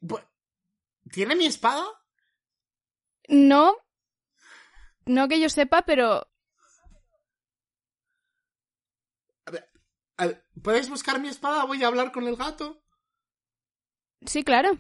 ¿Tiene 1.11 1.35
mi 1.35 1.45
espada? 1.45 1.85
No. 3.27 3.75
No 5.07 5.27
que 5.27 5.39
yo 5.39 5.49
sepa, 5.49 5.81
pero 5.83 6.27
A 10.17 10.25
ver, 10.25 10.43
¿Puedes 10.63 10.89
buscar 10.89 11.21
mi 11.21 11.27
espada? 11.27 11.65
Voy 11.65 11.83
a 11.83 11.87
hablar 11.87 12.11
con 12.11 12.27
el 12.27 12.35
gato. 12.35 12.83
sí, 14.25 14.43
claro. 14.43 14.77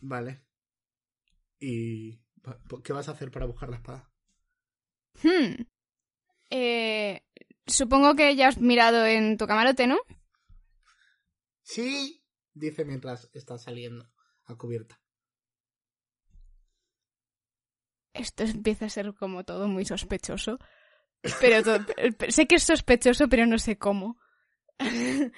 Vale. 0.00 0.44
¿Y 1.58 2.18
qué 2.84 2.92
vas 2.92 3.08
a 3.08 3.12
hacer 3.12 3.30
para 3.30 3.46
buscar 3.46 3.70
la 3.70 3.76
espada? 3.76 4.10
Hmm. 5.22 5.64
Eh, 6.50 7.22
supongo 7.66 8.14
que 8.14 8.36
ya 8.36 8.48
has 8.48 8.58
mirado 8.58 9.04
en 9.06 9.36
tu 9.36 9.46
camarote, 9.46 9.86
¿no? 9.86 9.98
Sí, 11.62 12.24
dice 12.52 12.84
mientras 12.84 13.30
está 13.32 13.58
saliendo 13.58 14.08
a 14.44 14.56
cubierta. 14.56 15.00
Esto 18.18 18.44
empieza 18.44 18.86
a 18.86 18.90
ser 18.90 19.14
como 19.14 19.44
todo 19.44 19.68
muy 19.68 19.84
sospechoso. 19.84 20.58
Pero 21.40 21.62
to- 21.62 21.84
pero 22.18 22.30
sé 22.32 22.46
que 22.46 22.56
es 22.56 22.64
sospechoso, 22.64 23.28
pero 23.28 23.46
no 23.46 23.58
sé 23.58 23.78
cómo. 23.78 24.18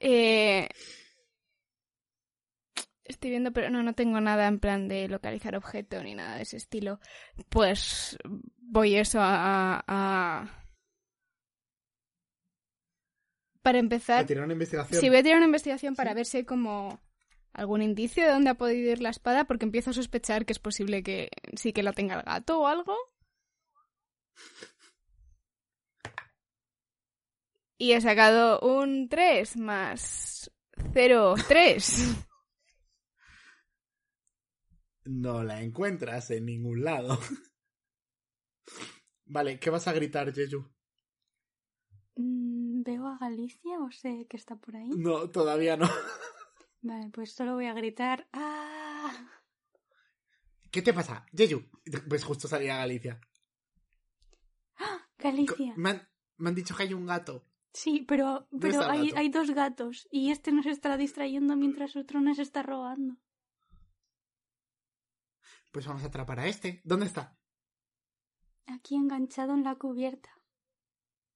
Eh, 0.00 0.68
estoy 3.02 3.30
viendo, 3.30 3.52
pero 3.52 3.68
no, 3.68 3.82
no 3.82 3.94
tengo 3.94 4.20
nada 4.20 4.46
en 4.46 4.60
plan 4.60 4.86
de 4.86 5.08
localizar 5.08 5.56
objeto 5.56 6.00
ni 6.04 6.14
nada 6.14 6.36
de 6.36 6.42
ese 6.42 6.56
estilo. 6.56 7.00
Pues 7.48 8.16
voy 8.58 8.94
eso 8.94 9.18
a... 9.20 9.82
a- 9.88 10.64
Para 13.62 13.78
A 13.78 13.80
empezar, 13.80 14.24
tirar 14.24 14.44
una 14.44 14.52
investigación. 14.52 15.00
si 15.00 15.08
voy 15.08 15.18
a 15.18 15.22
tirar 15.22 15.38
una 15.38 15.46
investigación 15.46 15.94
para 15.96 16.14
ver 16.14 16.26
si 16.26 16.38
hay 16.38 16.44
como 16.44 17.00
algún 17.58 17.82
indicio 17.82 18.24
de 18.24 18.30
dónde 18.30 18.50
ha 18.50 18.54
podido 18.54 18.92
ir 18.92 19.02
la 19.02 19.10
espada, 19.10 19.44
porque 19.44 19.64
empiezo 19.64 19.90
a 19.90 19.92
sospechar 19.92 20.46
que 20.46 20.52
es 20.52 20.60
posible 20.60 21.02
que 21.02 21.28
sí 21.56 21.72
que 21.72 21.82
la 21.82 21.92
tenga 21.92 22.14
el 22.14 22.22
gato 22.22 22.60
o 22.60 22.66
algo. 22.68 22.96
Y 27.76 27.92
he 27.92 28.00
sacado 28.00 28.60
un 28.60 29.08
3 29.08 29.56
más 29.56 30.50
0, 30.92 31.34
3. 31.48 32.26
No 35.06 35.42
la 35.42 35.60
encuentras 35.60 36.30
en 36.30 36.46
ningún 36.46 36.84
lado. 36.84 37.18
Vale, 39.24 39.58
¿qué 39.58 39.70
vas 39.70 39.88
a 39.88 39.92
gritar, 39.92 40.32
Jeju? 40.32 40.64
Mm, 42.14 42.82
¿Veo 42.82 43.06
a 43.08 43.18
Galicia 43.18 43.80
o 43.80 43.90
sé 43.90 44.26
que 44.28 44.36
está 44.36 44.54
por 44.56 44.76
ahí? 44.76 44.90
No, 44.90 45.28
todavía 45.30 45.76
no. 45.76 45.88
Vale, 46.80 47.10
pues 47.10 47.32
solo 47.32 47.54
voy 47.54 47.66
a 47.66 47.74
gritar. 47.74 48.28
¡Ah! 48.32 49.30
¿Qué 50.70 50.82
te 50.82 50.92
pasa, 50.92 51.26
Jeju? 51.36 51.62
Pues 52.08 52.24
justo 52.24 52.46
salía 52.48 52.76
Galicia. 52.76 53.20
Co- 54.76 54.84
Galicia. 55.18 55.74
Me 55.76 55.90
han, 55.90 56.08
me 56.36 56.48
han 56.50 56.54
dicho 56.54 56.76
que 56.76 56.84
hay 56.84 56.94
un 56.94 57.06
gato. 57.06 57.44
Sí, 57.72 58.04
pero, 58.06 58.48
pero 58.60 58.80
está 58.80 58.92
hay, 58.92 59.12
hay 59.16 59.28
dos 59.28 59.50
gatos 59.50 60.08
y 60.10 60.30
este 60.30 60.52
nos 60.52 60.66
estará 60.66 60.96
distrayendo 60.96 61.56
mientras 61.56 61.96
otro 61.96 62.20
nos 62.20 62.38
está 62.38 62.62
robando. 62.62 63.16
Pues 65.70 65.86
vamos 65.86 66.02
a 66.02 66.06
atrapar 66.06 66.40
a 66.40 66.46
este. 66.46 66.80
¿Dónde 66.84 67.06
está? 67.06 67.36
Aquí 68.66 68.94
enganchado 68.94 69.54
en 69.54 69.64
la 69.64 69.74
cubierta. 69.76 70.30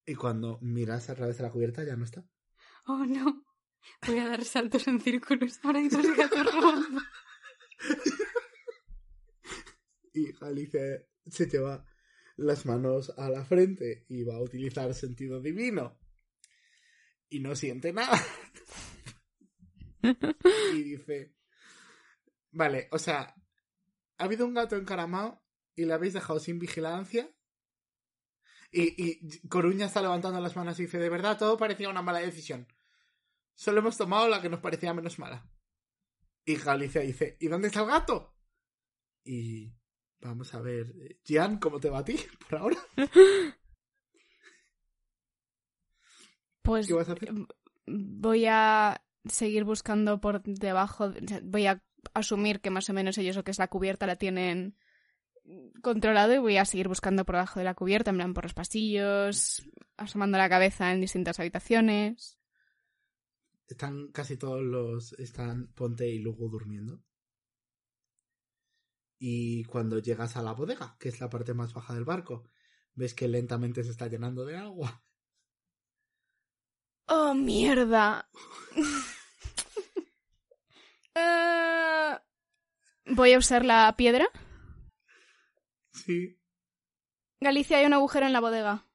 Y 0.06 0.14
cuando 0.14 0.58
miras 0.62 1.10
a 1.10 1.14
través 1.14 1.36
de 1.36 1.44
la 1.44 1.50
cubierta 1.50 1.84
ya 1.84 1.96
no 1.96 2.04
está. 2.04 2.24
Oh 2.86 3.04
no. 3.06 3.44
Voy 4.06 4.18
a 4.18 4.28
dar 4.28 4.44
saltos 4.44 4.86
en 4.88 5.00
círculos. 5.00 5.60
Dos 5.62 6.16
gatos 6.16 6.54
robando. 6.54 7.00
Y 10.14 10.32
Galicia 10.32 11.06
se 11.26 11.46
lleva 11.46 11.86
las 12.36 12.66
manos 12.66 13.12
a 13.16 13.30
la 13.30 13.44
frente 13.44 14.04
y 14.08 14.24
va 14.24 14.36
a 14.36 14.42
utilizar 14.42 14.92
sentido 14.94 15.40
divino. 15.40 15.98
Y 17.28 17.40
no 17.40 17.54
siente 17.56 17.92
nada. 17.92 18.20
y 20.74 20.82
dice... 20.82 21.34
Vale, 22.50 22.88
o 22.90 22.98
sea, 22.98 23.34
ha 24.18 24.24
habido 24.24 24.44
un 24.44 24.52
gato 24.52 24.76
encaramado 24.76 25.42
y 25.74 25.86
le 25.86 25.94
habéis 25.94 26.12
dejado 26.12 26.38
sin 26.38 26.58
vigilancia. 26.58 27.34
Y, 28.70 29.02
y 29.02 29.48
Coruña 29.48 29.86
está 29.86 30.02
levantando 30.02 30.38
las 30.40 30.56
manos 30.56 30.78
y 30.78 30.82
dice, 30.82 30.98
de 30.98 31.08
verdad, 31.08 31.38
todo 31.38 31.56
parecía 31.56 31.88
una 31.88 32.02
mala 32.02 32.18
decisión. 32.18 32.66
Solo 33.54 33.80
hemos 33.80 33.96
tomado 33.96 34.28
la 34.28 34.40
que 34.40 34.48
nos 34.48 34.60
parecía 34.60 34.94
menos 34.94 35.18
mala. 35.18 35.46
Y 36.44 36.56
Galicia 36.56 37.00
dice, 37.02 37.36
¿y 37.40 37.48
dónde 37.48 37.68
está 37.68 37.80
el 37.80 37.86
gato? 37.86 38.34
Y 39.24 39.72
vamos 40.20 40.52
a 40.54 40.60
ver, 40.60 40.92
eh, 41.00 41.20
Gian, 41.24 41.58
¿cómo 41.58 41.78
te 41.78 41.90
va 41.90 41.98
a 41.98 42.04
ti 42.04 42.16
por 42.48 42.58
ahora? 42.58 42.78
Pues 46.64 46.86
¿Qué 46.86 46.94
vas 46.94 47.08
a 47.08 47.14
hacer? 47.14 47.32
voy 47.86 48.46
a 48.46 49.02
seguir 49.24 49.64
buscando 49.64 50.20
por 50.20 50.42
debajo. 50.42 51.12
Voy 51.42 51.66
a 51.66 51.82
asumir 52.14 52.60
que 52.60 52.70
más 52.70 52.88
o 52.88 52.92
menos 52.92 53.18
ellos 53.18 53.36
lo 53.36 53.44
que 53.44 53.50
es 53.50 53.58
la 53.58 53.68
cubierta 53.68 54.06
la 54.06 54.14
tienen 54.14 54.76
controlado 55.82 56.34
y 56.34 56.38
voy 56.38 56.56
a 56.56 56.64
seguir 56.64 56.88
buscando 56.88 57.24
por 57.24 57.34
debajo 57.34 57.58
de 57.58 57.64
la 57.64 57.74
cubierta, 57.74 58.10
en 58.10 58.16
plan 58.16 58.34
por 58.34 58.44
los 58.44 58.54
pasillos, 58.54 59.68
asomando 59.96 60.38
la 60.38 60.48
cabeza 60.48 60.92
en 60.92 61.00
distintas 61.00 61.40
habitaciones. 61.40 62.38
Están 63.72 64.12
casi 64.12 64.36
todos 64.36 64.62
los. 64.62 65.14
Están 65.14 65.72
Ponte 65.72 66.06
y 66.06 66.18
Lugo 66.18 66.48
durmiendo. 66.48 67.02
Y 69.18 69.64
cuando 69.64 69.98
llegas 69.98 70.36
a 70.36 70.42
la 70.42 70.52
bodega, 70.52 70.96
que 71.00 71.08
es 71.08 71.20
la 71.20 71.30
parte 71.30 71.54
más 71.54 71.72
baja 71.72 71.94
del 71.94 72.04
barco, 72.04 72.44
ves 72.94 73.14
que 73.14 73.28
lentamente 73.28 73.82
se 73.82 73.90
está 73.90 74.08
llenando 74.08 74.44
de 74.44 74.56
agua. 74.56 75.02
¡Oh, 77.06 77.34
mierda! 77.34 78.28
Eh, 81.14 82.18
voy 83.04 83.34
a 83.34 83.38
usar 83.38 83.66
la 83.66 83.94
piedra. 83.98 84.26
Sí. 85.92 86.40
Galicia, 87.38 87.76
hay 87.76 87.84
un 87.84 87.92
agujero 87.92 88.24
en 88.24 88.32
la 88.32 88.40
bodega. 88.40 88.86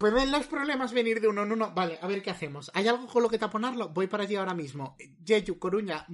¿Pueden 0.00 0.32
los 0.32 0.46
problemas 0.46 0.94
venir 0.94 1.20
de 1.20 1.28
uno 1.28 1.42
en 1.42 1.52
uno? 1.52 1.72
Vale, 1.74 1.98
a 2.00 2.06
ver 2.06 2.22
qué 2.22 2.30
hacemos. 2.30 2.70
¿Hay 2.72 2.88
algo 2.88 3.06
con 3.06 3.22
lo 3.22 3.28
que 3.28 3.36
taponarlo? 3.38 3.90
Voy 3.90 4.06
para 4.06 4.22
allí 4.22 4.34
ahora 4.34 4.54
mismo. 4.54 4.96
Jeju, 5.26 5.58
Coruña, 5.58 6.06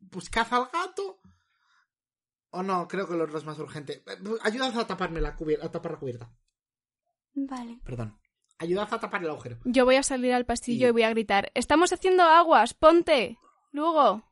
¿buscad 0.00 0.52
al 0.52 0.68
gato? 0.72 1.20
O 2.50 2.64
no, 2.64 2.88
creo 2.88 3.06
que 3.08 3.14
lo 3.14 3.22
otro 3.22 3.38
es 3.38 3.44
más 3.44 3.56
urgente. 3.60 4.02
Ayudad 4.42 4.76
a 4.76 4.84
taparme 4.86 5.20
la 5.20 5.36
cubierta, 5.36 5.66
a 5.66 5.70
tapar 5.70 5.92
la 5.92 5.98
cubierta. 6.00 6.34
Vale. 7.34 7.78
Perdón. 7.84 8.18
Ayudad 8.58 8.88
a 8.92 8.98
tapar 8.98 9.22
el 9.22 9.30
agujero. 9.30 9.60
Yo 9.64 9.84
voy 9.84 9.94
a 9.94 10.02
salir 10.02 10.32
al 10.34 10.44
pasillo 10.44 10.86
Y- 10.86 10.88
y 10.88 10.92
voy 10.92 11.02
a 11.04 11.10
gritar: 11.10 11.52
¡Estamos 11.54 11.92
haciendo 11.92 12.24
aguas! 12.24 12.74
¡Ponte! 12.74 13.38
¡Luego! 13.70 14.24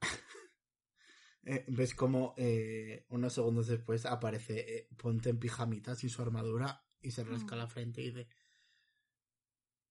Eh, 1.42 1.64
¿Ves 1.68 1.94
cómo 1.94 2.34
eh, 2.36 3.06
unos 3.08 3.32
segundos 3.32 3.66
después 3.66 4.04
aparece 4.04 4.58
eh, 4.76 4.88
Ponte 4.98 5.30
en 5.30 5.38
pijamita 5.40 5.94
sin 5.96 6.10
su 6.10 6.20
armadura 6.20 6.84
y 7.02 7.10
se 7.10 7.24
rasca 7.24 7.56
la 7.56 7.66
frente 7.66 8.00
y 8.02 8.10
dice: 8.10 8.28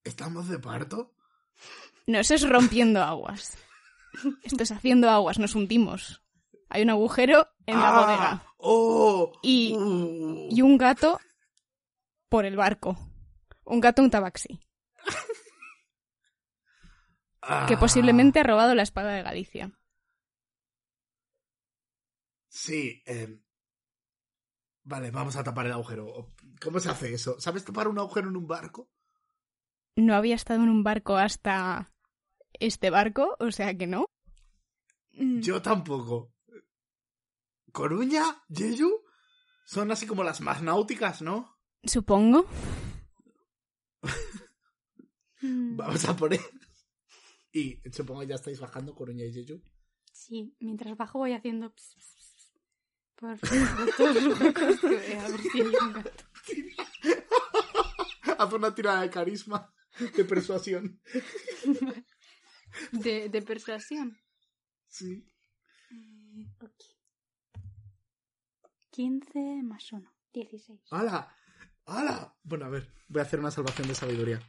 ¿Estamos 0.04 0.48
de 0.48 0.58
parto? 0.58 1.14
No, 2.06 2.18
eso 2.18 2.34
es 2.34 2.48
rompiendo 2.48 3.02
aguas. 3.02 3.56
Esto 4.42 4.62
es 4.62 4.72
haciendo 4.72 5.08
aguas, 5.10 5.38
nos 5.38 5.54
hundimos. 5.54 6.22
Hay 6.68 6.82
un 6.82 6.90
agujero 6.90 7.48
en 7.66 7.78
la 7.78 7.88
¡Ah! 7.88 8.00
bodega. 8.00 8.46
¡Oh! 8.58 9.32
Y, 9.42 9.74
Uh. 9.76 10.48
y 10.50 10.62
un 10.62 10.78
gato 10.78 11.20
por 12.28 12.44
el 12.44 12.56
barco. 12.56 12.96
Un 13.64 13.80
gato, 13.80 14.02
un 14.02 14.10
tabaxi. 14.10 14.58
Que 17.66 17.74
Ah. 17.74 17.76
posiblemente 17.80 18.38
ha 18.40 18.44
robado 18.44 18.74
la 18.74 18.82
espada 18.82 19.12
de 19.12 19.22
Galicia. 19.22 19.72
Sí. 22.48 23.02
eh, 23.06 23.40
Vale, 24.90 25.12
vamos 25.12 25.36
a 25.36 25.44
tapar 25.44 25.66
el 25.66 25.72
agujero. 25.72 26.26
¿Cómo 26.60 26.80
se 26.80 26.88
hace 26.88 27.14
eso? 27.14 27.38
¿Sabes 27.38 27.64
tapar 27.64 27.86
un 27.86 28.00
agujero 28.00 28.28
en 28.28 28.36
un 28.36 28.48
barco? 28.48 28.90
No 29.94 30.16
había 30.16 30.34
estado 30.34 30.64
en 30.64 30.68
un 30.68 30.82
barco 30.82 31.16
hasta 31.16 31.92
este 32.54 32.90
barco, 32.90 33.36
o 33.38 33.52
sea 33.52 33.72
que 33.78 33.86
no. 33.86 34.06
Mm, 35.12 35.42
Yo 35.42 35.62
tampoco. 35.62 36.34
¿Coruña? 37.70 38.42
¿Jeju? 38.52 38.90
Son 39.64 39.92
así 39.92 40.08
como 40.08 40.24
las 40.24 40.40
más 40.40 40.60
náuticas, 40.60 41.22
¿no? 41.22 41.56
Supongo. 41.84 42.46
Vamos 45.40 46.04
a 46.04 46.16
poner. 46.16 46.40
Y 47.52 47.80
supongo 47.92 48.22
que 48.22 48.26
ya 48.26 48.34
estáis 48.34 48.58
bajando 48.58 48.92
Coruña 48.96 49.24
y 49.24 49.32
Jeju. 49.32 49.62
Sí, 50.12 50.56
mientras 50.58 50.96
bajo 50.96 51.20
voy 51.20 51.32
haciendo... 51.32 51.72
Por, 53.20 53.38
por 53.38 53.48
todos 53.98 54.22
los 54.22 54.40
huecos 54.40 54.80
que 54.80 54.88
vea, 54.88 55.24
a 55.24 55.28
ver 55.28 55.40
si 55.40 55.60
hay 55.60 55.66
un 55.66 55.92
gato. 55.92 56.10
Haz 58.38 58.52
una 58.54 58.74
tirada 58.74 59.02
de 59.02 59.10
carisma, 59.10 59.70
de 60.16 60.24
persuasión. 60.24 61.00
De, 62.92 63.28
de 63.28 63.42
persuasión. 63.42 64.16
Sí. 64.86 65.26
Eh, 65.90 66.46
ok. 66.60 66.70
15 68.90 69.62
más 69.64 69.90
1, 69.90 70.08
16. 70.32 70.80
¡Hala! 70.92 71.36
¡Hala! 71.86 72.32
Bueno, 72.44 72.66
a 72.66 72.68
ver, 72.68 72.94
voy 73.08 73.18
a 73.18 73.24
hacer 73.24 73.40
una 73.40 73.50
salvación 73.50 73.88
de 73.88 73.96
sabiduría. 73.96 74.40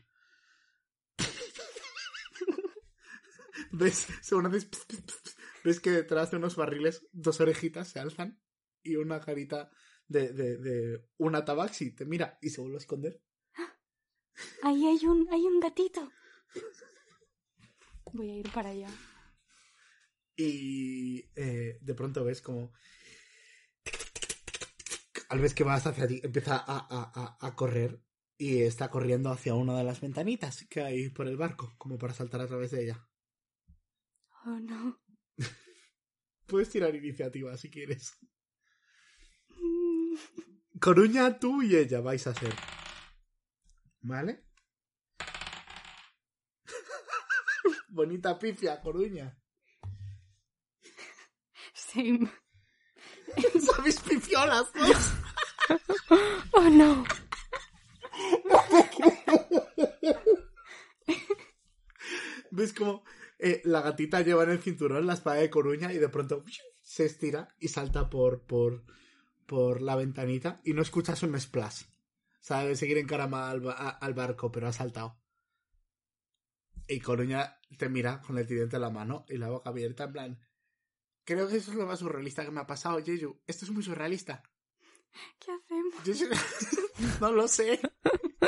¿Ves? 3.71 4.07
Según 4.21 4.45
haces... 4.45 4.69
¿Ves 5.63 5.79
que 5.79 5.89
detrás 5.89 6.29
de 6.29 6.37
unos 6.37 6.55
barriles 6.55 7.07
dos 7.11 7.41
orejitas 7.41 7.87
se 7.87 7.99
alzan 7.99 8.39
y 8.83 8.95
una 8.95 9.19
carita 9.19 9.69
de, 10.07 10.33
de, 10.33 10.57
de 10.57 11.05
una 11.17 11.45
tabaxi 11.45 11.91
te 11.95 12.05
mira 12.05 12.37
y 12.41 12.49
se 12.49 12.61
vuelve 12.61 12.77
a 12.77 12.79
esconder? 12.79 13.21
Ahí 14.63 14.87
hay 14.87 15.05
un, 15.05 15.27
hay 15.31 15.41
un 15.41 15.59
gatito. 15.59 16.11
Voy 18.13 18.29
a 18.29 18.35
ir 18.37 18.51
para 18.51 18.69
allá. 18.69 18.89
Y 20.35 21.29
eh, 21.35 21.77
de 21.81 21.93
pronto 21.93 22.23
ves 22.23 22.41
como... 22.41 22.73
Al 25.29 25.39
vez 25.39 25.53
que 25.53 25.63
vas 25.63 25.87
hacia 25.87 26.07
ti, 26.07 26.19
empieza 26.23 26.57
a, 26.57 26.77
a, 26.77 27.11
a, 27.15 27.47
a 27.47 27.55
correr 27.55 28.01
y 28.37 28.63
está 28.63 28.89
corriendo 28.89 29.29
hacia 29.29 29.53
una 29.53 29.77
de 29.77 29.83
las 29.83 30.01
ventanitas 30.01 30.65
que 30.67 30.81
hay 30.81 31.09
por 31.09 31.27
el 31.27 31.37
barco, 31.37 31.75
como 31.77 31.97
para 31.97 32.13
saltar 32.13 32.41
a 32.41 32.47
través 32.47 32.71
de 32.71 32.83
ella. 32.83 33.07
Oh 34.45 34.59
no. 34.59 34.99
Puedes 36.47 36.69
tirar 36.69 36.95
iniciativa 36.95 37.55
si 37.55 37.69
quieres. 37.69 38.17
Coruña, 40.79 41.39
tú 41.39 41.61
y 41.61 41.75
ella 41.75 42.01
vais 42.01 42.25
a 42.27 42.33
ser 42.33 42.53
¿Vale? 44.01 44.43
Bonita 47.89 48.39
pifia, 48.39 48.81
Coruña. 48.81 49.37
Same. 51.73 52.31
¿Sabéis 53.65 53.99
pifiolas, 53.99 54.71
no? 54.75 54.87
Oh 56.53 56.69
no. 56.69 57.05
¿Ves 62.49 62.73
cómo 62.73 63.05
eh, 63.39 63.61
la 63.63 63.81
gatita 63.81 64.21
lleva 64.21 64.43
en 64.43 64.49
el 64.51 64.59
cinturón 64.59 65.07
la 65.07 65.13
espada 65.13 65.37
de 65.37 65.49
Coruña 65.49 65.93
y 65.93 65.97
de 65.97 66.09
pronto 66.09 66.43
se 66.81 67.05
estira 67.05 67.47
y 67.59 67.69
salta 67.69 68.09
por, 68.09 68.45
por, 68.45 68.83
por 69.51 69.81
la 69.81 69.97
ventanita 69.97 70.61
y 70.63 70.73
no 70.73 70.81
escuchas 70.81 71.21
un 71.23 71.37
splash? 71.37 71.83
Sabe 72.39 72.77
seguir 72.77 72.97
en 72.97 73.05
carama 73.05 73.49
al, 73.49 73.59
ba- 73.59 73.73
a- 73.77 73.89
al 73.89 74.13
barco, 74.13 74.49
pero 74.49 74.69
ha 74.69 74.73
saltado. 74.73 75.19
Y 76.87 77.01
Coruña 77.01 77.59
te 77.77 77.89
mira 77.89 78.21
con 78.21 78.37
el 78.37 78.47
tridente 78.47 78.77
en 78.77 78.81
la 78.81 78.89
mano 78.89 79.25
y 79.27 79.37
la 79.37 79.49
boca 79.49 79.69
abierta 79.69 80.05
en 80.05 80.13
plan... 80.13 80.39
Creo 81.25 81.49
que 81.49 81.57
eso 81.57 81.71
es 81.71 81.77
lo 81.77 81.85
más 81.85 81.99
surrealista 81.99 82.45
que 82.45 82.51
me 82.51 82.61
ha 82.61 82.67
pasado, 82.67 83.03
Jeju. 83.03 83.41
Esto 83.45 83.65
es 83.65 83.71
muy 83.71 83.83
surrealista. 83.83 84.41
¿Qué 85.39 85.51
hacemos? 85.51 85.93
Yo 86.05 86.13
no 87.21 87.31
lo 87.33 87.47
sé. 87.49 87.79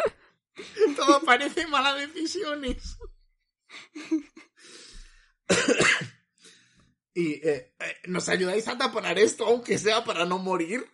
Todo 0.96 1.22
parece 1.24 1.68
malas 1.68 1.98
decisiones. 2.00 2.98
y 7.14 7.34
eh, 7.48 7.76
eh, 7.80 7.96
nos 8.08 8.28
ayudáis 8.30 8.68
a 8.68 8.78
taponar 8.78 9.18
esto, 9.20 9.46
aunque 9.46 9.78
sea 9.78 10.04
para 10.04 10.26
no 10.26 10.40
morir. 10.40 10.90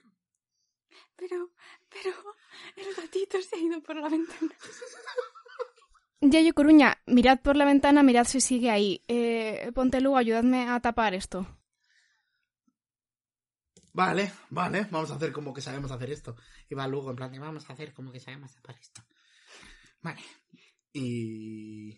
Pero, 1.16 1.52
pero, 1.90 2.14
el 2.76 2.96
gatito 2.96 3.42
se 3.42 3.56
ha 3.56 3.60
ido 3.60 3.82
por 3.82 3.96
la 3.96 4.10
ventana. 4.10 4.54
Yayo 6.22 6.54
Coruña, 6.54 7.02
mirad 7.06 7.40
por 7.42 7.56
la 7.56 7.66
ventana, 7.66 8.04
mirad 8.04 8.26
si 8.26 8.42
sigue 8.42 8.70
ahí. 8.70 9.04
Eh, 9.08 9.72
ponte 9.74 10.02
luego, 10.02 10.18
ayudadme 10.18 10.70
a 10.70 10.80
tapar 10.82 11.14
esto. 11.14 11.48
Vale, 13.94 14.32
vale, 14.50 14.88
vamos 14.92 15.12
a 15.12 15.16
hacer 15.16 15.32
como 15.32 15.54
que 15.54 15.62
sabemos 15.62 15.92
hacer 15.92 16.12
esto. 16.12 16.36
Y 16.70 16.76
va 16.76 16.88
luego 16.88 17.10
en 17.10 17.16
plan 17.16 17.32
de 17.32 17.40
vamos 17.40 17.70
a 17.70 17.74
hacer 17.74 17.94
como 17.94 18.12
que 18.12 18.20
sabemos 18.20 18.54
tapar 18.54 18.78
esto. 18.80 19.02
Vale. 20.02 20.22
Y... 20.94 21.98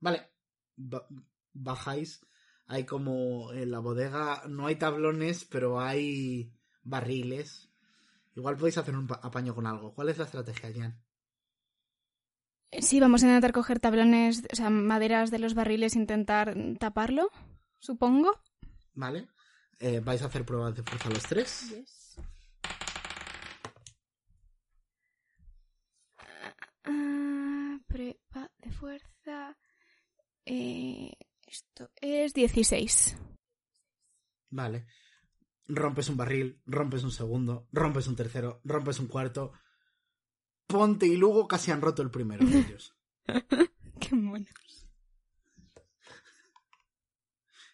Vale. 0.00 0.30
Ba- 0.76 1.06
bajáis. 1.52 2.20
Hay 2.68 2.84
como 2.84 3.52
en 3.52 3.70
la 3.70 3.78
bodega, 3.78 4.42
no 4.48 4.66
hay 4.66 4.76
tablones, 4.76 5.44
pero 5.44 5.80
hay 5.80 6.52
barriles. 6.82 7.70
Igual 8.34 8.56
podéis 8.56 8.78
hacer 8.78 8.96
un 8.96 9.06
pa- 9.06 9.20
apaño 9.22 9.54
con 9.54 9.66
algo. 9.66 9.94
¿Cuál 9.94 10.08
es 10.08 10.18
la 10.18 10.24
estrategia, 10.24 10.72
Jan? 10.74 11.00
Eh, 12.72 12.82
Sí, 12.82 12.98
vamos 13.00 13.22
a 13.22 13.26
intentar 13.26 13.52
coger 13.52 13.78
tablones, 13.78 14.42
o 14.52 14.56
sea, 14.56 14.68
maderas 14.70 15.30
de 15.30 15.38
los 15.38 15.54
barriles 15.54 15.94
e 15.94 16.00
intentar 16.00 16.54
taparlo, 16.80 17.30
supongo. 17.78 18.40
¿Vale? 18.94 19.28
Eh, 19.78 20.00
vais 20.00 20.22
a 20.22 20.26
hacer 20.26 20.44
pruebas 20.44 20.74
de 20.74 20.82
fuerza 20.82 21.08
los 21.10 21.22
tres. 21.22 22.16
Ah, 26.84 27.78
prueba 27.86 28.50
de 28.58 28.70
fuerza. 28.70 29.56
Eh, 30.44 31.12
esto 31.46 31.90
es 32.00 32.34
16. 32.34 33.16
Vale. 34.50 34.86
Rompes 35.68 36.08
un 36.08 36.16
barril, 36.16 36.60
rompes 36.66 37.02
un 37.02 37.10
segundo, 37.10 37.68
rompes 37.72 38.06
un 38.06 38.16
tercero, 38.16 38.60
rompes 38.64 39.00
un 39.00 39.08
cuarto. 39.08 39.52
Ponte 40.66 41.06
y 41.06 41.16
luego 41.16 41.46
casi 41.48 41.70
han 41.70 41.80
roto 41.80 42.02
el 42.02 42.10
primero 42.10 42.44
de 42.44 42.58
ellos. 42.58 42.96
Qué 44.00 44.14
mono. 44.14 44.46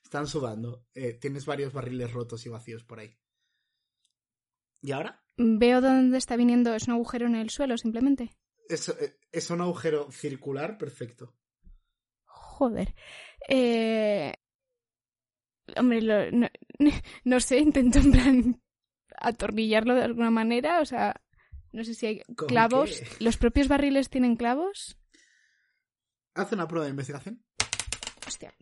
Están 0.03 0.27
sudando. 0.27 0.87
Eh, 0.95 1.15
tienes 1.15 1.47
varios 1.47 1.73
barriles 1.73 2.13
rotos 2.13 2.45
y 2.45 2.51
vacíos 2.51 2.85
por 2.85 3.01
ahí. 3.01 3.19
¿Y 4.83 4.93
ahora? 4.93 5.25
Veo 5.37 5.81
dónde 5.81 6.19
está 6.19 6.37
viniendo, 6.37 6.75
es 6.75 6.87
un 6.89 6.95
agujero 6.95 7.27
en 7.27 7.37
el 7.37 7.51
suelo, 7.51 7.79
simplemente. 7.79 8.37
Es, 8.69 8.89
eh, 8.91 9.17
es 9.31 9.51
un 9.51 9.61
agujero 9.61 10.11
circular 10.11 10.77
perfecto. 10.77 11.35
Joder. 12.25 12.95
Eh... 13.49 14.35
Hombre, 15.77 16.03
lo- 16.03 16.31
no, 16.31 16.49
no 17.25 17.41
sé, 17.41 17.59
intento 17.59 17.99
en 17.99 18.13
plan 18.13 18.63
atornillarlo 19.17 19.95
de 19.95 20.03
alguna 20.03 20.31
manera, 20.31 20.81
o 20.81 20.85
sea, 20.85 21.21
no 21.73 21.85
sé 21.85 21.95
si 21.95 22.07
hay 22.07 22.21
¿Con 22.37 22.49
clavos. 22.49 23.01
qué? 23.01 23.25
¿Los 23.25 23.37
propios 23.37 23.69
barriles 23.69 24.11
tienen 24.11 24.37
clavos? 24.37 24.99
Haz 26.35 26.53
una 26.53 26.67
prueba 26.67 26.85
de 26.87 26.91
investigación. 26.91 27.45
Hostia. 28.27 28.53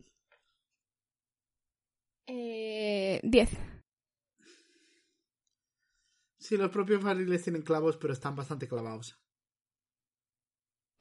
Eh... 2.26 3.20
10. 3.22 3.51
Sí, 6.39 6.57
los 6.57 6.70
propios 6.70 7.03
barriles 7.03 7.43
tienen 7.43 7.62
clavos, 7.62 7.97
pero 7.97 8.12
están 8.12 8.35
bastante 8.37 8.66
clavados. 8.68 9.18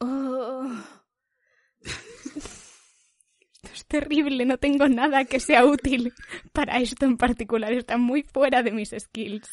Oh. 0.02 0.72
Terrible, 3.90 4.46
no 4.46 4.58
tengo 4.60 4.88
nada 4.88 5.26
que 5.26 5.40
sea 5.40 5.66
útil 5.66 6.14
para 6.54 6.78
esto 6.78 7.06
en 7.06 7.18
particular, 7.18 7.74
está 7.74 7.98
muy 7.98 8.22
fuera 8.24 8.62
de 8.64 8.72
mis 8.72 8.92
skills. 8.98 9.50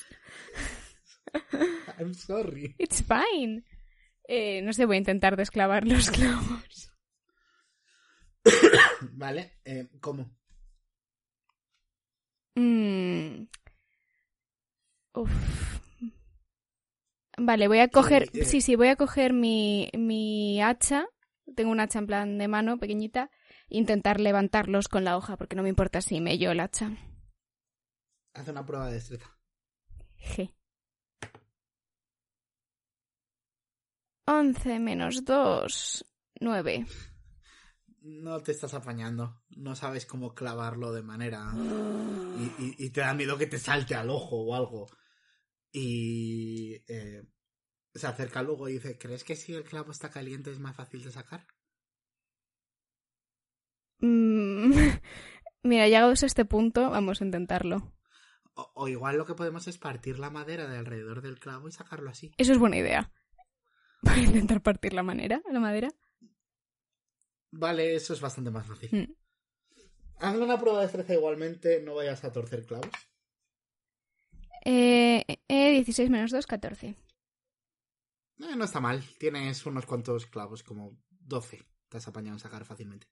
I'm 1.98 2.14
sorry. 2.14 2.74
It's 2.78 3.02
fine. 3.02 3.64
Eh, 4.28 4.60
no 4.62 4.72
sé, 4.72 4.84
voy 4.84 4.96
a 4.96 4.98
intentar 4.98 5.36
desclavar 5.36 5.86
los 5.86 6.10
clavos. 6.10 6.92
Vale, 9.12 9.58
eh, 9.64 9.88
¿cómo? 10.00 10.30
Mm. 12.56 13.44
Uf. 15.14 15.30
Vale, 17.38 17.68
voy 17.68 17.78
a 17.80 17.88
coger. 17.88 18.30
eh. 18.34 18.44
Sí, 18.44 18.60
sí, 18.60 18.76
voy 18.76 18.88
a 18.88 18.96
coger 18.96 19.32
mi, 19.32 19.90
mi 19.96 20.60
hacha. 20.62 21.06
Tengo 21.54 21.70
un 21.70 21.80
hacha 21.80 21.98
en 22.00 22.06
plan 22.06 22.38
de 22.38 22.48
mano, 22.48 22.78
pequeñita. 22.78 23.30
Intentar 23.68 24.20
levantarlos 24.20 24.88
con 24.88 25.04
la 25.04 25.16
hoja, 25.16 25.36
porque 25.36 25.56
no 25.56 25.62
me 25.62 25.68
importa 25.68 26.00
si 26.00 26.20
me 26.20 26.38
yo 26.38 26.52
el 26.52 26.60
hacha. 26.60 26.90
Haz 28.34 28.48
una 28.48 28.64
prueba 28.64 28.86
de 28.88 28.94
destreza. 28.94 29.36
G. 30.18 30.52
11 34.26 34.78
menos 34.78 35.24
2. 35.24 36.04
9. 36.40 36.86
No 38.02 38.40
te 38.40 38.52
estás 38.52 38.74
apañando. 38.74 39.42
No 39.50 39.74
sabes 39.74 40.06
cómo 40.06 40.34
clavarlo 40.34 40.92
de 40.92 41.02
manera. 41.02 41.50
Y, 42.38 42.62
y- 42.64 42.74
y 42.78 42.90
te 42.90 43.00
da 43.00 43.14
miedo 43.14 43.38
que 43.38 43.46
te 43.46 43.58
salte 43.58 43.94
al 43.94 44.10
ojo 44.10 44.36
o 44.36 44.54
algo. 44.54 44.86
Y 45.72 46.74
eh, 46.88 47.22
se 47.94 48.06
acerca 48.06 48.42
luego 48.42 48.68
y 48.68 48.74
dice: 48.74 48.98
¿Crees 48.98 49.24
que 49.24 49.34
si 49.36 49.54
el 49.54 49.64
clavo 49.64 49.90
está 49.90 50.10
caliente 50.10 50.50
es 50.50 50.58
más 50.60 50.76
fácil 50.76 51.02
de 51.02 51.10
sacar? 51.10 51.46
Mm, 54.00 54.72
Mira, 55.62 55.88
llegados 55.88 56.22
a 56.22 56.26
este 56.26 56.44
punto, 56.44 56.90
vamos 56.90 57.20
a 57.20 57.24
intentarlo. 57.24 57.92
O, 58.54 58.70
o 58.74 58.88
igual 58.88 59.18
lo 59.18 59.26
que 59.26 59.34
podemos 59.34 59.66
es 59.68 59.78
partir 59.78 60.18
la 60.18 60.30
madera 60.30 60.66
de 60.66 60.78
alrededor 60.78 61.22
del 61.22 61.38
clavo 61.38 61.68
y 61.68 61.72
sacarlo 61.72 62.10
así. 62.10 62.32
Eso 62.38 62.52
es 62.52 62.58
buena 62.58 62.76
idea. 62.76 63.12
Voy 64.02 64.14
a 64.14 64.22
intentar 64.22 64.62
partir 64.62 64.92
la 64.92 65.02
manera, 65.02 65.42
la 65.50 65.60
madera. 65.60 65.88
Vale, 67.50 67.94
eso 67.94 68.12
es 68.12 68.20
bastante 68.20 68.50
más 68.50 68.66
fácil. 68.66 68.90
Mm. 68.92 69.14
Hazme 70.18 70.44
una 70.44 70.58
prueba 70.58 70.78
de 70.78 70.86
destreza 70.86 71.14
igualmente, 71.14 71.82
no 71.82 71.94
vayas 71.94 72.24
a 72.24 72.32
torcer 72.32 72.64
clavos. 72.64 72.90
Eh, 74.64 75.24
eh, 75.48 75.70
16 75.72 76.10
menos 76.10 76.30
2, 76.30 76.46
14. 76.46 76.88
Eh, 76.88 76.96
no 78.56 78.64
está 78.64 78.80
mal, 78.80 79.02
tienes 79.18 79.64
unos 79.66 79.86
cuantos 79.86 80.26
clavos, 80.26 80.62
como 80.62 80.98
12. 81.10 81.66
Te 81.88 81.96
has 81.98 82.08
apañado 82.08 82.36
en 82.36 82.40
sacar 82.40 82.64
fácilmente. 82.64 83.06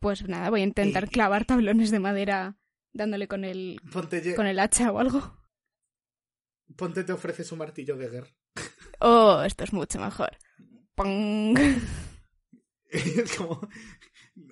Pues 0.00 0.26
nada, 0.26 0.50
voy 0.50 0.62
a 0.62 0.64
intentar 0.64 1.04
Eh, 1.04 1.08
clavar 1.08 1.44
tablones 1.44 1.90
de 1.90 2.00
madera 2.00 2.56
dándole 2.92 3.28
con 3.28 3.44
el, 3.44 3.80
Ponte, 3.92 4.34
con 4.34 4.46
el 4.46 4.58
hacha 4.58 4.90
o 4.90 4.98
algo. 4.98 5.38
Ponte 6.76 7.04
te 7.04 7.12
ofreces 7.12 7.52
un 7.52 7.58
martillo 7.58 7.96
de 7.96 8.08
guerra. 8.08 8.30
Oh, 9.02 9.40
esto 9.42 9.64
es 9.64 9.72
mucho 9.72 9.98
mejor. 9.98 10.36
Pong. 10.94 11.58
es 12.90 13.34
como... 13.36 13.66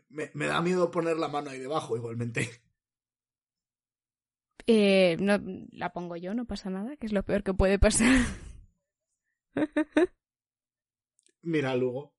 Me, 0.08 0.30
me 0.32 0.46
da 0.46 0.62
miedo 0.62 0.90
poner 0.90 1.18
la 1.18 1.28
mano 1.28 1.50
ahí 1.50 1.58
debajo 1.58 1.98
igualmente. 1.98 2.48
Eh, 4.66 5.18
no, 5.20 5.38
la 5.72 5.92
pongo 5.92 6.16
yo, 6.16 6.32
no 6.32 6.46
pasa 6.46 6.70
nada, 6.70 6.96
que 6.96 7.06
es 7.06 7.12
lo 7.12 7.22
peor 7.24 7.42
que 7.42 7.52
puede 7.52 7.78
pasar. 7.78 8.16
Mira 11.42 11.76
luego. 11.76 12.14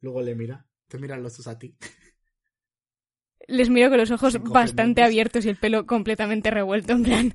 Luego 0.00 0.22
le 0.22 0.34
mira. 0.34 0.66
Te 0.86 0.98
miran 0.98 1.22
los 1.22 1.36
dos 1.36 1.46
a 1.48 1.58
ti. 1.58 1.76
Les 3.48 3.68
miro 3.70 3.88
con 3.88 3.98
los 3.98 4.10
ojos 4.12 4.40
bastante 4.42 5.02
abiertos 5.02 5.44
y 5.44 5.48
el 5.48 5.56
pelo 5.56 5.84
completamente 5.86 6.50
revuelto, 6.52 6.92
en 6.92 7.02
plan. 7.02 7.34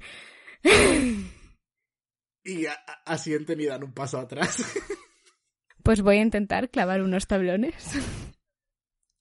Y 2.45 2.65
a- 2.65 2.73
a- 2.73 3.03
asienten 3.13 3.61
y 3.61 3.65
dan 3.67 3.83
un 3.83 3.93
paso 3.93 4.17
atrás. 4.19 4.57
Pues 5.83 6.01
voy 6.01 6.15
a 6.17 6.21
intentar 6.21 6.69
clavar 6.69 7.01
unos 7.01 7.27
tablones. 7.27 7.73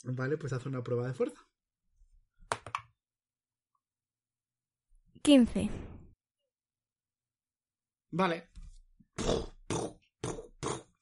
Vale, 0.05 0.37
pues 0.37 0.53
haz 0.53 0.65
una 0.67 0.81
prueba 0.85 1.09
de 1.09 1.13
fuerza. 1.15 1.45
15. 5.23 5.69
Vale. 8.13 8.49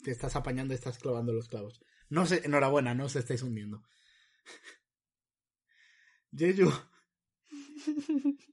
Te 0.02 0.10
estás 0.10 0.34
apañando 0.36 0.72
y 0.72 0.76
estás 0.76 0.98
clavando 0.98 1.32
los 1.34 1.48
clavos. 1.48 1.84
No 2.08 2.24
sé, 2.24 2.40
enhorabuena, 2.44 2.94
no 2.94 3.04
os 3.04 3.16
estáis 3.16 3.42
hundiendo. 3.42 3.82
Yeyu. 6.32 6.70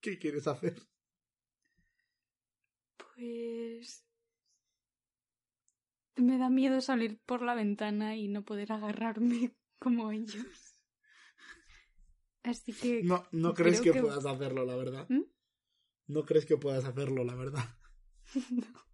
¿Qué 0.00 0.18
quieres 0.18 0.46
hacer? 0.46 0.76
Pues... 2.96 4.04
Me 6.16 6.38
da 6.38 6.48
miedo 6.50 6.80
salir 6.80 7.18
por 7.26 7.42
la 7.42 7.54
ventana 7.54 8.14
y 8.16 8.28
no 8.28 8.44
poder 8.44 8.70
agarrarme 8.72 9.56
como 9.78 10.12
ellos. 10.12 10.78
Así 12.42 12.72
que... 12.74 13.02
No, 13.02 13.26
no 13.32 13.54
crees 13.54 13.80
que, 13.80 13.94
puedas 13.94 14.26
hacerlo, 14.26 14.66
la 14.66 14.76
verdad. 14.76 15.06
¿Mm? 15.08 15.24
No 16.08 16.24
crees 16.24 16.44
que 16.44 16.58
puedas 16.58 16.84
hacerlo, 16.84 17.24
la 17.24 17.34
verdad. 17.34 17.64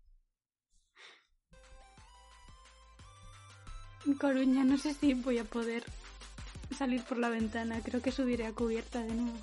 Coruña, 4.18 4.64
no 4.64 4.78
sé 4.78 4.94
si 4.94 5.12
voy 5.14 5.38
a 5.38 5.44
poder 5.44 5.84
salir 6.74 7.02
por 7.04 7.18
la 7.18 7.28
ventana. 7.28 7.80
Creo 7.82 8.00
que 8.00 8.12
subiré 8.12 8.46
a 8.46 8.52
cubierta 8.52 9.02
de 9.02 9.14
nuevo. 9.14 9.38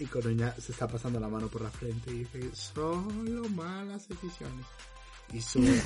Y 0.00 0.06
Coruña 0.06 0.52
se 0.52 0.72
está 0.72 0.86
pasando 0.86 1.18
la 1.18 1.28
mano 1.28 1.48
por 1.48 1.62
la 1.62 1.70
frente 1.70 2.10
y 2.12 2.18
dice, 2.18 2.54
solo 2.54 3.48
malas 3.48 4.08
decisiones. 4.08 4.66
Y 5.32 5.40
sube 5.40 5.80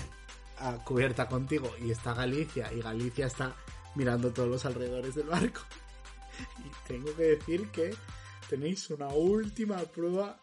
a 0.59 0.75
cubierta 0.85 1.27
contigo 1.27 1.71
y 1.81 1.91
está 1.91 2.13
Galicia 2.15 2.73
y 2.73 2.81
Galicia 2.81 3.27
está 3.27 3.57
mirando 3.95 4.31
todos 4.31 4.49
los 4.49 4.65
alrededores 4.67 5.15
del 5.15 5.27
barco. 5.27 5.63
Y 6.59 6.89
tengo 6.89 7.15
que 7.17 7.23
decir 7.23 7.69
que 7.71 7.95
tenéis 8.49 8.91
una 8.91 9.09
última 9.09 9.79
prueba. 9.79 10.41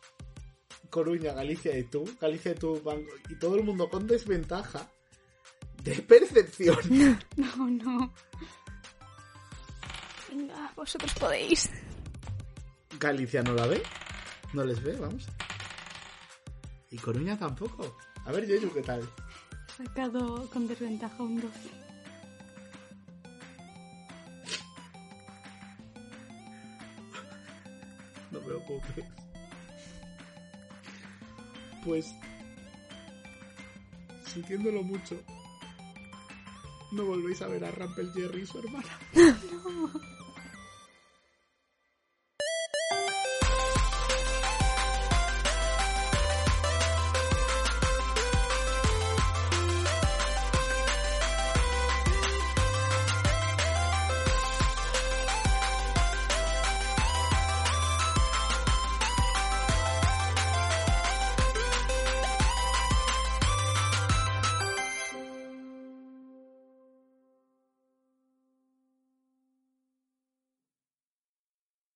Coruña, 0.90 1.34
Galicia 1.34 1.78
y 1.78 1.84
tú, 1.84 2.10
Galicia 2.20 2.54
y 2.54 2.56
tú, 2.56 2.82
y 3.30 3.36
todo 3.36 3.56
el 3.56 3.64
mundo 3.64 3.90
con 3.90 4.08
desventaja 4.08 4.90
de 5.84 5.96
percepción. 6.02 6.78
No, 7.38 7.70
no. 7.70 8.14
Venga, 10.30 10.72
vosotros 10.76 11.14
podéis. 11.16 11.70
Galicia 13.00 13.42
no 13.42 13.54
la 13.54 13.66
ve, 13.68 13.82
no 14.54 14.64
les 14.64 14.82
ve, 14.84 14.96
vamos. 14.98 15.28
Y 16.92 16.98
Coruña 16.98 17.38
tampoco. 17.38 17.98
A 18.26 18.32
ver, 18.32 18.46
Yeyu, 18.46 18.72
¿qué 18.74 18.82
tal? 18.82 19.08
Sacado 19.76 20.50
con 20.50 20.68
desventaja 20.68 21.24
un 21.24 21.42
12. 21.42 21.50
No 28.32 28.40
me 28.42 28.54
puedo 28.60 28.80
creer. 28.82 29.10
Pues, 31.84 32.14
sintiéndolo 34.26 34.84
mucho, 34.84 35.20
no 36.92 37.06
volvéis 37.06 37.42
a 37.42 37.48
ver 37.48 37.66
a 37.66 37.72
Rampel 37.72 38.12
Jerry 38.14 38.42
y 38.42 38.46
su 38.46 38.60
hermana. 38.60 39.00